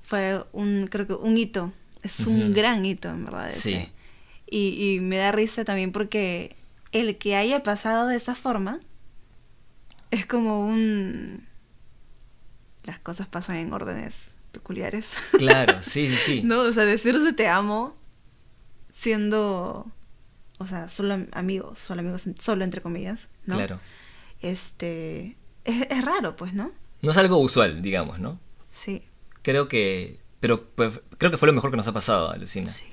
fue 0.00 0.44
un, 0.52 0.88
creo 0.90 1.06
que 1.06 1.14
un 1.14 1.36
hito. 1.38 1.72
Es 2.02 2.26
un 2.26 2.52
gran 2.52 2.84
hito, 2.84 3.10
en 3.10 3.24
verdad. 3.26 3.48
ese. 3.48 3.92
Y, 4.54 4.96
y 4.96 5.00
me 5.00 5.16
da 5.16 5.32
risa 5.32 5.64
también 5.64 5.92
porque 5.92 6.54
el 6.92 7.16
que 7.16 7.36
haya 7.36 7.62
pasado 7.62 8.06
de 8.08 8.16
esa 8.16 8.34
forma 8.34 8.80
es 10.10 10.26
como 10.26 10.66
un... 10.66 11.46
Las 12.84 12.98
cosas 12.98 13.28
pasan 13.28 13.56
en 13.56 13.72
órdenes 13.72 14.34
peculiares. 14.52 15.12
Claro, 15.38 15.78
sí, 15.82 16.06
sí, 16.06 16.16
sí. 16.16 16.40
no, 16.44 16.60
o 16.62 16.72
sea, 16.72 16.84
decirse 16.84 17.32
te 17.32 17.48
amo 17.48 17.96
siendo, 18.90 19.90
o 20.58 20.66
sea, 20.66 20.88
solo 20.88 21.14
am- 21.14 21.28
amigos, 21.32 21.78
solo 21.78 22.00
amigos, 22.02 22.28
solo 22.38 22.64
entre 22.64 22.80
comillas, 22.82 23.28
¿no? 23.46 23.56
Claro. 23.56 23.80
Este, 24.40 25.36
es, 25.64 25.86
es 25.88 26.04
raro, 26.04 26.36
pues, 26.36 26.52
¿no? 26.52 26.72
No 27.00 27.10
es 27.10 27.16
algo 27.16 27.38
usual, 27.38 27.80
digamos, 27.82 28.18
¿no? 28.18 28.38
Sí, 28.66 29.02
Creo 29.42 29.66
que. 29.66 30.20
Pero 30.40 30.64
pues, 30.74 31.00
creo 31.18 31.30
que 31.30 31.36
fue 31.38 31.46
lo 31.48 31.52
mejor 31.52 31.70
que 31.70 31.76
nos 31.76 31.88
ha 31.88 31.92
pasado, 31.92 32.30
Alucina. 32.30 32.66
sí. 32.68 32.86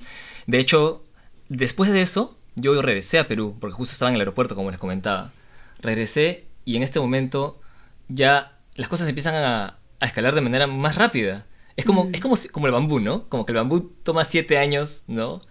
De 0.48 0.58
hecho, 0.60 1.04
después 1.50 1.92
de 1.92 2.02
eso, 2.02 2.38
yo 2.56 2.82
regresé 2.82 3.20
a 3.20 3.28
Perú, 3.28 3.58
porque 3.60 3.76
justo 3.76 3.94
estaba 3.94 4.10
en 4.10 4.16
el 4.16 4.22
aeropuerto, 4.22 4.56
como 4.56 4.72
les 4.72 4.80
comentaba. 4.80 5.32
Regresé 5.82 6.46
y 6.66 6.76
en 6.76 6.84
este 6.84 7.00
momento 7.00 7.60
ya 8.08 8.58
las 8.76 8.88
cosas 8.88 9.08
empiezan 9.08 9.36
a, 9.36 9.78
a 10.00 10.06
escalar 10.06 10.36
de 10.36 10.42
manera 10.42 10.68
más 10.68 10.96
rápida. 10.96 11.46
Es 11.76 11.86
como, 11.86 12.06
Mm. 12.06 12.16
es 12.16 12.22
como, 12.22 12.36
como 12.52 12.66
el 12.68 12.74
bambú, 12.74 13.00
¿no? 13.00 13.30
Como 13.30 13.46
que 13.46 13.52
el 13.54 13.58
bambú 13.58 13.82
toma 14.04 14.26
siete 14.26 14.58
años, 14.58 15.04
¿no? 15.08 15.42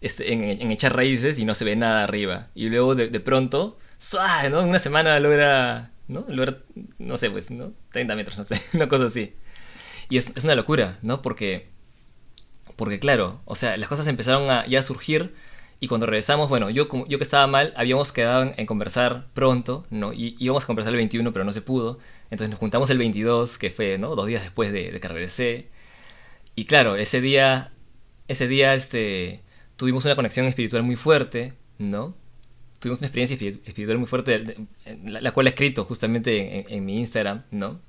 Este, 0.00 0.32
en, 0.32 0.42
en 0.44 0.70
echar 0.70 0.94
raíces 0.94 1.38
y 1.38 1.44
no 1.44 1.54
se 1.54 1.64
ve 1.64 1.76
nada 1.76 2.04
arriba. 2.04 2.48
Y 2.54 2.68
luego 2.68 2.94
de, 2.94 3.08
de 3.08 3.20
pronto, 3.20 3.78
¡suah! 3.98 4.48
¿no? 4.50 4.60
En 4.60 4.68
una 4.68 4.78
semana 4.78 5.18
logra, 5.20 5.92
¿no? 6.08 6.24
Logra, 6.28 6.58
no 6.98 7.16
sé, 7.16 7.30
pues, 7.30 7.50
¿no? 7.50 7.72
30 7.92 8.14
metros, 8.16 8.36
no 8.38 8.44
sé, 8.44 8.60
una 8.74 8.88
cosa 8.88 9.04
así. 9.04 9.34
Y 10.10 10.18
es, 10.18 10.32
es 10.36 10.44
una 10.44 10.54
locura, 10.54 10.98
¿no? 11.02 11.22
Porque 11.22 11.68
porque 12.76 12.98
claro, 12.98 13.40
o 13.46 13.54
sea, 13.54 13.76
las 13.78 13.88
cosas 13.88 14.06
empezaron 14.06 14.50
a 14.50 14.66
ya 14.66 14.80
a 14.80 14.82
surgir 14.82 15.34
y 15.80 15.88
cuando 15.88 16.06
regresamos, 16.06 16.48
bueno, 16.48 16.70
yo, 16.70 16.88
yo 17.06 17.18
que 17.18 17.24
estaba 17.24 17.46
mal, 17.46 17.72
habíamos 17.76 18.12
quedado 18.12 18.42
en, 18.42 18.54
en 18.56 18.66
conversar 18.66 19.26
pronto, 19.34 19.86
¿no? 19.90 20.12
Y 20.12 20.36
íbamos 20.38 20.64
a 20.64 20.66
conversar 20.66 20.94
el 20.94 20.98
21, 20.98 21.32
pero 21.32 21.44
no 21.44 21.52
se 21.52 21.62
pudo. 21.62 21.98
Entonces 22.30 22.50
nos 22.50 22.58
juntamos 22.58 22.90
el 22.90 22.98
22, 22.98 23.58
que 23.58 23.70
fue, 23.70 23.98
¿no? 23.98 24.14
Dos 24.16 24.26
días 24.26 24.42
después 24.42 24.72
de, 24.72 24.90
de 24.90 25.00
que 25.00 25.08
regresé. 25.08 25.68
Y 26.54 26.64
claro, 26.64 26.96
ese 26.96 27.20
día 27.20 27.72
ese 28.28 28.48
día 28.48 28.74
este, 28.74 29.42
tuvimos 29.76 30.04
una 30.04 30.16
conexión 30.16 30.46
espiritual 30.46 30.82
muy 30.82 30.96
fuerte, 30.96 31.54
¿no? 31.78 32.14
Tuvimos 32.78 33.00
una 33.00 33.08
experiencia 33.08 33.36
espiritual 33.64 33.98
muy 33.98 34.06
fuerte, 34.06 34.56
la, 35.04 35.32
cual 35.32 35.46
he 35.46 35.50
escrito 35.50 35.84
justamente 35.84 36.74
en, 36.74 36.84
mi 36.84 36.98
Instagram, 36.98 37.42
¿no? 37.50 37.80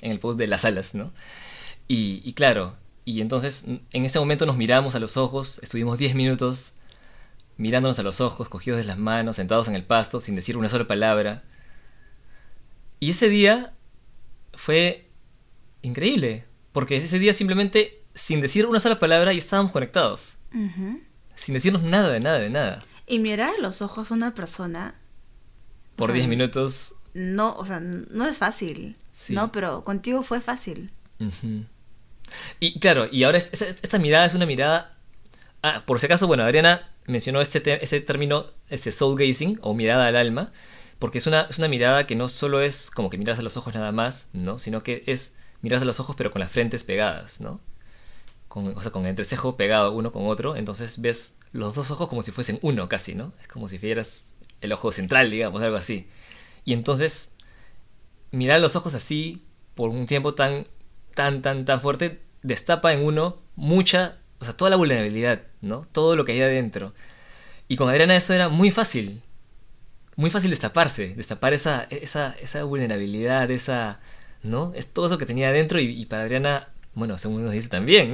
En 0.00 0.10
el 0.10 0.18
post 0.18 0.38
de 0.38 0.46
las 0.46 0.64
alas, 0.64 0.94
¿no? 0.94 1.12
Y, 1.86 2.22
y 2.24 2.32
claro, 2.32 2.76
y 3.04 3.20
entonces 3.20 3.66
en 3.66 4.04
ese 4.04 4.18
momento 4.18 4.46
nos 4.46 4.56
miramos 4.56 4.94
a 4.94 5.00
los 5.00 5.16
ojos, 5.16 5.60
estuvimos 5.62 5.98
10 5.98 6.14
minutos 6.14 6.74
mirándonos 7.56 7.98
a 7.98 8.02
los 8.02 8.20
ojos, 8.20 8.48
cogidos 8.48 8.78
de 8.78 8.84
las 8.84 8.98
manos, 8.98 9.36
sentados 9.36 9.68
en 9.68 9.74
el 9.74 9.84
pasto, 9.84 10.20
sin 10.20 10.34
decir 10.34 10.56
una 10.56 10.68
sola 10.68 10.86
palabra. 10.86 11.42
Y 13.00 13.10
ese 13.10 13.28
día 13.28 13.72
fue 14.54 15.08
increíble, 15.82 16.44
porque 16.72 16.96
ese 16.96 17.18
día 17.18 17.32
simplemente, 17.32 18.02
sin 18.14 18.40
decir 18.40 18.66
una 18.66 18.80
sola 18.80 18.98
palabra, 18.98 19.32
ya 19.32 19.38
estábamos 19.38 19.72
conectados. 19.72 20.38
Sin 21.34 21.54
decirnos 21.54 21.82
nada, 21.82 22.10
de 22.10 22.20
nada, 22.20 22.38
de 22.38 22.50
nada. 22.50 22.80
Y 23.06 23.18
mirar 23.18 23.54
a 23.58 23.60
los 23.60 23.82
ojos 23.82 24.10
a 24.10 24.14
una 24.14 24.34
persona. 24.34 24.94
Por 25.96 26.12
10 26.12 26.28
minutos. 26.28 26.94
No, 27.12 27.54
o 27.54 27.64
sea, 27.64 27.80
no 27.80 28.26
es 28.26 28.38
fácil. 28.38 28.96
No, 29.28 29.52
pero 29.52 29.84
contigo 29.84 30.22
fue 30.22 30.40
fácil. 30.40 30.90
Y 32.58 32.80
claro, 32.80 33.06
y 33.10 33.24
ahora 33.24 33.38
esta, 33.38 33.98
mirada 33.98 34.24
es 34.24 34.34
una 34.34 34.46
mirada. 34.46 34.96
Ah, 35.62 35.82
por 35.86 36.00
si 36.00 36.06
acaso, 36.06 36.26
bueno, 36.26 36.42
Adriana 36.42 36.88
mencionó 37.06 37.40
este, 37.40 37.82
este 37.84 38.00
término, 38.00 38.46
este 38.68 38.92
soul 38.92 39.18
gazing, 39.18 39.58
o 39.62 39.74
mirada 39.74 40.06
al 40.06 40.16
alma, 40.16 40.52
porque 40.98 41.18
es 41.18 41.26
una, 41.26 41.42
es 41.42 41.58
una 41.58 41.68
mirada 41.68 42.06
que 42.06 42.16
no 42.16 42.28
solo 42.28 42.60
es 42.60 42.90
como 42.90 43.10
que 43.10 43.18
miras 43.18 43.38
a 43.38 43.42
los 43.42 43.56
ojos 43.56 43.74
nada 43.74 43.92
más, 43.92 44.28
¿no? 44.32 44.58
Sino 44.58 44.82
que 44.82 45.04
es 45.06 45.36
miras 45.60 45.82
a 45.82 45.84
los 45.86 46.00
ojos 46.00 46.16
pero 46.16 46.30
con 46.30 46.40
las 46.40 46.50
frentes 46.50 46.84
pegadas, 46.84 47.40
¿no? 47.40 47.60
Con, 48.48 48.76
o 48.76 48.80
sea, 48.80 48.90
con 48.90 49.02
el 49.02 49.10
entrecejo 49.10 49.56
pegado 49.56 49.92
uno 49.92 50.12
con 50.12 50.26
otro, 50.26 50.56
entonces 50.56 51.00
ves 51.00 51.36
los 51.52 51.74
dos 51.74 51.90
ojos 51.90 52.08
como 52.08 52.22
si 52.22 52.32
fuesen 52.32 52.58
uno 52.62 52.88
casi, 52.88 53.14
¿no? 53.14 53.32
Es 53.40 53.48
como 53.48 53.68
si 53.68 53.78
vieras 53.78 54.32
el 54.60 54.72
ojo 54.72 54.90
central, 54.92 55.30
digamos, 55.30 55.62
algo 55.62 55.76
así. 55.76 56.08
Y 56.64 56.72
entonces, 56.72 57.32
mirar 58.30 58.60
los 58.60 58.76
ojos 58.76 58.94
así 58.94 59.44
por 59.74 59.90
un 59.90 60.06
tiempo 60.06 60.34
tan, 60.34 60.66
tan, 61.14 61.42
tan, 61.42 61.64
tan 61.64 61.80
fuerte, 61.80 62.22
destapa 62.42 62.92
en 62.92 63.04
uno 63.04 63.42
mucha, 63.56 64.18
o 64.44 64.46
sea, 64.46 64.56
toda 64.58 64.70
la 64.70 64.76
vulnerabilidad, 64.76 65.40
¿no? 65.62 65.86
Todo 65.90 66.16
lo 66.16 66.26
que 66.26 66.32
hay 66.32 66.42
adentro. 66.42 66.92
Y 67.66 67.76
con 67.76 67.88
Adriana 67.88 68.14
eso 68.14 68.34
era 68.34 68.50
muy 68.50 68.70
fácil, 68.70 69.22
muy 70.16 70.28
fácil 70.28 70.50
destaparse, 70.50 71.14
destapar 71.14 71.54
esa, 71.54 71.84
esa, 71.84 72.36
esa 72.42 72.64
vulnerabilidad, 72.64 73.50
esa, 73.50 74.00
¿no? 74.42 74.72
Es 74.74 74.92
todo 74.92 75.06
eso 75.06 75.16
que 75.16 75.24
tenía 75.24 75.48
adentro 75.48 75.80
y, 75.80 76.04
para 76.04 76.24
Adriana, 76.24 76.68
bueno, 76.92 77.16
según 77.16 77.42
nos 77.42 77.52
dice 77.52 77.70
también. 77.70 78.12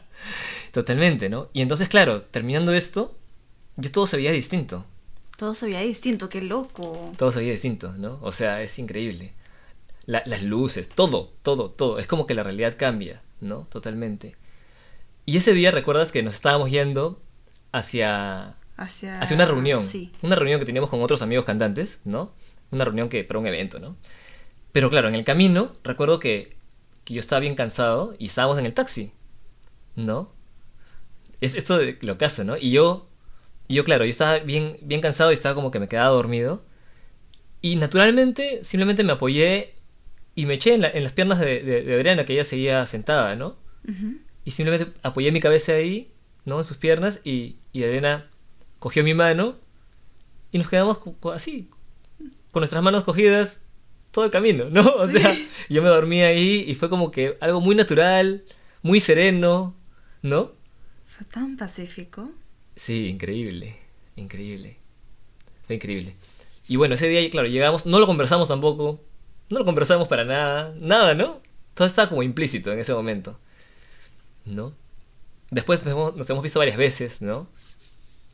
Totalmente, 0.72 1.28
¿no? 1.28 1.50
Y 1.52 1.60
entonces, 1.60 1.90
claro, 1.90 2.22
terminando 2.22 2.72
esto, 2.72 3.18
ya 3.76 3.92
todo 3.92 4.06
se 4.06 4.16
veía 4.16 4.32
distinto. 4.32 4.86
Todo 5.36 5.54
se 5.54 5.66
veía 5.66 5.80
distinto, 5.80 6.30
qué 6.30 6.40
loco. 6.40 7.12
Todo 7.18 7.30
se 7.30 7.40
veía 7.40 7.52
distinto, 7.52 7.92
¿no? 7.98 8.18
O 8.22 8.32
sea, 8.32 8.62
es 8.62 8.78
increíble. 8.78 9.34
las 10.06 10.42
luces, 10.44 10.88
todo, 10.88 11.30
todo, 11.42 11.70
todo. 11.70 11.98
Es 11.98 12.06
como 12.06 12.26
que 12.26 12.32
la 12.32 12.42
realidad 12.42 12.74
cambia, 12.78 13.20
¿no? 13.42 13.66
Totalmente. 13.70 14.36
Y 15.28 15.36
ese 15.36 15.52
día, 15.52 15.70
¿recuerdas 15.70 16.10
que 16.10 16.22
nos 16.22 16.32
estábamos 16.32 16.70
yendo 16.70 17.20
hacia, 17.70 18.56
hacia, 18.78 19.20
hacia 19.20 19.34
una 19.34 19.44
reunión? 19.44 19.82
Sí. 19.82 20.10
Una 20.22 20.36
reunión 20.36 20.58
que 20.58 20.64
teníamos 20.64 20.88
con 20.88 21.02
otros 21.02 21.20
amigos 21.20 21.44
cantantes, 21.44 22.00
¿no? 22.06 22.32
Una 22.70 22.86
reunión 22.86 23.10
que 23.10 23.24
para 23.24 23.38
un 23.38 23.46
evento, 23.46 23.78
¿no? 23.78 23.98
Pero 24.72 24.88
claro, 24.88 25.06
en 25.06 25.14
el 25.14 25.24
camino 25.24 25.74
recuerdo 25.84 26.18
que, 26.18 26.56
yo 27.04 27.20
estaba 27.20 27.40
bien 27.40 27.56
cansado 27.56 28.14
y 28.18 28.24
estábamos 28.24 28.56
en 28.56 28.64
el 28.64 28.72
taxi, 28.72 29.12
¿no? 29.96 30.32
Es 31.42 31.54
esto 31.54 31.76
de 31.76 31.98
lo 32.00 32.16
que 32.16 32.24
hace, 32.24 32.46
¿no? 32.46 32.56
Y 32.56 32.70
yo, 32.70 33.10
y 33.66 33.74
yo 33.74 33.84
claro, 33.84 34.06
yo 34.06 34.10
estaba 34.10 34.38
bien, 34.38 34.78
bien 34.80 35.02
cansado 35.02 35.30
y 35.30 35.34
estaba 35.34 35.54
como 35.54 35.70
que 35.70 35.78
me 35.78 35.88
quedaba 35.88 36.08
dormido. 36.08 36.64
Y 37.60 37.76
naturalmente 37.76 38.64
simplemente 38.64 39.04
me 39.04 39.12
apoyé 39.12 39.74
y 40.34 40.46
me 40.46 40.54
eché 40.54 40.72
en, 40.72 40.80
las 40.80 41.12
piernas 41.12 41.38
de, 41.38 41.96
Adriana, 41.98 42.24
que 42.24 42.32
ella 42.32 42.44
seguía 42.44 42.86
sentada, 42.86 43.36
¿no? 43.36 43.58
Y 44.48 44.50
simplemente 44.50 44.98
apoyé 45.02 45.30
mi 45.30 45.42
cabeza 45.42 45.74
ahí, 45.74 46.10
¿no? 46.46 46.56
En 46.56 46.64
sus 46.64 46.78
piernas 46.78 47.20
y, 47.22 47.58
y 47.74 47.84
Adriana 47.84 48.30
cogió 48.78 49.04
mi 49.04 49.12
mano 49.12 49.58
y 50.50 50.56
nos 50.56 50.68
quedamos 50.68 51.00
así, 51.34 51.68
con 52.50 52.62
nuestras 52.62 52.82
manos 52.82 53.04
cogidas 53.04 53.64
todo 54.10 54.24
el 54.24 54.30
camino, 54.30 54.70
¿no? 54.70 54.80
O 55.00 55.06
sea, 55.06 55.36
yo 55.68 55.82
me 55.82 55.90
dormí 55.90 56.22
ahí 56.22 56.64
y 56.66 56.74
fue 56.76 56.88
como 56.88 57.10
que 57.10 57.36
algo 57.42 57.60
muy 57.60 57.74
natural, 57.74 58.42
muy 58.80 59.00
sereno, 59.00 59.76
¿no? 60.22 60.52
Fue 61.04 61.26
tan 61.26 61.58
pacífico. 61.58 62.30
Sí, 62.74 63.08
increíble, 63.08 63.76
increíble. 64.16 64.78
Fue 65.66 65.76
increíble. 65.76 66.16
Y 66.68 66.76
bueno, 66.76 66.94
ese 66.94 67.06
día, 67.06 67.28
claro, 67.28 67.48
llegamos, 67.48 67.84
no 67.84 67.98
lo 68.00 68.06
conversamos 68.06 68.48
tampoco, 68.48 69.04
no 69.50 69.58
lo 69.58 69.66
conversamos 69.66 70.08
para 70.08 70.24
nada, 70.24 70.74
nada, 70.80 71.14
¿no? 71.14 71.42
Todo 71.74 71.86
estaba 71.86 72.08
como 72.08 72.22
implícito 72.22 72.72
en 72.72 72.78
ese 72.78 72.94
momento, 72.94 73.38
¿no? 74.52 74.74
Después 75.50 75.84
nos 75.84 75.92
hemos, 75.92 76.16
nos 76.16 76.28
hemos 76.30 76.42
visto 76.42 76.58
varias 76.58 76.76
veces, 76.76 77.22
¿no? 77.22 77.48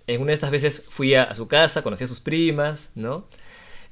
En 0.07 0.21
una 0.21 0.29
de 0.29 0.35
estas 0.35 0.51
veces 0.51 0.85
fui 0.89 1.15
a, 1.15 1.25
a 1.25 1.35
su 1.35 1.49
casa, 1.49 1.83
conocí 1.83 2.05
a 2.05 2.09
sus 2.09 2.21
primas, 2.21 2.91
¿no? 2.95 3.27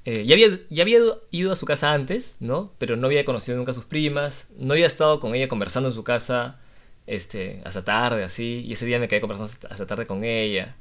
Eh, 0.05 0.25
ya, 0.27 0.35
había, 0.35 0.49
ya 0.69 0.83
había 0.83 0.99
ido 1.31 1.53
a 1.53 1.57
su 1.57 1.65
casa 1.65 1.93
antes, 1.93 2.39
¿no? 2.41 2.73
Pero 2.79 2.97
no 2.97 3.07
había 3.07 3.25
conocido 3.25 3.57
nunca 3.57 3.71
a 3.71 3.75
sus 3.75 3.85
primas, 3.85 4.51
no 4.59 4.73
había 4.73 4.87
estado 4.87 5.21
con 5.21 5.35
ella 5.35 5.49
conversando 5.49 5.89
en 5.91 5.95
su 5.95 6.03
casa 6.03 6.59
este, 7.07 7.63
hasta 7.65 7.85
tarde, 7.85 8.25
así, 8.25 8.65
y 8.67 8.73
ese 8.73 8.87
día 8.87 8.99
me 8.99 9.07
quedé 9.07 9.21
conversando 9.21 9.53
hasta, 9.71 9.87
tarde 9.87 10.07
con 10.07 10.25
ella, 10.25 10.75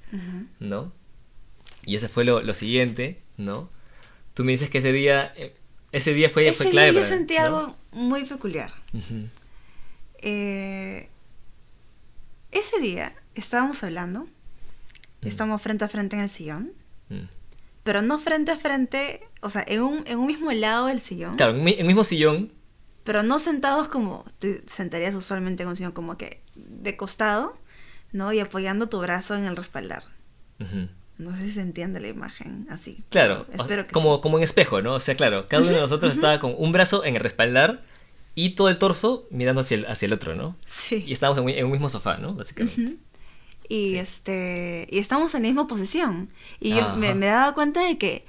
¿no? 0.59 0.91
Y 1.85 1.95
ese 1.95 2.09
fue 2.09 2.25
lo, 2.25 2.53
siguiente, 2.55 3.21
¿no? 3.37 3.69
Tú 4.33 4.43
me 4.43 4.53
dices 4.53 4.71
que 4.71 4.79
ese 4.79 4.91
día, 4.91 5.31
eh, 5.35 5.55
ese 5.91 6.15
día 6.15 6.29
fue, 6.29 6.47
ese 6.47 6.71
clave. 6.71 6.91
Día 6.91 7.01
yo 7.01 7.07
sentí 7.07 7.37
algo 7.37 7.75
muy 7.91 8.25
peculiar. 8.25 8.71
Eh, 10.23 11.09
ese 12.51 12.79
día 12.79 13.13
estábamos 13.35 13.83
hablando, 13.83 14.27
estamos 15.21 15.61
frente 15.61 15.85
a 15.85 15.89
frente 15.89 16.15
en 16.15 16.23
el 16.23 16.29
sillón. 16.29 16.73
Mm 17.09 17.41
pero 17.83 18.01
no 18.01 18.19
frente 18.19 18.51
a 18.51 18.57
frente, 18.57 19.21
o 19.41 19.49
sea, 19.49 19.63
en 19.67 19.81
un, 19.81 20.03
en 20.05 20.19
un 20.19 20.27
mismo 20.27 20.51
lado 20.51 20.87
del 20.87 20.99
sillón. 20.99 21.35
Claro, 21.35 21.53
en 21.53 21.59
un 21.59 21.87
mismo 21.87 22.03
sillón. 22.03 22.51
Pero 23.03 23.23
no 23.23 23.39
sentados 23.39 23.87
como 23.87 24.25
te 24.37 24.61
sentarías 24.67 25.15
usualmente 25.15 25.63
en 25.63 25.69
un 25.69 25.75
sillón, 25.75 25.91
como 25.91 26.17
que 26.17 26.41
de 26.55 26.95
costado, 26.95 27.57
¿no? 28.11 28.31
Y 28.33 28.39
apoyando 28.39 28.87
tu 28.87 28.99
brazo 28.99 29.35
en 29.35 29.45
el 29.45 29.55
respaldar. 29.55 30.03
No 31.17 31.35
sé 31.35 31.41
si 31.41 31.51
se 31.51 31.61
entiende 31.61 31.99
la 31.99 32.09
imagen 32.09 32.67
así. 32.69 33.03
Claro, 33.09 33.47
espero 33.51 33.87
que 33.87 33.91
como, 33.91 34.21
como 34.21 34.37
en 34.37 34.43
espejo, 34.43 34.81
¿no? 34.83 34.93
O 34.93 34.99
sea, 34.99 35.15
claro, 35.15 35.47
cada 35.47 35.63
uno 35.63 35.71
de 35.71 35.79
nosotros 35.81 36.13
estaba 36.13 36.39
con 36.39 36.53
un 36.55 36.71
brazo 36.71 37.03
en 37.03 37.15
el 37.15 37.21
respaldar 37.21 37.81
y 38.35 38.51
todo 38.51 38.69
el 38.69 38.77
torso 38.77 39.27
mirando 39.29 39.61
hacia 39.61 39.77
el, 39.77 39.85
hacia 39.85 40.05
el 40.05 40.13
otro, 40.13 40.35
¿no? 40.35 40.55
Sí. 40.65 41.03
Y 41.05 41.11
estábamos 41.11 41.37
en, 41.39 41.65
un 41.65 41.71
mismo 41.71 41.89
sofá, 41.89 42.17
¿no? 42.17 42.33
Básicamente. 42.33 42.97
Y 43.67 43.95
este 43.95 44.87
y 44.91 44.99
estamos 44.99 45.33
en 45.35 45.43
la 45.43 45.47
misma 45.47 45.67
posición. 45.67 46.29
Y 46.59 46.71
yo 46.71 46.95
me, 46.95 47.13
daba 47.13 47.53
cuenta 47.53 47.81
de 47.81 47.97
que 47.97 48.25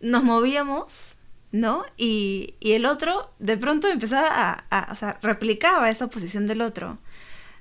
nos 0.00 0.22
movíamos 0.22 1.16
no 1.52 1.84
y, 1.96 2.54
el 2.60 2.86
otro 2.86 3.32
de 3.38 3.56
pronto 3.56 3.88
empezaba 3.88 4.66
a, 4.70 4.92
o 4.92 4.96
sea 4.96 5.18
replicaba 5.22 5.90
esa 5.90 6.08
posición 6.08 6.46
del 6.46 6.60
otro 6.60 6.98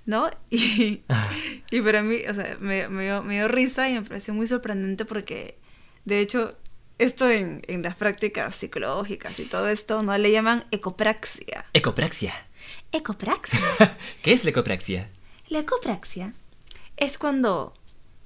no 0.06 0.30
y, 0.50 1.02
y 1.72 1.82
para 1.82 2.04
mí 2.04 2.18
o 2.28 2.34
sea 2.34 2.58
me, 2.60 2.88
dio, 2.88 3.48
risa 3.48 3.89
y 3.89 3.93
me 3.93 4.02
pareció 4.02 4.34
muy 4.34 4.48
sorprendente 4.48 5.06
porque 5.06 5.58
de 6.04 6.20
hecho 6.20 6.50
esto 6.98 7.30
en, 7.30 7.62
en 7.68 7.82
las 7.82 7.96
prácticas 7.96 8.56
psicológicas 8.56 9.39
y 9.39 9.46
todo 9.46 9.68
esto 9.68 10.02
no 10.02 10.18
le 10.18 10.32
llaman 10.32 10.64
ecopraxia 10.72 11.66
ecopraxia 11.74 12.34
ecopraxia 12.91 13.60
¿qué 14.22 14.32
es 14.32 14.43
la 14.43 14.52
ecopraxia? 14.52 15.10
La 15.50 15.60
ecopraxia 15.60 16.34
es 16.98 17.18
cuando 17.18 17.74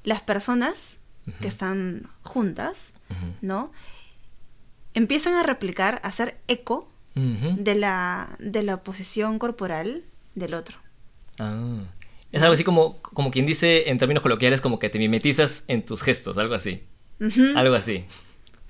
las 0.04 0.22
personas 0.22 0.98
que 1.42 1.48
están 1.48 2.10
juntas, 2.24 2.94
¿no? 3.42 3.72
Empiezan 4.94 5.36
a 5.36 5.44
replicar, 5.44 6.02
a 6.04 6.08
hacer 6.08 6.40
eco 6.48 6.92
de, 7.14 7.76
la, 7.76 8.36
de 8.40 8.64
la 8.64 8.84
posición 8.84 9.38
corporal 9.38 10.04
del 10.36 10.54
otro. 10.54 10.78
Ah. 11.38 11.84
Es 12.32 12.42
algo 12.42 12.54
así 12.54 12.64
como, 12.64 13.02
como 13.02 13.32
quien 13.32 13.46
dice 13.46 13.90
en 13.90 13.98
términos 13.98 14.22
coloquiales, 14.22 14.62
como 14.62 14.80
que 14.80 14.90
te 14.90 15.00
mimetizas 15.00 15.66
en 15.68 15.84
tus 15.84 16.02
gestos, 16.02 16.38
algo 16.38 16.54
así. 16.54 16.84
Algo 17.56 17.76
así. 17.76 18.06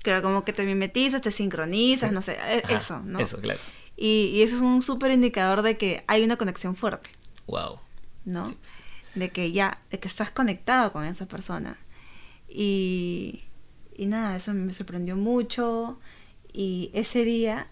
Claro, 0.02 0.22
como 0.22 0.44
que 0.44 0.52
te 0.52 0.64
mimetizas, 0.64 1.20
te 1.20 1.30
sincronizas, 1.30 2.10
no 2.12 2.22
sé, 2.22 2.38
e, 2.48 2.62
eso, 2.70 3.00
¿no? 3.00 3.18
Eso, 3.18 3.38
claro. 3.40 3.60
Y, 3.96 4.32
y, 4.34 4.42
eso 4.42 4.56
es 4.56 4.62
un 4.62 4.80
súper 4.80 5.10
indicador 5.10 5.62
de 5.62 5.76
que 5.76 6.02
hay 6.06 6.24
una 6.24 6.36
conexión 6.36 6.74
fuerte. 6.74 7.10
Wow. 7.46 7.78
¿No? 8.24 8.44
de 9.14 9.30
que 9.30 9.52
ya, 9.52 9.80
de 9.90 9.98
que 9.98 10.08
estás 10.08 10.30
conectado 10.30 10.92
con 10.92 11.04
esa 11.04 11.26
persona. 11.26 11.76
Y, 12.48 13.44
y 13.96 14.06
nada, 14.06 14.36
eso 14.36 14.52
me 14.54 14.72
sorprendió 14.72 15.16
mucho. 15.16 15.98
Y 16.52 16.90
ese 16.94 17.24
día, 17.24 17.68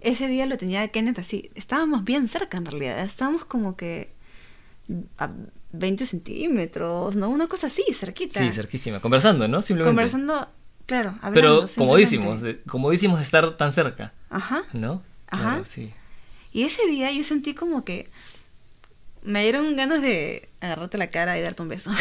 ese 0.00 0.28
día 0.28 0.46
lo 0.46 0.56
tenía 0.56 0.86
Kenneth 0.88 1.18
así. 1.18 1.50
Estábamos 1.54 2.04
bien 2.04 2.28
cerca 2.28 2.58
en 2.58 2.66
realidad. 2.66 3.00
Estábamos 3.00 3.44
como 3.44 3.76
que 3.76 4.12
a 5.18 5.32
20 5.72 6.06
centímetros, 6.06 7.16
¿no? 7.16 7.28
Una 7.28 7.46
cosa 7.46 7.66
así, 7.66 7.84
cerquita. 7.92 8.40
Sí, 8.40 8.52
cerquísima. 8.52 9.00
Conversando, 9.00 9.48
¿no? 9.48 9.62
Simplemente. 9.62 9.94
Conversando, 9.94 10.48
claro, 10.88 11.10
hablando. 11.22 11.34
Pero 11.34 11.66
comodísimos, 11.76 12.42
comodísimos 12.66 13.18
de 13.18 13.24
estar 13.24 13.56
tan 13.56 13.70
cerca, 13.70 14.12
Ajá. 14.30 14.62
¿no? 14.72 15.02
Ajá. 15.28 15.42
Claro, 15.50 15.64
sí. 15.64 15.92
Y 16.52 16.64
ese 16.64 16.84
día 16.88 17.12
yo 17.12 17.22
sentí 17.22 17.54
como 17.54 17.84
que 17.84 18.08
me 19.22 19.42
dieron 19.42 19.76
ganas 19.76 20.02
de 20.02 20.48
agarrarte 20.60 20.98
la 20.98 21.08
cara 21.10 21.38
y 21.38 21.42
darte 21.42 21.62
un 21.62 21.68
beso. 21.68 21.92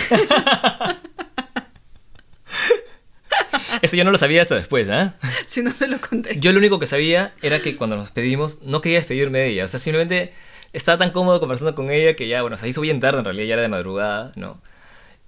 Eso 3.82 3.96
yo 3.96 4.04
no 4.06 4.12
lo 4.12 4.18
sabía 4.18 4.42
hasta 4.42 4.56
después, 4.56 4.90
¿ah? 4.90 5.16
si 5.46 5.62
no 5.62 5.72
te 5.74 5.88
lo 5.88 6.00
conté. 6.00 6.40
Yo 6.40 6.52
lo 6.52 6.60
único 6.60 6.80
que 6.80 6.88
sabía 6.88 7.34
era 7.42 7.60
que 7.62 7.76
cuando 7.78 7.96
nos 7.96 8.06
despedimos 8.06 8.64
no 8.64 8.82
quería 8.82 9.00
despedirme 9.00 9.40
de 9.40 9.48
ella. 9.50 9.66
O 9.66 9.68
sea, 9.68 9.80
simplemente 9.80 10.34
estaba 10.74 10.98
tan 10.98 11.12
cómodo 11.12 11.40
conversando 11.40 11.76
con 11.76 11.92
ella 11.92 12.16
que 12.16 12.28
ya, 12.28 12.42
bueno, 12.42 12.58
se 12.58 12.68
hizo 12.68 12.82
bien 12.82 13.00
tarde, 13.00 13.20
en 13.20 13.26
realidad 13.26 13.46
ya 13.48 13.54
era 13.54 13.62
de 13.62 13.68
madrugada, 13.70 14.32
¿no? 14.36 14.62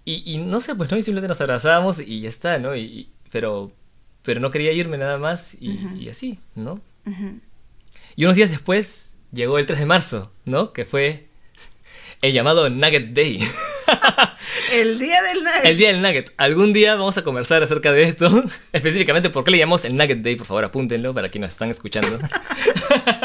Y, 0.05 0.23
y 0.25 0.37
no 0.39 0.59
sé, 0.59 0.73
pues 0.75 0.89
no, 0.89 0.97
y 0.97 1.01
simplemente 1.03 1.27
nos 1.27 1.41
abrazábamos 1.41 1.99
y 1.99 2.21
ya 2.21 2.29
está, 2.29 2.57
¿no? 2.57 2.75
Y- 2.75 3.09
pero, 3.31 3.71
pero 4.23 4.39
no 4.39 4.51
quería 4.51 4.71
irme 4.71 4.97
nada 4.97 5.17
más 5.17 5.55
y, 5.59 5.79
y 5.99 6.09
así, 6.09 6.39
¿no? 6.55 6.81
Ujú. 7.05 7.39
Y 8.15 8.23
unos 8.25 8.35
días 8.35 8.49
después 8.49 9.15
llegó 9.31 9.57
el 9.57 9.65
3 9.65 9.79
de 9.79 9.85
marzo, 9.85 10.31
¿no? 10.45 10.73
Que 10.73 10.85
fue 10.85 11.27
el 12.21 12.33
llamado 12.33 12.69
Nugget 12.69 13.13
Day. 13.13 13.39
El 14.71 14.99
día 14.99 15.21
del 15.23 15.43
nugget. 15.43 15.65
El 15.65 15.77
día 15.77 15.87
del 15.87 16.01
Nugget. 16.01 16.33
Algún 16.37 16.73
día 16.73 16.95
vamos 16.95 17.17
a 17.17 17.23
conversar 17.23 17.63
acerca 17.63 17.91
de 17.91 18.03
esto. 18.03 18.43
Específicamente, 18.73 19.29
¿por 19.29 19.43
qué 19.43 19.51
le 19.51 19.57
llamamos 19.57 19.85
el 19.85 19.95
Nugget 19.95 20.19
Day? 20.21 20.35
Por 20.35 20.45
favor, 20.45 20.63
apúntenlo 20.63 21.13
para 21.13 21.29
quienes 21.29 21.47
nos 21.47 21.53
están 21.53 21.69
escuchando. 21.69 22.19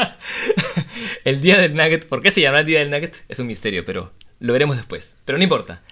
el 1.23 1.41
día 1.41 1.57
del 1.57 1.75
Nugget. 1.75 2.07
¿Por 2.07 2.21
qué 2.21 2.31
se 2.31 2.41
llama 2.41 2.61
el 2.61 2.65
día 2.65 2.79
del 2.79 2.89
Nugget? 2.89 3.25
Es 3.29 3.39
un 3.39 3.47
misterio, 3.47 3.85
pero 3.85 4.13
lo 4.39 4.53
veremos 4.53 4.75
después. 4.77 5.17
Pero 5.25 5.37
no 5.37 5.43
importa. 5.43 5.83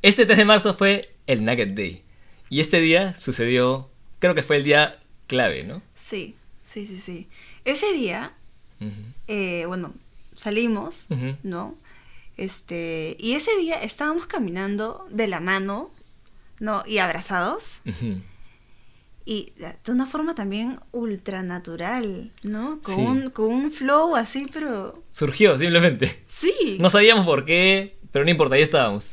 Este 0.00 0.26
3 0.26 0.38
de 0.38 0.44
marzo 0.44 0.74
fue 0.74 1.14
el 1.26 1.44
Nugget 1.44 1.74
Day. 1.74 2.02
Y 2.52 2.60
este 2.60 2.82
día 2.82 3.14
sucedió, 3.14 3.88
creo 4.18 4.34
que 4.34 4.42
fue 4.42 4.56
el 4.58 4.64
día 4.64 4.98
clave, 5.26 5.62
¿no? 5.62 5.80
Sí, 5.94 6.34
sí, 6.62 6.84
sí, 6.84 6.98
sí. 7.00 7.26
Ese 7.64 7.90
día, 7.94 8.30
eh, 9.26 9.64
bueno, 9.66 9.90
salimos. 10.36 11.06
¿no? 11.42 11.74
Este, 12.36 13.16
y 13.18 13.32
ese 13.36 13.56
día 13.56 13.76
estábamos 13.76 14.26
caminando 14.26 15.06
de 15.10 15.28
la 15.28 15.40
mano, 15.40 15.90
¿no? 16.60 16.82
Y 16.86 16.98
abrazados. 16.98 17.76
Y 19.24 19.52
de 19.56 19.90
una 19.92 20.04
forma 20.06 20.34
también 20.34 20.78
ultra 20.90 21.42
natural, 21.42 22.32
¿no? 22.42 22.80
Con, 22.82 22.94
Sí. 22.94 23.00
un, 23.00 23.30
con 23.30 23.46
un 23.46 23.70
flow 23.70 24.14
así, 24.14 24.46
pero 24.52 25.02
Surgió, 25.10 25.56
simplemente. 25.56 26.22
sí. 26.26 26.76
No 26.80 26.90
sabíamos 26.90 27.24
por 27.24 27.46
qué, 27.46 27.96
pero 28.10 28.26
no 28.26 28.30
importa, 28.30 28.56
ahí 28.56 28.62
estábamos. 28.62 29.12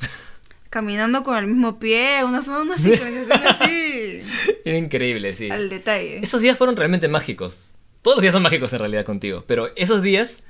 Caminando 0.69 1.23
con 1.23 1.35
el 1.37 1.47
mismo 1.47 1.79
pie, 1.79 2.23
una, 2.23 2.39
una 2.41 2.77
sincronización 2.77 3.47
así, 3.47 4.21
Era 4.65 4.77
increíble, 4.77 5.33
sí. 5.33 5.49
al 5.49 5.69
detalle. 5.69 6.19
Esos 6.21 6.41
días 6.41 6.57
fueron 6.57 6.75
realmente 6.75 7.07
mágicos. 7.07 7.73
Todos 8.01 8.17
los 8.17 8.21
días 8.21 8.33
son 8.33 8.43
mágicos 8.43 8.71
en 8.73 8.79
realidad 8.79 9.03
contigo, 9.05 9.43
pero 9.47 9.71
esos 9.75 10.01
días 10.01 10.45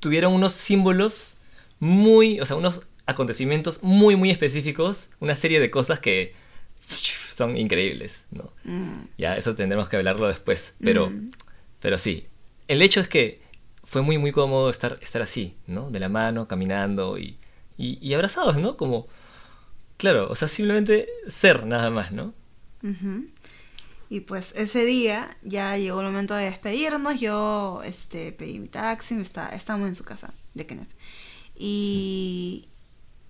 tuvieron 0.00 0.32
unos 0.34 0.52
símbolos 0.52 1.38
muy, 1.80 2.38
o 2.40 2.46
sea, 2.46 2.56
unos 2.56 2.82
acontecimientos 3.06 3.82
muy, 3.82 4.14
muy 4.16 4.30
específicos, 4.30 5.10
una 5.20 5.34
serie 5.34 5.58
de 5.60 5.70
cosas 5.70 6.00
que 6.00 6.34
son 6.80 7.56
increíbles, 7.56 8.26
¿no? 8.30 8.52
Mm, 8.64 9.04
Ya, 9.18 9.36
eso 9.36 9.54
tendremos 9.54 9.88
que 9.88 9.96
hablarlo 9.96 10.26
después, 10.28 10.74
pero, 10.82 11.08
Mm. 11.10 11.30
pero 11.80 11.98
sí. 11.98 12.26
El 12.68 12.82
hecho 12.82 13.00
es 13.00 13.08
que 13.08 13.40
fue 13.84 14.02
muy, 14.02 14.18
muy 14.18 14.32
cómodo 14.32 14.68
estar, 14.70 14.98
estar 15.00 15.22
así, 15.22 15.54
¿no? 15.66 15.90
De 15.90 15.98
la 16.00 16.08
mano, 16.08 16.48
caminando 16.48 17.18
y, 17.18 17.36
y, 17.78 17.98
y 18.06 18.14
abrazados, 18.14 18.56
¿no? 18.58 18.76
Como, 18.76 19.06
claro, 19.96 20.28
o 20.30 20.34
sea, 20.34 20.48
simplemente 20.48 21.08
ser 21.26 21.66
nada 21.66 21.90
más, 21.90 22.12
¿no? 22.12 22.34
Y 24.08 24.20
pues 24.20 24.52
ese 24.56 24.84
día 24.84 25.28
ya 25.42 25.76
llegó 25.76 26.00
el 26.00 26.06
momento 26.06 26.34
de 26.34 26.44
despedirnos. 26.44 27.18
Yo 27.18 27.82
este, 27.84 28.30
pedí 28.32 28.60
mi 28.60 28.68
taxi, 28.68 29.14
me 29.16 29.22
está, 29.22 29.48
estábamos 29.48 29.88
en 29.88 29.94
su 29.96 30.04
casa 30.04 30.32
de 30.54 30.66
Kenneth. 30.66 30.90
Y 31.56 32.68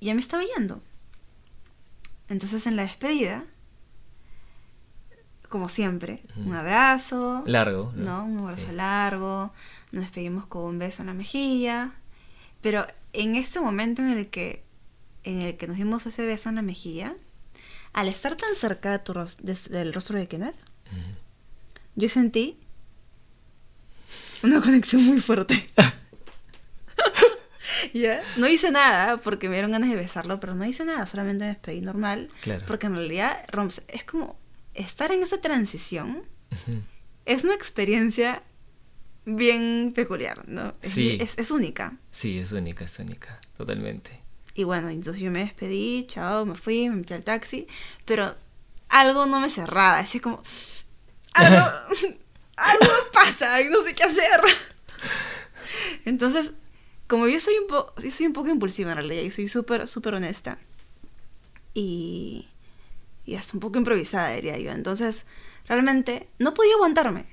ya 0.02 0.12
me 0.12 0.20
estaba 0.20 0.42
yendo. 0.56 0.82
Entonces 2.28 2.66
en 2.66 2.76
la 2.76 2.82
despedida, 2.82 3.44
como 5.48 5.68
siempre, 5.70 6.22
un 6.44 6.52
abrazo. 6.52 7.42
Largo, 7.46 7.92
¿no? 7.94 8.04
¿no? 8.04 8.24
Un 8.26 8.40
abrazo 8.40 8.66
Sí. 8.68 8.74
largo, 8.74 9.52
nos 9.92 10.02
despedimos 10.04 10.44
con 10.46 10.64
un 10.64 10.78
beso 10.78 11.02
en 11.02 11.06
la 11.06 11.14
mejilla, 11.14 11.94
pero 12.60 12.86
en 13.14 13.36
este 13.36 13.60
momento 13.60 14.02
en 14.02 14.10
el 14.10 14.28
que 14.28 14.65
en 15.26 15.42
el 15.42 15.56
que 15.56 15.66
nos 15.66 15.76
dimos 15.76 16.06
ese 16.06 16.24
beso 16.24 16.48
en 16.48 16.54
la 16.54 16.62
mejilla, 16.62 17.14
al 17.92 18.08
estar 18.08 18.36
tan 18.36 18.54
cerca 18.56 18.92
de 18.92 18.98
tu 19.00 19.12
ros- 19.12 19.38
de- 19.42 19.76
del 19.78 19.92
rostro 19.92 20.18
de 20.18 20.28
Kenneth, 20.28 20.56
yo 21.94 22.08
sentí 22.08 22.58
una 24.42 24.60
conexión 24.60 25.02
muy 25.04 25.20
fuerte. 25.20 25.68
¿Ya? 27.92 28.20
No 28.36 28.48
hice 28.48 28.70
nada 28.70 29.16
porque 29.18 29.48
me 29.48 29.54
dieron 29.54 29.72
ganas 29.72 29.90
de 29.90 29.96
besarlo, 29.96 30.40
pero 30.40 30.54
no 30.54 30.64
hice 30.64 30.84
nada, 30.84 31.06
solamente 31.06 31.44
me 31.44 31.50
despedí 31.50 31.80
normal. 31.80 32.30
Claro. 32.42 32.64
Porque 32.66 32.86
en 32.86 32.96
realidad 32.96 33.44
Roms, 33.50 33.82
es 33.88 34.04
como 34.04 34.38
estar 34.74 35.12
en 35.12 35.22
esa 35.22 35.40
transición 35.40 36.22
es 37.24 37.44
una 37.44 37.54
experiencia 37.54 38.42
bien 39.24 39.92
peculiar, 39.94 40.46
¿no? 40.48 40.74
Es, 40.82 40.92
Sí. 40.92 41.18
es, 41.20 41.38
es 41.38 41.50
única. 41.50 41.92
Sí, 42.10 42.38
es 42.38 42.52
única, 42.52 42.84
es 42.84 42.98
única, 42.98 43.40
totalmente. 43.56 44.22
Y 44.56 44.64
bueno, 44.64 44.88
entonces 44.88 45.22
yo 45.22 45.30
me 45.30 45.40
despedí, 45.40 46.06
chao, 46.08 46.46
me 46.46 46.54
fui, 46.54 46.88
me 46.88 46.96
metí 46.96 47.12
al 47.12 47.22
taxi, 47.22 47.68
pero 48.06 48.34
algo 48.88 49.26
no 49.26 49.38
me 49.38 49.50
cerraba, 49.50 49.98
así 49.98 50.18
como, 50.18 50.42
algo, 51.34 51.58
algo 52.56 52.92
pasa, 53.12 53.58
no 53.70 53.84
sé 53.84 53.94
qué 53.94 54.04
hacer. 54.04 54.40
Entonces, 56.06 56.54
como 57.06 57.28
yo 57.28 57.38
soy 57.38 57.58
un, 57.58 57.66
po 57.66 57.92
yo 58.02 58.10
soy 58.10 58.26
un 58.26 58.32
poco 58.32 58.48
impulsiva 58.48 58.92
en 58.92 58.96
realidad, 58.96 59.22
yo 59.24 59.30
soy 59.30 59.46
súper, 59.46 59.86
súper 59.86 60.14
honesta. 60.14 60.58
Y, 61.74 62.48
y 63.26 63.34
hasta 63.34 63.58
un 63.58 63.60
poco 63.60 63.76
improvisada, 63.76 64.30
diría 64.30 64.56
yo. 64.56 64.70
Entonces, 64.72 65.26
realmente 65.66 66.30
no 66.38 66.54
podía 66.54 66.76
aguantarme. 66.76 67.26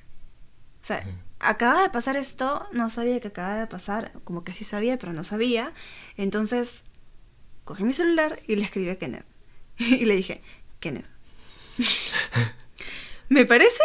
O 0.81 0.85
sea, 0.85 1.07
acaba 1.39 1.83
de 1.83 1.89
pasar 1.89 2.17
esto, 2.17 2.67
no 2.73 2.89
sabía 2.89 3.21
que 3.21 3.29
acaba 3.29 3.59
de 3.59 3.67
pasar, 3.67 4.11
como 4.25 4.43
que 4.43 4.53
sí 4.53 4.65
sabía, 4.65 4.99
pero 4.99 5.13
no 5.13 5.23
sabía. 5.23 5.73
Entonces, 6.17 6.83
cogí 7.63 7.83
mi 7.83 7.93
celular 7.93 8.39
y 8.47 8.55
le 8.55 8.63
escribí 8.63 8.89
a 8.89 8.97
Kenneth. 8.97 9.25
Y 9.77 10.05
le 10.05 10.15
dije, 10.15 10.41
Kenneth, 10.79 11.05
¿me 13.29 13.45
parece? 13.45 13.83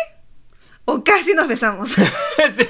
O 0.85 1.03
casi 1.05 1.35
nos 1.35 1.49
besamos. 1.49 1.91
sí. 2.57 2.66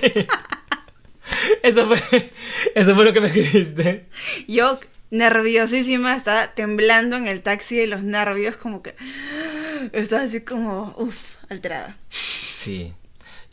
Eso 1.63 1.87
fue, 1.87 2.33
eso 2.75 2.95
fue 2.95 3.05
lo 3.05 3.13
que 3.13 3.21
me 3.21 3.27
escribiste. 3.27 4.09
Yo, 4.47 4.79
nerviosísima, 5.11 6.17
estaba 6.17 6.55
temblando 6.55 7.17
en 7.17 7.27
el 7.27 7.43
taxi 7.43 7.81
y 7.81 7.87
los 7.87 8.03
nervios 8.03 8.57
como 8.57 8.83
que... 8.83 8.95
Estaba 9.93 10.23
así 10.23 10.41
como, 10.41 10.95
uff, 10.99 11.37
alterada. 11.49 11.97
Sí. 12.11 12.93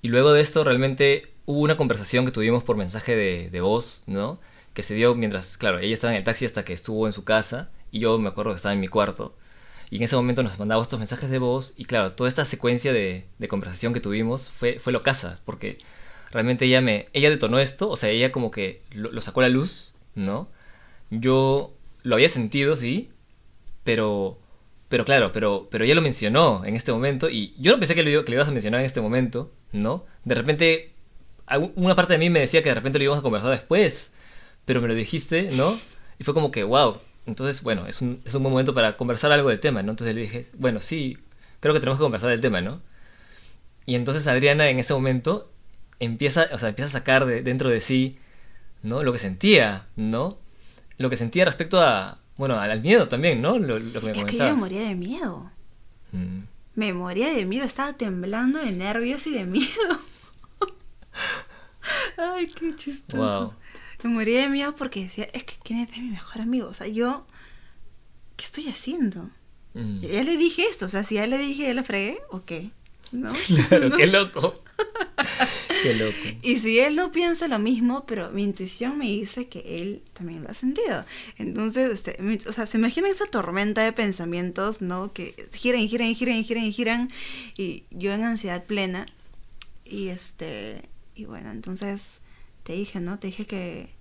Y 0.02 0.08
luego 0.08 0.34
de 0.34 0.42
esto 0.42 0.64
realmente 0.64 1.32
hubo 1.46 1.60
una 1.60 1.78
conversación 1.78 2.26
que 2.26 2.32
tuvimos 2.32 2.64
por 2.64 2.76
mensaje 2.76 3.16
de, 3.16 3.50
de 3.52 3.62
voz, 3.62 4.04
¿no? 4.08 4.40
Que 4.76 4.84
se 4.84 4.94
dio 4.94 5.16
mientras, 5.16 5.58
claro, 5.58 5.80
ella 5.80 5.96
estaba 5.96 6.14
en 6.14 6.20
el 6.20 6.24
taxi 6.24 6.46
hasta 6.46 6.64
que 6.64 6.74
estuvo 6.74 7.08
en 7.08 7.14
su 7.14 7.24
casa 7.24 7.72
y 7.92 8.00
yo 8.00 8.20
me 8.20 8.30
acuerdo 8.30 8.52
que 8.52 8.58
estaba 8.58 8.74
en 8.74 8.80
mi 8.80 8.88
cuarto. 8.88 9.36
Y 9.90 9.98
en 9.98 10.04
ese 10.04 10.16
momento 10.16 10.44
nos 10.44 10.60
mandaba 10.60 10.84
estos 10.84 11.00
mensajes 11.00 11.30
de 11.30 11.40
voz 11.40 11.74
y 11.78 11.86
claro, 11.86 12.12
toda 12.12 12.28
esta 12.28 12.46
secuencia 12.46 12.92
de, 12.94 13.26
conversación 13.48 13.94
que 13.94 14.02
tuvimos 14.02 14.50
fue, 14.50 14.80
fue 14.80 14.94
porque 15.46 15.80
realmente 16.32 16.66
ella 16.66 16.82
me, 16.82 17.08
ella 17.14 17.30
detonó 17.30 17.60
esto, 17.60 17.90
o 17.90 17.96
sea, 17.96 18.10
ella 18.10 18.32
como 18.32 18.52
que 18.52 18.82
lo, 18.92 19.22
sacó 19.22 19.40
a 19.40 19.44
la 19.44 19.50
luz, 19.50 19.94
¿no? 20.16 20.50
Yo 21.12 21.74
lo 22.04 22.16
había 22.16 22.28
sentido, 22.28 22.76
sí, 22.76 23.10
pero, 23.84 24.38
pero 24.90 25.06
claro, 25.06 25.32
pero, 25.32 25.70
pero 25.72 25.86
ella 25.86 25.96
lo 25.96 26.02
mencionó 26.02 26.66
en 26.66 26.76
este 26.76 26.92
momento 26.92 27.30
y 27.30 27.54
yo 27.58 27.72
no 27.72 27.80
pensé 27.80 27.96
que 27.96 28.04
lo, 28.04 28.26
que 28.26 28.32
lo 28.32 28.36
ibas 28.36 28.50
a 28.50 28.52
mencionar 28.52 28.82
en 28.82 28.86
este 28.86 29.02
momento, 29.02 29.52
¿no? 29.72 30.06
De 30.26 30.36
repente, 30.36 30.94
una 31.76 31.96
parte 31.96 32.14
de 32.14 32.20
mí 32.20 32.30
me 32.30 32.40
decía 32.42 32.64
que 32.64 32.70
de 32.70 32.76
repente 32.76 32.98
lo 32.98 33.06
íbamos 33.06 33.20
a 33.20 33.24
conversar 33.24 33.52
después, 33.52 34.15
pero 34.66 34.82
me 34.82 34.88
lo 34.88 34.96
dijiste, 34.96 35.50
¿no? 35.54 35.78
Y 36.20 36.24
fue 36.24 36.34
como 36.34 36.52
que, 36.52 36.64
wow, 36.64 36.98
entonces, 37.26 37.64
bueno, 37.64 37.88
es 37.88 38.02
un, 38.02 38.22
es 38.26 38.36
un 38.36 38.44
buen 38.44 38.52
momento 38.52 38.74
para 38.74 38.98
conversar 38.98 39.32
algo 39.32 39.50
del 39.50 39.60
tema, 39.60 39.82
¿no? 39.84 39.92
Entonces 39.92 40.16
le 40.16 40.22
dije, 40.22 40.48
bueno, 40.58 40.82
sí, 40.82 41.18
creo 41.60 41.74
que 41.74 41.80
tenemos 41.80 41.98
que 41.98 42.04
conversar 42.04 42.30
del 42.30 42.42
tema, 42.42 42.62
¿no? 42.62 42.82
Y 43.86 43.96
entonces 43.96 44.28
Adriana 44.28 44.70
en 44.70 44.80
ese 44.80 44.94
momento 44.94 45.52
empieza, 46.00 46.48
o 46.52 46.58
sea, 46.58 46.70
empieza 46.70 46.90
a 46.90 47.00
sacar 47.00 47.26
de, 47.26 47.42
dentro 47.42 47.70
de 47.70 47.82
sí, 47.82 48.18
¿no? 48.84 49.04
Lo 49.04 49.12
que 49.12 49.20
sentía, 49.20 49.88
¿no? 49.96 50.38
Lo 50.98 51.10
que 51.10 51.18
sentía 51.18 51.46
respecto 51.46 51.82
a, 51.82 52.20
bueno, 52.38 52.60
al 52.60 52.82
miedo 52.82 53.08
también, 53.08 53.42
¿no? 53.42 53.58
Lo, 53.58 53.80
lo 53.80 54.02
que 54.02 54.08
me 54.08 54.20
Es 54.20 54.26
que 54.26 54.38
yo 54.38 54.46
me 54.46 54.54
moría 54.54 54.82
de 54.82 54.96
miedo. 54.96 55.52
Mm. 56.12 56.42
Me 56.76 56.94
moría 56.94 57.34
de 57.34 57.46
miedo, 57.46 57.66
estaba 57.66 57.94
temblando 57.94 58.60
de 58.60 58.72
nervios 58.72 59.26
y 59.28 59.34
de 59.34 59.46
miedo. 59.46 60.00
Ay, 62.18 62.48
qué 62.48 62.76
chistoso. 62.76 63.18
Wow. 63.42 63.54
Me 64.06 64.14
moría 64.14 64.42
de 64.42 64.50
miedo 64.50 64.76
porque 64.76 65.02
decía, 65.02 65.28
es 65.34 65.44
que 65.44 65.56
Kenneth 65.64 65.90
es 65.94 65.98
mi 65.98 66.10
mejor 66.12 66.42
amigo. 66.44 66.68
O 66.68 66.74
sea, 66.76 66.86
yo, 66.88 67.26
¿qué 68.38 68.46
estoy 68.46 68.68
haciendo? 68.68 69.32
Mm. 69.74 70.02
Ya 70.02 70.22
le 70.22 70.38
dije 70.38 70.64
esto, 70.70 70.86
o 70.86 70.90
sea, 70.90 71.04
si 71.04 71.16
ya 71.16 71.26
le 71.26 71.40
dije, 71.40 71.64
ya 71.64 71.74
le 71.74 71.84
fregué, 71.84 72.20
ok. 72.30 72.52
¿No? 73.12 73.34
Claro, 73.70 73.92
qué 73.98 74.06
loco. 74.06 74.62
qué 75.84 75.94
loco. 75.96 76.38
Y 76.44 76.58
si 76.58 76.78
él 76.80 76.96
no 76.96 77.12
piensa 77.12 77.48
lo 77.48 77.58
mismo, 77.58 78.06
pero 78.06 78.30
mi 78.30 78.44
intuición 78.44 78.98
me 79.00 79.06
dice 79.06 79.48
que 79.48 79.82
él 79.82 80.04
también 80.14 80.44
lo 80.44 80.50
ha 80.50 80.54
sentido. 80.54 81.04
Entonces, 81.38 81.90
este, 81.92 82.18
mi- 82.22 82.38
o 82.48 82.52
sea, 82.52 82.68
se 82.68 82.78
imagina 82.78 83.10
esa 83.10 83.26
tormenta 83.26 83.84
de 83.84 83.92
pensamientos, 83.92 84.82
¿no? 84.82 85.14
Que 85.14 85.34
giran, 85.52 85.88
giran, 85.88 86.14
giran, 86.14 86.44
giran, 86.44 86.72
giran. 86.72 87.08
Y 87.58 87.86
yo 87.90 88.12
en 88.14 88.24
ansiedad 88.24 88.64
plena. 88.66 89.08
Y 89.84 90.10
este, 90.10 90.84
y 91.16 91.26
bueno, 91.26 91.50
entonces 91.52 92.22
te 92.64 92.74
dije, 92.74 93.00
¿no? 93.00 93.20
Te 93.20 93.28
dije 93.28 93.46
que, 93.46 93.95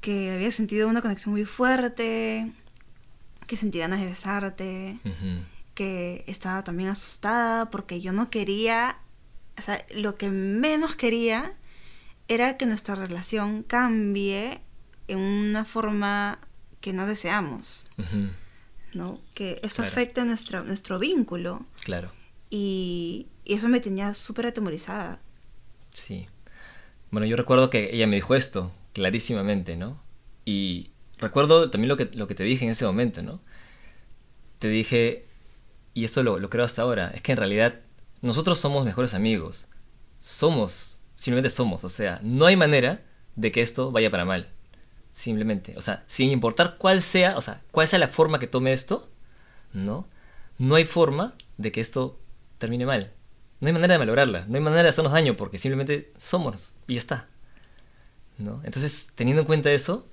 que 0.00 0.30
había 0.32 0.50
sentido 0.50 0.88
una 0.88 1.02
conexión 1.02 1.32
muy 1.32 1.44
fuerte, 1.44 2.52
que 3.46 3.56
sentí 3.56 3.78
ganas 3.78 4.00
de 4.00 4.06
besarte 4.06 4.98
que 5.74 6.24
estaba 6.26 6.64
también 6.64 6.88
asustada 6.90 7.70
porque 7.70 8.00
yo 8.00 8.12
no 8.12 8.30
quería, 8.30 8.98
o 9.56 9.62
sea, 9.62 9.84
lo 9.94 10.16
que 10.16 10.28
menos 10.28 10.96
quería 10.96 11.54
era 12.26 12.56
que 12.56 12.66
nuestra 12.66 12.94
relación 12.96 13.62
cambie 13.62 14.60
en 15.06 15.18
una 15.18 15.64
forma 15.64 16.40
que 16.80 16.92
no 16.92 17.06
deseamos. 17.06 17.88
¿no? 18.92 19.20
Que 19.34 19.60
eso 19.62 19.76
Claro. 19.76 19.90
afecte 19.90 20.24
nuestro, 20.24 20.64
nuestro 20.64 20.98
vínculo 20.98 21.64
Claro, 21.84 22.10
y, 22.50 23.26
y 23.44 23.54
eso 23.54 23.68
me 23.68 23.80
tenía 23.80 24.14
súper 24.14 24.46
atemorizada. 24.46 25.20
sí. 25.90 26.26
Bueno, 27.10 27.26
yo 27.26 27.36
recuerdo 27.36 27.70
que 27.70 27.88
ella 27.92 28.06
me 28.06 28.16
dijo 28.16 28.34
esto, 28.34 28.70
clarísimamente, 28.98 29.76
¿no? 29.76 30.02
Y 30.44 30.90
recuerdo 31.18 31.70
también 31.70 31.88
lo 31.88 31.96
que, 31.96 32.10
lo 32.14 32.26
que 32.26 32.34
te 32.34 32.42
dije 32.42 32.64
en 32.64 32.72
ese 32.72 32.84
momento, 32.84 33.22
¿no? 33.22 33.40
Te 34.58 34.68
dije, 34.68 35.24
y 35.94 36.02
esto 36.02 36.24
lo, 36.24 36.40
lo 36.40 36.50
creo 36.50 36.64
hasta 36.64 36.82
ahora, 36.82 37.12
es 37.14 37.22
que 37.22 37.30
en 37.30 37.38
realidad 37.38 37.80
nosotros 38.22 38.58
somos 38.58 38.84
mejores 38.84 39.14
amigos. 39.14 39.68
Somos, 40.18 41.02
simplemente 41.12 41.48
somos, 41.48 41.84
o 41.84 41.88
sea, 41.88 42.18
no 42.24 42.46
hay 42.46 42.56
manera 42.56 43.04
de 43.36 43.52
que 43.52 43.60
esto 43.60 43.92
vaya 43.92 44.10
para 44.10 44.24
mal. 44.24 44.50
Simplemente, 45.12 45.76
o 45.76 45.80
sea, 45.80 46.02
sin 46.08 46.30
importar 46.30 46.76
cuál 46.76 47.00
sea, 47.00 47.36
o 47.36 47.40
sea, 47.40 47.62
cuál 47.70 47.86
sea 47.86 48.00
la 48.00 48.08
forma 48.08 48.40
que 48.40 48.48
tome 48.48 48.72
esto, 48.72 49.08
¿no? 49.72 50.08
No 50.58 50.74
hay 50.74 50.84
forma 50.84 51.36
de 51.56 51.70
que 51.70 51.80
esto 51.80 52.18
termine 52.58 52.84
mal. 52.84 53.12
No 53.60 53.68
hay 53.68 53.72
manera 53.72 53.94
de 53.94 53.98
malograrla, 54.00 54.44
no 54.48 54.56
hay 54.56 54.60
manera 54.60 54.82
de 54.82 54.88
hacernos 54.88 55.12
daño 55.12 55.36
porque 55.36 55.56
simplemente 55.56 56.12
somos 56.16 56.74
y 56.88 56.96
está. 56.96 57.28
¿No? 58.38 58.62
Entonces, 58.64 59.12
teniendo 59.14 59.42
en 59.42 59.46
cuenta 59.46 59.72
eso, 59.72 60.06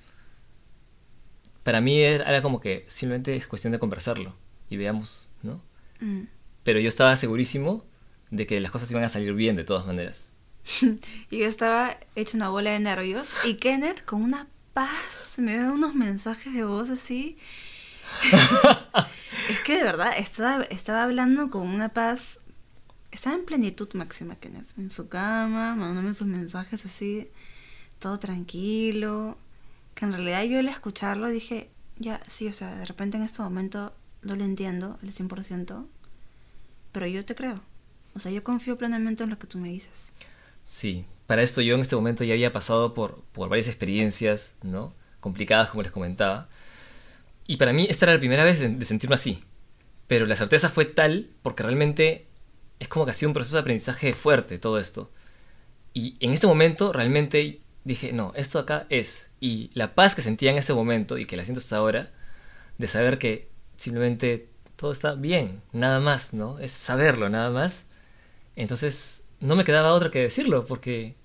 para 1.63 1.81
mí 1.81 1.99
era 1.99 2.41
como 2.41 2.59
que 2.59 2.85
simplemente 2.87 3.35
es 3.35 3.47
cuestión 3.47 3.71
de 3.71 3.79
conversarlo 3.79 4.35
y 4.69 4.77
veamos, 4.77 5.29
¿no? 5.41 5.61
Mm. 5.99 6.23
Pero 6.63 6.79
yo 6.79 6.87
estaba 6.87 7.15
segurísimo 7.15 7.85
de 8.31 8.47
que 8.47 8.59
las 8.59 8.71
cosas 8.71 8.89
iban 8.91 9.03
a 9.03 9.09
salir 9.09 9.33
bien 9.33 9.55
de 9.55 9.63
todas 9.63 9.85
maneras. 9.85 10.33
Y 11.29 11.39
yo 11.39 11.45
estaba 11.45 11.97
hecha 12.15 12.37
una 12.37 12.49
bola 12.49 12.71
de 12.71 12.79
nervios 12.79 13.33
y 13.45 13.55
Kenneth 13.55 14.03
con 14.05 14.23
una 14.23 14.47
paz 14.73 15.35
me 15.37 15.55
daba 15.55 15.71
unos 15.71 15.95
mensajes 15.95 16.53
de 16.53 16.63
voz 16.63 16.89
así. 16.89 17.37
es 19.49 19.59
que 19.61 19.77
de 19.77 19.83
verdad 19.83 20.11
estaba, 20.17 20.63
estaba 20.65 21.03
hablando 21.03 21.49
con 21.49 21.67
una 21.67 21.89
paz. 21.89 22.39
Estaba 23.11 23.35
en 23.37 23.45
plenitud 23.45 23.89
máxima 23.93 24.35
Kenneth. 24.35 24.67
En 24.77 24.91
su 24.91 25.07
cama, 25.07 25.75
mandándome 25.75 26.13
sus 26.13 26.27
mensajes 26.27 26.85
así, 26.85 27.29
todo 28.05 28.19
tranquilo. 28.19 29.35
Que 29.95 30.05
en 30.05 30.13
realidad 30.13 30.43
yo 30.43 30.59
al 30.59 30.69
escucharlo 30.69 31.27
dije, 31.27 31.71
ya, 31.97 32.21
sí, 32.27 32.47
o 32.47 32.53
sea, 32.53 32.75
de 32.75 32.85
repente 32.85 33.17
en 33.17 33.23
este 33.23 33.41
momento 33.41 33.95
no 34.21 34.35
lo 34.35 34.43
entiendo 34.43 34.99
al 35.01 35.09
100%, 35.09 35.87
pero 36.91 37.07
yo 37.07 37.25
te 37.25 37.33
creo. 37.33 37.59
O 38.13 38.19
sea, 38.19 38.31
yo 38.31 38.43
confío 38.43 38.77
plenamente 38.77 39.23
en 39.23 39.31
lo 39.31 39.39
que 39.39 39.47
tú 39.47 39.57
me 39.57 39.69
dices. 39.69 40.13
Sí, 40.63 41.05
para 41.25 41.41
esto 41.41 41.61
yo 41.61 41.73
en 41.73 41.81
este 41.81 41.95
momento 41.95 42.23
ya 42.23 42.35
había 42.35 42.53
pasado 42.53 42.93
por, 42.93 43.23
por 43.31 43.49
varias 43.49 43.67
experiencias, 43.67 44.57
¿no? 44.61 44.93
Complicadas, 45.19 45.69
como 45.69 45.81
les 45.81 45.91
comentaba. 45.91 46.47
Y 47.47 47.57
para 47.57 47.73
mí 47.73 47.87
esta 47.89 48.05
era 48.05 48.13
la 48.13 48.19
primera 48.19 48.43
vez 48.43 48.59
de, 48.59 48.69
de 48.69 48.85
sentirme 48.85 49.15
así. 49.15 49.43
Pero 50.05 50.27
la 50.27 50.35
certeza 50.35 50.69
fue 50.69 50.85
tal 50.85 51.31
porque 51.41 51.63
realmente 51.63 52.27
es 52.79 52.87
como 52.87 53.05
que 53.05 53.11
ha 53.11 53.15
sido 53.15 53.29
un 53.29 53.33
proceso 53.33 53.55
de 53.55 53.61
aprendizaje 53.61 54.13
fuerte 54.13 54.59
todo 54.59 54.77
esto. 54.77 55.11
Y 55.95 56.13
en 56.19 56.31
este 56.31 56.45
momento 56.45 56.93
realmente 56.93 57.59
dije, 57.85 58.11
no, 58.11 58.33
esto 58.35 58.59
acá 58.59 58.85
es. 58.89 59.31
Y 59.39 59.69
la 59.73 59.95
paz 59.95 60.15
que 60.15 60.21
sentía 60.21 60.51
en 60.51 60.57
ese 60.57 60.73
momento 60.73 61.17
y 61.17 61.25
que 61.25 61.37
la 61.37 61.43
siento 61.43 61.61
hasta 61.61 61.77
ahora, 61.77 62.11
de 62.77 62.87
saber 62.87 63.17
que 63.17 63.49
simplemente 63.77 64.49
todo 64.75 64.91
está 64.91 65.15
bien, 65.15 65.61
nada 65.71 66.01
más, 66.01 66.33
¿no? 66.33 66.59
Es 66.59 66.71
saberlo, 66.71 67.29
nada 67.29 67.51
más. 67.51 67.87
Entonces 68.57 69.25
no 69.39 69.55
me 69.55 69.63
quedaba 69.63 69.93
otra 69.93 70.11
que 70.11 70.19
decirlo 70.19 70.65
porque 70.65 71.15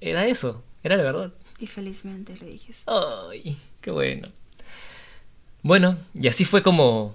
era 0.00 0.26
eso, 0.26 0.62
era 0.82 0.96
la 0.96 1.04
verdad. 1.04 1.32
Y 1.58 1.66
felizmente 1.66 2.36
le 2.36 2.46
dijiste. 2.46 2.82
¡Ay! 2.86 3.58
¡Qué 3.80 3.90
bueno! 3.90 4.28
Bueno, 5.62 5.96
y 6.14 6.26
así 6.28 6.44
fue 6.44 6.62
como, 6.62 7.14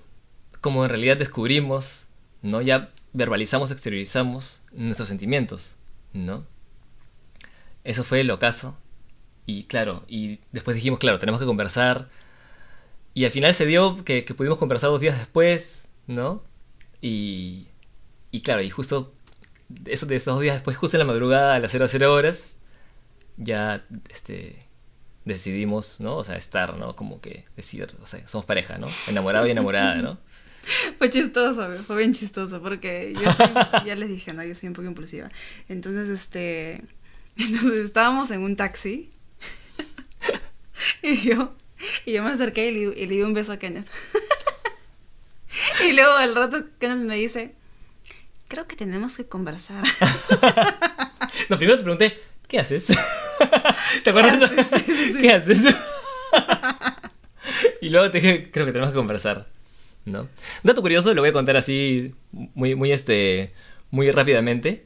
como 0.61 0.83
en 0.83 0.89
realidad 0.89 1.17
descubrimos, 1.17 2.07
¿no? 2.41 2.61
Ya 2.61 2.91
verbalizamos, 3.13 3.71
exteriorizamos 3.71 4.61
nuestros 4.71 5.09
sentimientos, 5.09 5.77
¿no? 6.13 6.45
Eso 7.83 8.03
fue 8.03 8.21
el 8.21 8.31
ocaso. 8.31 8.77
Y 9.45 9.63
claro, 9.65 10.03
y 10.07 10.39
después 10.51 10.75
dijimos, 10.75 10.99
claro, 10.99 11.19
tenemos 11.19 11.39
que 11.39 11.45
conversar. 11.45 12.09
Y 13.13 13.25
al 13.25 13.31
final 13.31 13.53
se 13.53 13.65
dio 13.65 14.03
que, 14.03 14.25
que 14.25 14.33
pudimos 14.33 14.57
conversar 14.57 14.89
dos 14.89 14.99
días 15.01 15.17
después, 15.17 15.89
¿no? 16.07 16.43
Y, 17.01 17.67
y 18.31 18.41
claro, 18.41 18.61
y 18.61 18.69
justo 18.69 19.13
eso 19.85 20.05
de 20.05 20.15
esos 20.15 20.33
dos 20.33 20.41
días 20.41 20.55
después, 20.55 20.77
justo 20.77 20.97
en 20.97 20.99
la 20.99 21.05
madrugada 21.05 21.55
a 21.55 21.59
las 21.59 21.71
00 21.71 22.13
horas, 22.13 22.57
ya 23.37 23.85
este, 24.09 24.65
decidimos, 25.25 25.99
¿no? 26.01 26.17
O 26.17 26.23
sea, 26.23 26.35
estar, 26.35 26.77
¿no? 26.77 26.95
Como 26.95 27.21
que 27.21 27.45
decir, 27.55 27.93
o 28.01 28.07
sea, 28.07 28.25
somos 28.27 28.45
pareja, 28.45 28.77
¿no? 28.77 28.87
Enamorado 29.09 29.47
y 29.47 29.51
enamorada, 29.51 29.95
¿no? 29.95 30.17
Fue 30.97 31.11
chistoso, 31.11 31.69
fue 31.85 31.97
bien 31.97 32.15
chistoso 32.15 32.59
porque 32.59 33.13
yo 33.23 33.31
soy, 33.31 33.45
ya 33.85 33.93
les 33.93 34.09
dije, 34.09 34.33
no, 34.33 34.43
yo 34.43 34.55
soy 34.55 34.69
un 34.69 34.73
poco 34.73 34.87
impulsiva. 34.87 35.29
Entonces, 35.69 36.09
este, 36.09 36.81
entonces 37.37 37.81
estábamos 37.81 38.31
en 38.31 38.41
un 38.41 38.55
taxi 38.55 39.11
y 41.01 41.21
yo, 41.21 41.55
y 42.05 42.13
yo 42.13 42.23
me 42.23 42.31
acerqué 42.31 42.69
y 42.69 42.71
le, 42.71 42.79
y 43.01 43.05
le 43.05 43.15
di 43.15 43.21
un 43.21 43.33
beso 43.33 43.51
a 43.51 43.57
Kenneth. 43.57 43.87
y 45.87 45.93
luego 45.93 46.13
al 46.13 46.35
rato 46.35 46.63
Kenneth 46.79 47.05
me 47.05 47.15
dice, 47.15 47.55
creo 48.47 48.67
que 48.67 48.75
tenemos 48.75 49.15
que 49.17 49.27
conversar. 49.27 49.83
No, 51.49 51.57
primero 51.57 51.77
te 51.77 51.83
pregunté, 51.83 52.17
¿qué 52.47 52.59
haces? 52.59 52.87
¿Te 54.03 54.09
acuerdas? 54.09 54.41
haces? 54.41 54.67
Sí, 54.67 54.83
sí, 54.87 55.13
sí. 55.13 55.21
¿Qué 55.21 55.31
haces? 55.31 55.75
y 57.81 57.89
luego 57.89 58.09
te 58.09 58.19
dije, 58.19 58.49
creo 58.51 58.65
que 58.65 58.71
tenemos 58.71 58.91
que 58.91 58.95
conversar, 58.95 59.47
¿no? 60.05 60.27
Dato 60.63 60.81
curioso, 60.81 61.13
lo 61.13 61.21
voy 61.21 61.29
a 61.29 61.33
contar 61.33 61.57
así 61.57 62.15
muy, 62.31 62.73
muy, 62.73 62.91
este, 62.91 63.53
muy 63.91 64.09
rápidamente. 64.11 64.85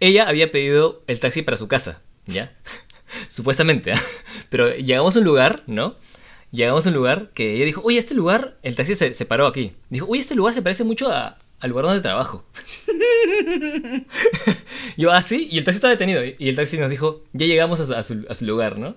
Ella 0.00 0.28
había 0.28 0.52
pedido 0.52 1.02
el 1.06 1.18
taxi 1.18 1.42
para 1.42 1.56
su 1.56 1.66
casa, 1.66 2.02
¿ya? 2.26 2.52
Supuestamente, 3.28 3.92
¿ah? 3.92 4.00
Pero 4.48 4.74
llegamos 4.76 5.16
a 5.16 5.20
un 5.20 5.24
lugar, 5.24 5.62
¿no? 5.66 5.96
Llegamos 6.52 6.84
a 6.86 6.90
un 6.90 6.96
lugar 6.96 7.30
que 7.32 7.54
ella 7.54 7.64
dijo, 7.64 7.80
oye, 7.84 7.98
este 7.98 8.14
lugar, 8.14 8.58
el 8.62 8.74
taxi 8.74 8.94
se, 8.96 9.14
se 9.14 9.24
paró 9.26 9.46
aquí. 9.46 9.72
Dijo, 9.88 10.06
oye, 10.08 10.20
este 10.20 10.34
lugar 10.34 10.52
se 10.52 10.62
parece 10.62 10.82
mucho 10.84 11.10
a- 11.12 11.38
al 11.60 11.70
lugar 11.70 11.84
donde 11.86 12.00
trabajo. 12.02 12.44
Yo, 14.96 15.10
ah, 15.12 15.22
sí, 15.22 15.48
y 15.50 15.58
el 15.58 15.64
taxi 15.64 15.76
estaba 15.76 15.92
detenido. 15.92 16.22
Y 16.24 16.48
el 16.48 16.56
taxi 16.56 16.78
nos 16.78 16.90
dijo, 16.90 17.24
ya 17.32 17.46
llegamos 17.46 17.80
a 17.80 17.86
su, 17.86 17.94
a 17.94 18.02
su- 18.02 18.26
a 18.28 18.34
su 18.34 18.46
lugar, 18.46 18.78
¿no? 18.78 18.94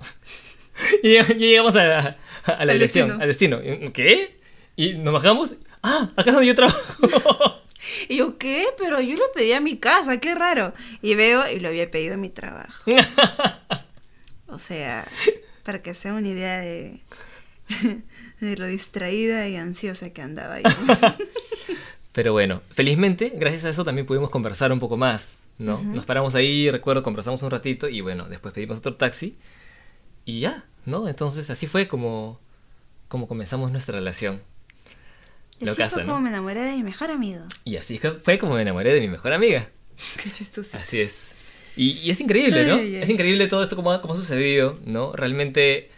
Y 1.03 1.13
ya 1.13 1.21
ya 1.27 1.33
llegamos 1.35 1.75
a, 1.75 1.99
a- 1.99 2.17
a 2.45 2.65
la 2.65 2.71
Al 2.73 2.79
dirección, 2.79 3.19
destino. 3.19 3.59
al 3.59 3.61
destino. 3.61 3.91
¿Qué? 3.93 4.37
Y 4.75 4.93
nos 4.93 5.13
bajamos. 5.13 5.55
Ah, 5.83 6.09
acá 6.15 6.29
es 6.29 6.33
donde 6.33 6.47
yo 6.47 6.55
trabajo. 6.55 7.59
Y 8.07 8.17
yo, 8.17 8.37
¿qué? 8.37 8.65
Pero 8.77 9.01
yo 9.01 9.17
lo 9.17 9.31
pedí 9.33 9.51
a 9.51 9.59
mi 9.59 9.77
casa, 9.77 10.19
qué 10.19 10.33
raro. 10.33 10.73
Y 11.01 11.15
veo 11.15 11.43
y 11.51 11.59
lo 11.59 11.67
había 11.67 11.91
pedido 11.91 12.13
a 12.13 12.17
mi 12.17 12.29
trabajo. 12.29 12.89
O 14.53 14.59
sea, 14.59 15.07
para 15.63 15.79
que 15.79 15.93
sea 15.93 16.13
una 16.13 16.27
idea 16.27 16.59
de, 16.59 16.99
de 18.39 18.57
lo 18.57 18.67
distraída 18.67 19.47
y 19.47 19.55
ansiosa 19.55 20.11
que 20.11 20.21
andaba 20.21 20.55
ahí. 20.55 20.63
Pero 22.13 22.31
bueno, 22.31 22.61
felizmente, 22.69 23.31
gracias 23.35 23.65
a 23.65 23.69
eso 23.69 23.83
también 23.83 24.05
pudimos 24.05 24.29
conversar 24.29 24.71
un 24.71 24.79
poco 24.79 24.97
más, 24.97 25.39
¿no? 25.57 25.81
Nos 25.81 26.05
paramos 26.05 26.35
ahí, 26.35 26.69
recuerdo, 26.69 27.01
conversamos 27.01 27.41
un 27.41 27.49
ratito 27.49 27.89
y 27.89 28.01
bueno, 28.01 28.25
después 28.29 28.53
pedimos 28.53 28.77
otro 28.77 28.93
taxi 28.93 29.35
y 30.23 30.41
ya, 30.41 30.63
¿no? 30.85 31.07
Entonces 31.07 31.49
así 31.49 31.65
fue 31.65 31.87
como, 31.87 32.39
como 33.07 33.27
comenzamos 33.27 33.71
nuestra 33.71 33.95
relación. 33.95 34.43
Y 35.59 35.67
así 35.67 35.77
casa, 35.77 35.95
fue 35.95 36.03
¿no? 36.03 36.13
como 36.13 36.21
me 36.21 36.29
enamoré 36.29 36.61
de 36.61 36.73
mi 36.73 36.83
mejor 36.83 37.09
amigo. 37.09 37.45
Y 37.63 37.77
así 37.77 37.99
fue 38.21 38.37
como 38.37 38.55
me 38.55 38.61
enamoré 38.61 38.93
de 38.93 39.01
mi 39.01 39.07
mejor 39.07 39.33
amiga. 39.33 39.67
Qué 40.21 40.29
chistoso. 40.29 40.77
Así 40.77 41.01
es. 41.01 41.33
Y, 41.75 41.91
y 41.99 42.09
es 42.11 42.21
increíble, 42.21 42.65
¿no? 42.65 42.75
Ay, 42.75 42.95
ay. 42.95 43.01
Es 43.03 43.09
increíble 43.09 43.47
todo 43.47 43.63
esto 43.63 43.75
como, 43.75 43.91
ha- 43.91 44.01
como 44.01 44.13
ha 44.13 44.17
sucedido, 44.17 44.79
¿no? 44.85 45.11
Realmente, 45.13 45.89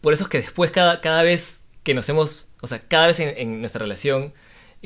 por 0.00 0.12
eso 0.12 0.24
es 0.24 0.28
que 0.30 0.38
después 0.38 0.70
cada, 0.70 1.00
cada 1.00 1.22
vez 1.22 1.64
que 1.82 1.94
nos 1.94 2.08
hemos, 2.08 2.48
o 2.60 2.66
sea, 2.66 2.80
cada 2.80 3.06
vez 3.06 3.20
en, 3.20 3.32
en 3.36 3.60
nuestra 3.60 3.80
relación, 3.84 4.32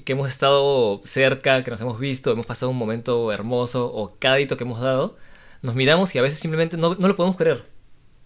que 0.05 0.13
hemos 0.13 0.29
estado 0.29 1.01
cerca, 1.05 1.63
que 1.65 1.71
nos 1.71 1.81
hemos 1.81 1.99
visto, 2.01 2.33
hemos 2.33 2.47
pasado 2.47 2.71
un 2.71 2.77
momento 2.77 3.33
hermoso, 3.33 3.87
o 3.93 4.17
cada 4.19 4.41
hito 4.41 4.57
que 4.57 4.65
hemos 4.65 4.81
dado, 4.81 5.17
nos 5.63 5.75
miramos 5.77 6.15
y 6.15 6.19
a 6.19 6.23
veces 6.23 6.39
simplemente 6.41 6.77
no, 6.77 6.95
no 6.97 7.09
lo 7.09 7.17
podemos 7.17 7.37
creer. 7.37 7.63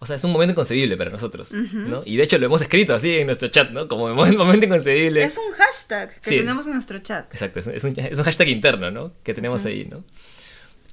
O 0.01 0.07
sea, 0.07 0.15
es 0.15 0.23
un 0.25 0.31
momento 0.33 0.53
inconcebible 0.53 0.97
para 0.97 1.11
nosotros, 1.11 1.53
¿no? 1.53 2.03
Y 2.07 2.17
de 2.17 2.23
hecho 2.23 2.39
lo 2.39 2.47
hemos 2.47 2.63
escrito 2.63 2.95
así 2.95 3.17
en 3.17 3.27
nuestro 3.27 3.49
chat, 3.49 3.71
¿no? 3.71 3.89
Como 3.89 4.09
mo- 4.15 4.27
momento 4.33 4.65
inconcebible. 4.65 5.25
Es 5.25 5.37
un 5.39 5.53
hashtag 5.55 6.15
que 6.21 6.31
Sí. 6.31 6.37
tenemos 6.39 6.67
en 6.69 6.75
nuestro 6.75 7.01
chat. 7.01 7.33
Exacto, 7.35 7.59
es 7.59 7.67
un, 7.67 7.75
es 7.75 7.85
un- 7.85 7.95
es 7.99 8.17
un 8.19 8.25
hashtag 8.25 8.49
interno, 8.49 8.91
¿no? 8.93 9.13
Que 9.25 9.35
tenemos 9.35 9.65
ahí, 9.65 9.87
¿no? 9.91 10.05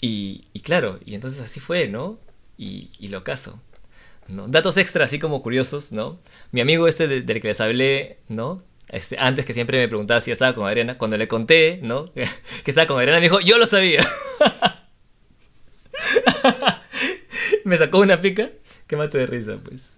Y, 0.01 0.45
y 0.53 0.59
claro, 0.61 0.99
y 1.05 1.15
entonces 1.15 1.41
así 1.41 1.59
fue, 1.59 1.87
¿no? 1.87 2.19
Y, 2.57 2.89
y 2.99 3.07
lo 3.09 3.23
caso. 3.23 3.61
¿no? 4.27 4.47
Datos 4.47 4.77
extra, 4.77 5.05
así 5.05 5.19
como 5.19 5.41
curiosos, 5.43 5.91
¿no? 5.91 6.19
Mi 6.51 6.61
amigo 6.61 6.87
este 6.87 7.07
de- 7.07 7.21
del 7.21 7.41
que 7.41 7.49
les 7.49 7.61
hablé, 7.61 8.17
¿no? 8.27 8.63
Este, 8.89 9.17
antes 9.19 9.45
que 9.45 9.53
siempre 9.53 9.77
me 9.77 9.87
preguntaba 9.87 10.19
si 10.21 10.31
estaba 10.31 10.53
con 10.55 10.67
Adriana, 10.67 10.97
cuando 10.97 11.17
le 11.17 11.27
conté, 11.27 11.79
¿no? 11.83 12.11
que 12.13 12.25
estaba 12.65 12.87
con 12.87 12.97
Adriana, 12.97 13.19
me 13.19 13.25
dijo, 13.25 13.39
yo 13.39 13.57
lo 13.57 13.65
sabía. 13.67 14.03
me 17.65 17.77
sacó 17.77 17.99
una 17.99 18.19
pica 18.21 18.49
que 18.87 18.95
mate 18.97 19.17
de 19.19 19.27
risa, 19.27 19.57
pues. 19.63 19.97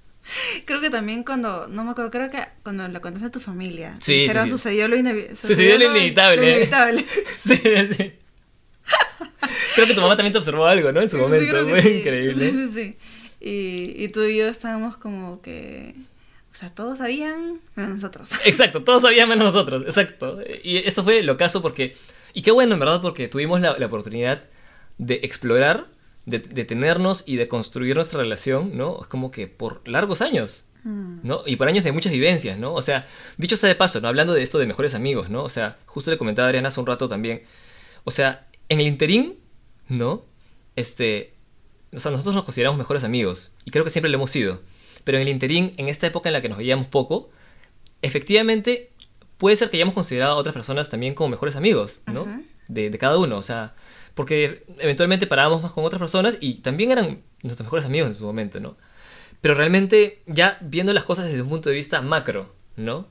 Creo 0.66 0.82
que 0.82 0.90
también 0.90 1.24
cuando, 1.24 1.68
no 1.68 1.86
me 1.86 1.92
acuerdo, 1.92 2.12
creo 2.12 2.30
que 2.30 2.40
cuando 2.64 2.86
le 2.88 3.00
contaste 3.00 3.28
a 3.28 3.32
tu 3.32 3.40
familia, 3.40 3.96
Sí, 4.02 4.14
sí, 4.14 4.20
dijeron, 4.24 4.44
sí. 4.46 4.50
sucedió 4.52 4.88
lo, 4.90 4.98
inevi- 4.98 5.34
Sucedió 5.36 5.78
lo 5.78 5.86
inevitable. 5.86 6.42
Lo 6.42 6.48
inevitable. 6.50 7.06
Sí, 7.38 7.56
sí. 7.96 8.14
Creo 9.76 9.88
que 9.88 9.94
tu 9.94 10.02
mamá 10.02 10.16
también 10.16 10.34
te 10.34 10.40
observó 10.40 10.66
algo, 10.66 10.92
¿no? 10.92 11.02
En 11.02 11.08
su 11.08 11.18
Sí, 11.18 11.24
momento, 11.24 11.68
fue 11.70 11.82
sí. 11.82 11.90
increíble. 12.00 12.36
Sí, 12.36 12.52
sí, 12.52 12.70
sí. 12.74 12.98
Y, 13.40 14.04
y 14.04 14.08
tú 14.10 14.24
y 14.24 14.38
yo 14.38 14.48
estábamos 14.48 14.98
como 14.98 15.42
que, 15.42 15.94
o 16.52 16.56
sea, 16.56 16.74
todos 16.74 16.98
sabían, 16.98 17.62
menos 17.76 17.96
nosotros. 17.96 18.32
Exacto, 18.46 18.84
todos 18.84 19.04
sabían 19.04 19.30
menos 19.30 19.54
nosotros, 19.54 19.84
exacto. 19.84 20.40
Y 20.64 20.78
eso 20.78 21.04
fue 21.04 21.22
lo 21.24 21.38
caso 21.38 21.62
porque... 21.62 21.96
Y 22.34 22.42
qué 22.42 22.52
bueno, 22.52 22.74
en 22.74 22.80
verdad, 22.80 23.02
porque 23.02 23.28
tuvimos 23.28 23.62
la, 23.62 23.76
la 23.78 23.86
oportunidad 23.86 24.44
de 24.98 25.16
explorar, 25.24 25.88
de, 26.26 26.40
de 26.40 26.66
tenernos 26.66 27.24
y 27.28 27.36
de 27.38 27.48
construir 27.48 27.96
nuestra 27.96 28.20
relación, 28.20 28.76
¿no? 28.78 29.00
Es 29.02 29.08
como 29.08 29.32
que 29.32 29.48
por 29.48 29.88
largos 29.88 30.22
años, 30.22 30.64
Mm. 30.84 31.20
¿no? 31.24 31.42
Y 31.46 31.56
por 31.58 31.68
años 31.68 31.84
de 31.84 31.92
muchas 31.92 32.12
vivencias, 32.14 32.60
¿no? 32.60 32.74
O 32.74 32.82
sea, 32.82 33.06
dicho 33.38 33.58
sea 33.58 33.68
de 33.68 33.76
paso, 33.76 34.00
¿no? 34.00 34.08
Hablando 34.08 34.34
de 34.34 34.44
esto 34.44 34.58
de 34.60 34.68
mejores 34.68 34.94
amigos, 34.96 35.30
¿no? 35.30 35.44
O 35.44 35.50
sea, 35.50 35.76
justo 35.86 36.12
le 36.12 36.18
comentaba 36.18 36.46
a 36.46 36.50
Adriana 36.50 36.68
hace 36.70 36.80
un 36.80 36.86
rato 36.86 37.10
también. 37.10 37.42
O 38.06 38.12
sea, 38.12 38.47
en 38.70 38.80
el 38.80 38.88
interín, 38.88 39.40
¿no? 39.90 40.26
Este... 40.76 41.34
O 41.94 42.00
sea, 42.00 42.12
nosotros 42.12 42.36
nos 42.36 42.44
consideramos 42.44 42.78
mejores 42.78 43.04
amigos. 43.04 43.54
Y 43.64 43.72
creo 43.72 43.84
que 43.84 43.90
siempre 43.90 44.10
lo 44.10 44.18
hemos 44.18 44.30
sido. 44.30 44.62
Pero 45.04 45.18
en 45.18 45.24
el 45.24 45.30
interín, 45.30 45.74
en 45.78 45.88
esta 45.88 46.06
época 46.06 46.30
en 46.30 46.34
la 46.34 46.42
que 46.42 46.50
nos 46.50 46.58
veíamos 46.58 46.88
poco, 46.88 47.30
efectivamente 48.02 48.92
puede 49.38 49.56
ser 49.56 49.70
que 49.70 49.78
hayamos 49.78 49.94
considerado 49.94 50.34
a 50.34 50.36
otras 50.36 50.54
personas 50.54 50.90
también 50.90 51.14
como 51.14 51.30
mejores 51.30 51.56
amigos, 51.56 52.02
¿no? 52.08 52.28
De 52.68 52.92
cada 52.98 53.18
uno, 53.18 53.38
o 53.38 53.42
sea, 53.42 53.74
porque 54.14 54.66
eventualmente 54.80 55.28
parábamos 55.28 55.62
más 55.62 55.72
con 55.72 55.86
otras 55.86 56.00
personas 56.00 56.38
y 56.42 56.56
también 56.56 56.92
eran 56.92 57.22
nuestros 57.44 57.66
mejores 57.66 57.86
amigos 57.86 58.10
en 58.10 58.16
su 58.16 58.26
momento, 58.26 58.60
¿no? 58.60 58.78
Pero 59.42 59.54
realmente 59.54 60.22
ya 60.26 60.58
viendo 60.62 60.92
las 60.92 61.04
cosas 61.04 61.28
desde 61.28 61.44
un 61.44 61.50
punto 61.50 61.70
de 61.70 61.76
vista 61.76 62.02
macro, 62.02 62.56
¿no? 62.76 63.08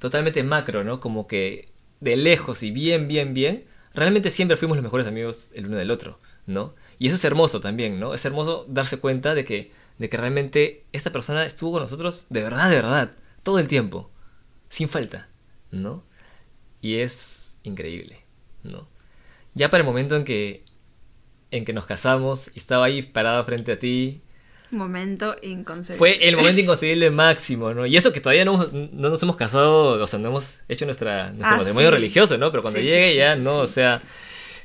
Totalmente 0.00 0.42
macro, 0.42 0.84
¿no? 0.84 1.00
Como 1.00 1.26
que 1.26 1.68
de 2.00 2.16
lejos 2.16 2.62
y 2.62 2.72
bien, 2.72 3.08
bien, 3.08 3.32
bien, 3.32 3.64
realmente 3.94 4.30
siempre 4.30 4.56
fuimos 4.56 4.76
los 4.76 4.82
mejores 4.82 5.06
amigos 5.06 5.50
el 5.54 5.66
uno 5.66 5.76
del 5.76 5.90
otro, 5.90 6.18
¿no? 6.46 6.74
Y 6.98 7.06
eso 7.06 7.16
es 7.16 7.24
hermoso 7.24 7.60
también, 7.60 8.00
¿no? 8.00 8.14
Es 8.14 8.24
hermoso 8.24 8.66
darse 8.68 8.98
cuenta 8.98 9.34
de 9.34 9.44
que, 9.44 9.72
de 9.98 10.08
que 10.08 10.16
realmente 10.16 10.84
esta 10.92 11.12
persona 11.12 11.44
estuvo 11.44 11.72
con 11.72 11.82
nosotros 11.82 12.26
de 12.30 12.42
verdad, 12.42 12.68
de 12.68 12.76
verdad, 12.76 13.12
todo 13.42 13.58
el 13.58 13.68
tiempo, 13.68 14.10
sin 14.68 14.88
falta, 14.88 15.28
¿no? 15.70 16.04
Y 16.80 16.96
es 16.96 17.58
increíble, 17.62 18.24
¿no? 18.62 18.88
Ya 19.54 19.70
para 19.70 19.82
el 19.82 19.86
momento 19.86 20.16
en 20.16 20.24
que, 20.24 20.64
en 21.50 21.64
que 21.64 21.72
nos 21.72 21.86
casamos 21.86 22.50
y 22.54 22.58
estaba 22.58 22.86
ahí 22.86 23.02
parada 23.02 23.44
frente 23.44 23.72
a 23.72 23.78
ti, 23.78 24.23
Momento 24.74 25.36
inconcebible. 25.42 25.98
fue 25.98 26.28
el 26.28 26.36
momento 26.36 26.60
inconcebible 26.60 27.10
máximo, 27.10 27.72
¿no? 27.74 27.86
Y 27.86 27.96
eso 27.96 28.12
que 28.12 28.20
todavía 28.20 28.44
no, 28.44 28.54
hemos- 28.54 28.72
no 28.72 29.08
nos 29.10 29.22
hemos 29.22 29.36
casado, 29.36 30.02
o 30.02 30.06
sea, 30.06 30.18
no 30.18 30.28
hemos 30.28 30.60
hecho 30.68 30.84
nuestra, 30.84 31.30
nuestro 31.30 31.54
Ah, 31.54 31.58
matrimonio 31.58 31.88
sí. 31.90 31.94
religioso, 31.94 32.38
¿no? 32.38 32.50
Pero 32.50 32.62
cuando 32.62 32.80
Sí, 32.80 32.86
llegue 32.86 33.12
sí, 33.12 33.16
ya, 33.18 33.36
¿no? 33.36 33.58
O 33.58 33.66
sea, 33.66 34.00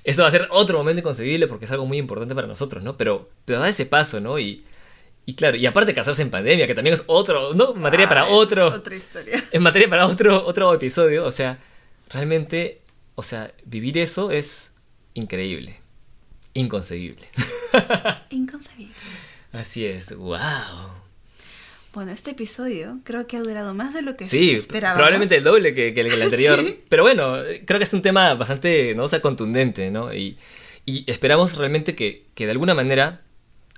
esto 0.03 0.22
va 0.24 0.28
a 0.28 0.32
ser 0.32 0.47
otro 0.51 0.78
momento 0.78 0.99
inconcebible 1.01 1.47
porque 1.47 1.66
es 1.66 1.72
algo 1.72 1.86
muy 1.86 1.97
importante 1.97 2.34
para 2.36 2.47
nosotros, 2.47 2.84
¿no? 2.84 2.97
Pero, 2.97 3.30
pero 3.45 3.60
da 3.60 3.70
ese 3.70 3.86
paso, 3.86 4.20
¿no? 4.20 4.39
Y, 4.39 4.64
y 5.26 5.36
claro, 5.36 5.57
y 5.57 5.66
aparte 5.68 5.93
casarse 5.93 6.22
en 6.24 6.32
pandemia, 6.32 6.66
que 6.66 6.74
también 6.74 6.93
es 6.95 7.03
otro, 7.07 7.53
¿no? 7.53 7.74
Materia 7.76 8.05
Ah, 8.07 8.10
para 8.10 8.22
esa 8.22 8.30
es 8.32 8.36
otro, 8.38 8.68
otra 8.68 8.95
historia. 8.95 9.43
en 9.51 9.62
materia 9.62 9.88
para 9.89 10.07
otro, 10.07 10.43
otro 10.45 10.74
episodio, 10.74 11.26
o 11.26 11.32
sea, 11.32 11.60
realmente, 12.12 12.82
o 13.16 13.22
sea, 13.22 13.51
vivir 13.66 13.97
eso 13.99 14.32
es 14.32 14.74
increíble, 15.14 15.80
inconcebible. 16.55 17.28
Inconcebible. 18.32 18.93
Así 19.54 19.86
es, 19.86 20.16
wow. 20.16 20.38
Bueno, 21.93 22.12
este 22.12 22.32
episodio 22.32 23.00
creo 23.04 23.26
que 23.26 23.36
ha 23.38 23.39
durado 23.41 23.74
más 23.74 23.93
de 23.95 24.04
lo 24.04 24.16
que 24.16 24.24
Sí, 24.26 24.52
esperábamos. 24.52 24.97
probablemente 25.00 25.38
el 25.38 25.43
doble 25.43 25.74
que, 25.74 25.93
que 25.93 26.02
el, 26.02 26.08
que 26.10 26.14
el 26.16 26.22
anterior. 26.24 26.60
Sí. 26.64 26.80
Pero 26.88 27.04
bueno, 27.04 27.34
creo 27.66 27.80
que 27.80 27.86
es 27.86 27.93
un 27.93 28.02
tema 28.04 28.34
bastante, 28.36 28.93
¿no? 28.95 29.06
O 29.06 29.08
sea, 29.08 29.22
contundente, 29.22 29.89
¿no? 29.89 30.14
Y, 30.14 30.38
y 30.86 31.04
esperamos 31.10 31.58
realmente 31.58 31.95
que, 31.95 32.28
que 32.36 32.45
de 32.45 32.52
alguna 32.52 32.76
manera, 32.76 33.22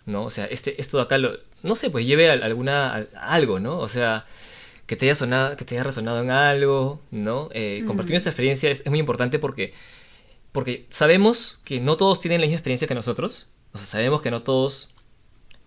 ¿no? 0.05 0.23
O 0.23 0.29
sea, 0.29 0.45
este, 0.45 0.79
esto 0.81 0.97
de 0.97 1.03
acá, 1.03 1.17
lo, 1.17 1.31
no 1.63 1.75
sé, 1.75 1.89
pues 1.89 2.05
lleve 2.05 2.29
a 2.29 2.33
alguna, 2.33 2.93
a- 2.95 3.07
a 3.15 3.33
algo, 3.33 3.61
¿no? 3.61 3.77
O 3.77 3.87
sea, 3.87 4.25
que 4.87 4.97
te 4.97 5.05
haya 5.05 5.15
sonado, 5.15 5.55
que 5.55 5.63
te 5.63 5.75
haya 5.75 5.85
resonado 5.85 6.21
en 6.21 6.31
algo, 6.31 7.01
¿no? 7.11 7.47
Eh, 7.53 7.83
compartir 7.87 8.11
nuestra 8.11 8.31
experiencia 8.31 8.69
es, 8.69 8.81
es 8.81 8.87
muy 8.89 8.99
importante 8.99 9.39
porque, 9.39 9.73
porque 10.51 10.85
sabemos 10.89 11.61
que 11.63 11.79
no 11.79 11.95
todos 11.95 12.19
tienen 12.19 12.41
la 12.41 12.45
misma 12.47 12.57
experiencia 12.57 12.89
que 12.89 12.95
nosotros. 12.95 13.51
O 13.71 13.77
sea, 13.77 13.87
sabemos 13.87 14.21
que 14.21 14.31
no 14.31 14.41
todos 14.43 14.90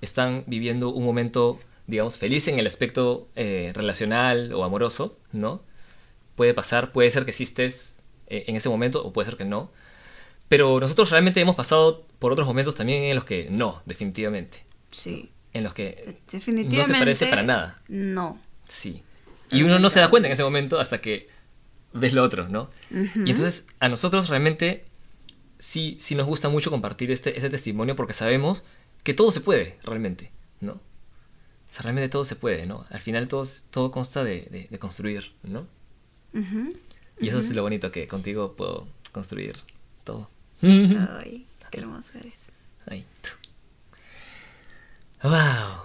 están 0.01 0.45
viviendo 0.47 0.91
un 0.91 1.05
momento, 1.05 1.59
digamos, 1.87 2.19
feliz 2.19 2.49
en 2.49 2.59
el 2.59 2.67
aspecto 2.67 3.29
eh, 3.37 3.73
relacional 3.75 4.53
o 4.53 4.65
amoroso, 4.65 5.19
¿no? 5.33 5.63
Puede 6.37 6.55
pasar, 6.55 6.93
puede 6.93 7.11
ser 7.11 7.25
que 7.25 7.31
existes 7.31 7.99
eh, 8.27 8.45
en 8.49 8.57
ese 8.57 8.69
momento 8.69 9.05
o 9.05 9.13
puede 9.13 9.29
ser 9.29 9.37
que 9.37 9.45
no. 9.45 9.71
Pero 10.49 10.79
nosotros 10.81 11.11
realmente 11.11 11.41
hemos 11.41 11.57
pasado 11.57 12.07
por 12.19 12.33
otros 12.33 12.47
momentos 12.47 12.75
también 12.75 13.05
en 13.05 13.15
los 13.15 13.25
que 13.25 13.49
no, 13.51 13.83
definitivamente. 13.87 14.65
Sí, 14.91 15.31
En 15.53 15.65
los 15.65 15.75
que 15.75 16.19
definitivamente. 16.31 16.77
no 16.77 16.85
se 16.85 16.93
parece 16.93 17.27
para 17.27 17.43
nada. 17.43 17.81
No. 17.89 18.39
Sí. 18.69 19.03
Y 19.51 19.63
uno 19.63 19.79
no 19.79 19.89
se 19.91 20.01
da 20.01 20.09
cuenta 20.11 20.29
en 20.29 20.33
ese 20.33 20.43
momento 20.45 20.79
hasta 20.79 21.01
que 21.01 21.29
ves 21.93 22.13
lo 22.13 22.23
otro, 22.23 22.49
¿no? 22.49 22.71
Y 22.91 23.31
entonces 23.31 23.69
a 23.81 23.89
nosotros 23.89 24.29
realmente 24.29 24.85
sí, 25.59 25.97
sí 26.01 26.15
nos 26.15 26.27
gusta 26.27 26.49
mucho 26.49 26.71
compartir 26.71 27.11
este, 27.11 27.37
ese 27.39 27.51
testimonio 27.51 27.97
porque 27.97 28.13
sabemos 28.15 28.65
que 29.05 29.15
todo 29.15 29.31
se 29.31 29.41
puede, 29.41 29.79
realmente, 29.85 30.33
¿no? 30.61 30.73
O 30.73 30.81
sea, 31.71 31.83
realmente 31.83 32.09
todo 32.09 32.25
se 32.25 32.35
puede, 32.37 32.67
¿no? 32.67 32.85
Al 32.91 33.01
final 33.01 33.29
todo, 33.29 33.47
todo 33.71 33.91
consta 33.93 34.25
de, 34.25 34.43
de- 34.51 34.67
de 34.71 34.79
construir, 34.81 35.33
¿no? 35.45 35.67
Y 37.21 37.29
eso 37.29 37.39
es 37.39 37.55
lo 37.55 37.63
bonito 37.63 37.93
que 37.93 38.09
contigo 38.09 38.57
puedo 38.57 38.89
construir 39.13 39.57
todo. 40.03 40.29
Ay, 40.63 41.47
qué 41.71 41.79
hermoso 41.81 42.11
eres. 42.19 42.35
Ay. 42.87 43.05
Wow. 45.23 45.33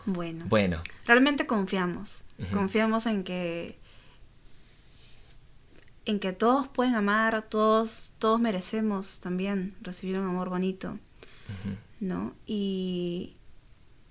Bueno, 0.05 0.45
Bueno, 0.49 0.81
realmente 1.05 1.45
confiamos. 1.47 2.23
Confiamos 2.51 3.05
en 3.05 3.23
que 3.23 3.77
en 6.05 6.19
que 6.19 6.33
todos 6.33 6.67
pueden 6.67 6.95
amar, 6.95 7.45
todos 7.49 8.13
todos 8.19 8.39
merecemos 8.39 9.19
también 9.19 9.75
recibir 9.81 10.17
un 10.17 10.27
amor 10.27 10.49
bonito. 10.49 10.97
¿No? 11.99 12.33
Y 12.45 13.35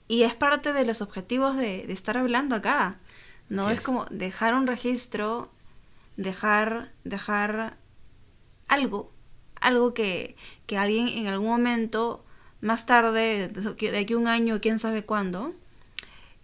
y 0.09 0.23
es 0.23 0.35
parte 0.35 0.73
de 0.73 0.85
los 0.87 1.03
objetivos 1.03 1.57
de, 1.57 1.87
de 1.87 1.93
estar 1.93 2.17
hablando 2.17 2.57
acá, 2.57 2.99
¿no? 3.51 3.69
Es, 3.71 3.79
es. 3.79 3.85
como 3.85 4.07
dejar 4.07 4.55
un 4.55 4.67
registro, 4.67 5.51
dejar 6.17 6.93
dejar 7.05 7.77
algo, 8.69 9.09
algo 9.61 9.93
que, 9.95 10.37
que 10.67 10.79
alguien 10.79 11.09
en 11.09 11.27
algún 11.27 11.49
momento, 11.49 12.25
más 12.63 12.87
tarde, 12.87 13.49
de 13.49 13.99
aquí- 13.99 14.15
a 14.15 14.19
un 14.19 14.29
año, 14.29 14.61
quién 14.63 14.79
sabe 14.79 15.05
cuándo, 15.05 15.55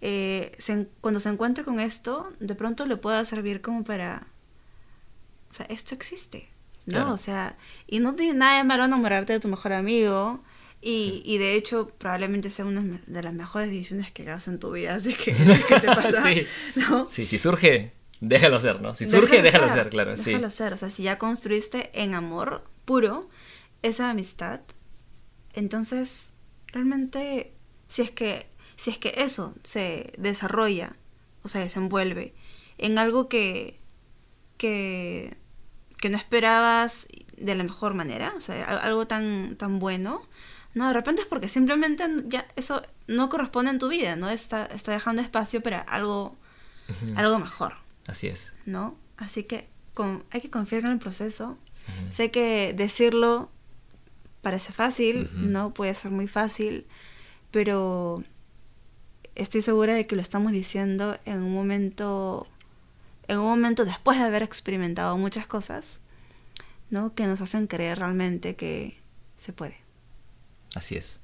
eh, 0.01 0.51
se 0.59 0.87
cuando 1.01 1.19
se 1.19 1.29
encuentre 1.29 1.63
con 1.63 1.79
esto, 1.79 2.31
de 2.39 2.55
pronto 2.55 2.85
le 2.85 2.97
pueda 2.97 3.25
servir 3.25 3.61
como 3.61 3.83
para... 3.83 4.27
O 5.49 5.53
sea, 5.53 5.65
esto 5.67 5.95
existe, 5.95 6.49
¿no? 6.85 6.93
Claro. 6.93 7.13
O 7.13 7.17
sea, 7.17 7.57
y 7.87 7.99
no 7.99 8.13
tiene 8.15 8.33
nada 8.37 8.57
de 8.57 8.63
malo 8.63 8.85
enamorarte 8.85 9.33
de 9.33 9.39
tu 9.39 9.47
mejor 9.47 9.73
amigo. 9.73 10.43
Y, 10.81 11.23
y 11.25 11.39
de 11.39 11.55
hecho, 11.55 11.89
probablemente 11.97 12.51
sea 12.51 12.65
una 12.65 13.01
de 13.07 13.23
las 13.23 13.33
mejores 13.33 13.69
decisiones 13.69 14.11
que 14.11 14.23
hagas 14.23 14.47
en 14.47 14.59
tu 14.59 14.71
vida, 14.71 14.95
así 14.95 15.13
que, 15.13 15.33
que 15.67 15.79
te 15.79 15.87
pasa. 15.87 16.23
Sí. 16.23 16.45
¿no? 16.75 17.05
Sí, 17.05 17.25
si 17.25 17.37
surge, 17.37 17.91
déjalo 18.21 18.59
ser, 18.59 18.81
¿no? 18.81 18.95
Si 18.95 19.05
surge, 19.05 19.41
déjalo 19.41 19.69
ser, 19.69 19.89
claro, 19.89 20.15
sí. 20.15 20.31
Déjalo 20.31 20.49
ser. 20.49 20.73
O 20.73 20.77
sea, 20.77 20.89
si 20.89 21.03
ya 21.03 21.17
construiste 21.17 21.89
en 21.93 22.13
amor 22.13 22.63
puro 22.85 23.29
esa 23.81 24.09
amistad, 24.09 24.61
entonces 25.53 26.33
realmente 26.67 27.53
si 27.87 28.01
es 28.01 28.11
que 28.11 28.47
si 28.75 28.91
es 28.91 28.97
que 28.97 29.13
eso 29.17 29.55
se 29.63 30.13
desarrolla 30.17 30.95
o 31.43 31.47
se 31.47 31.59
desenvuelve 31.59 32.33
en 32.77 32.97
algo 32.97 33.29
que 33.29 33.79
que 34.57 35.35
que 36.01 36.09
no 36.09 36.17
esperabas 36.17 37.07
de 37.37 37.55
la 37.55 37.63
mejor 37.63 37.93
manera, 37.93 38.33
o 38.37 38.41
sea, 38.41 38.65
algo 38.65 39.07
tan 39.07 39.55
tan 39.55 39.79
bueno, 39.79 40.27
no, 40.75 40.87
de 40.87 40.93
repente 40.93 41.21
es 41.21 41.27
porque 41.27 41.47
simplemente 41.47 42.03
ya 42.27 42.45
eso 42.57 42.81
no 43.07 43.29
corresponde 43.29 43.71
en 43.71 43.79
tu 43.79 43.87
vida, 43.87 44.17
¿no? 44.17 44.29
Está, 44.29 44.65
está 44.65 44.91
dejando 44.91 45.21
espacio 45.21 45.61
para 45.61 45.79
algo, 45.79 46.35
algo 47.15 47.39
mejor. 47.39 47.75
Así 48.07 48.27
es. 48.27 48.57
¿No? 48.65 48.97
Así 49.15 49.45
que 49.45 49.69
con, 49.93 50.25
hay 50.31 50.41
que 50.41 50.51
confiar 50.51 50.83
en 50.83 50.91
el 50.91 50.99
proceso. 50.99 51.57
Sé 52.09 52.29
que 52.29 52.73
decirlo 52.73 53.49
parece 54.41 54.73
fácil, 54.73 55.29
¿no? 55.33 55.73
Puede 55.73 55.95
ser 55.95 56.11
muy 56.11 56.27
fácil, 56.27 56.83
pero 57.51 58.23
estoy 59.35 59.61
segura 59.61 59.93
de 59.93 60.05
que 60.05 60.15
lo 60.15 60.21
estamos 60.21 60.51
diciendo 60.51 61.17
en 61.25 61.41
un 61.41 61.53
momento, 61.53 62.47
en 63.29 63.39
un 63.39 63.45
momento 63.45 63.85
después 63.85 64.19
de 64.19 64.25
haber 64.25 64.43
experimentado 64.43 65.17
muchas 65.17 65.47
cosas, 65.47 66.01
¿no? 66.89 67.15
Que 67.15 67.27
nos 67.27 67.39
hacen 67.39 67.67
creer 67.67 67.99
realmente 67.99 68.55
que 68.57 68.99
se 69.37 69.53
puede. 69.53 69.84
Así 70.75 70.95
es. 70.95 71.21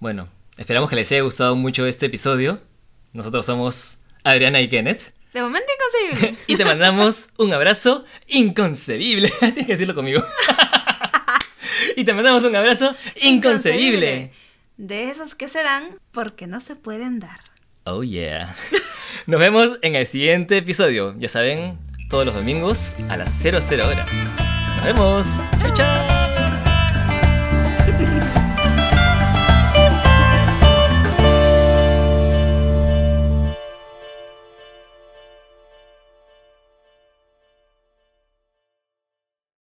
Bueno, 0.00 0.28
esperamos 0.56 0.88
que 0.88 0.96
les 0.96 1.10
haya 1.12 1.22
gustado 1.22 1.56
mucho 1.56 1.86
este 1.86 2.06
episodio. 2.06 2.60
Nosotros 3.12 3.44
somos 3.44 3.98
Adriana 4.22 4.60
y 4.60 4.68
Kenneth. 4.68 5.12
De 5.34 5.42
momento 5.42 5.66
inconcebible. 5.76 6.38
y 6.46 6.56
te 6.56 6.64
mandamos 6.64 7.30
un 7.36 7.52
abrazo 7.52 8.04
inconcebible. 8.28 9.28
Tienes 9.40 9.66
que 9.66 9.72
decirlo 9.72 9.94
conmigo. 9.94 10.24
y 11.96 12.04
te 12.04 12.14
mandamos 12.14 12.44
un 12.44 12.54
abrazo 12.54 12.94
inconcebible. 13.20 14.32
De 14.76 15.10
esos 15.10 15.34
que 15.34 15.48
se 15.48 15.62
dan 15.62 15.98
porque 16.12 16.46
no 16.46 16.60
se 16.60 16.76
pueden 16.76 17.20
dar. 17.20 17.40
Oh 17.84 18.02
yeah. 18.02 18.54
Nos 19.26 19.40
vemos 19.40 19.78
en 19.82 19.96
el 19.96 20.06
siguiente 20.06 20.56
episodio. 20.58 21.14
Ya 21.18 21.28
saben, 21.28 21.78
todos 22.08 22.24
los 22.24 22.34
domingos 22.34 22.96
a 23.08 23.16
las 23.16 23.32
00 23.42 23.88
horas. 23.88 24.38
Nos 24.76 24.84
vemos. 24.84 25.26
Chao, 25.60 25.74
chao. 25.74 26.13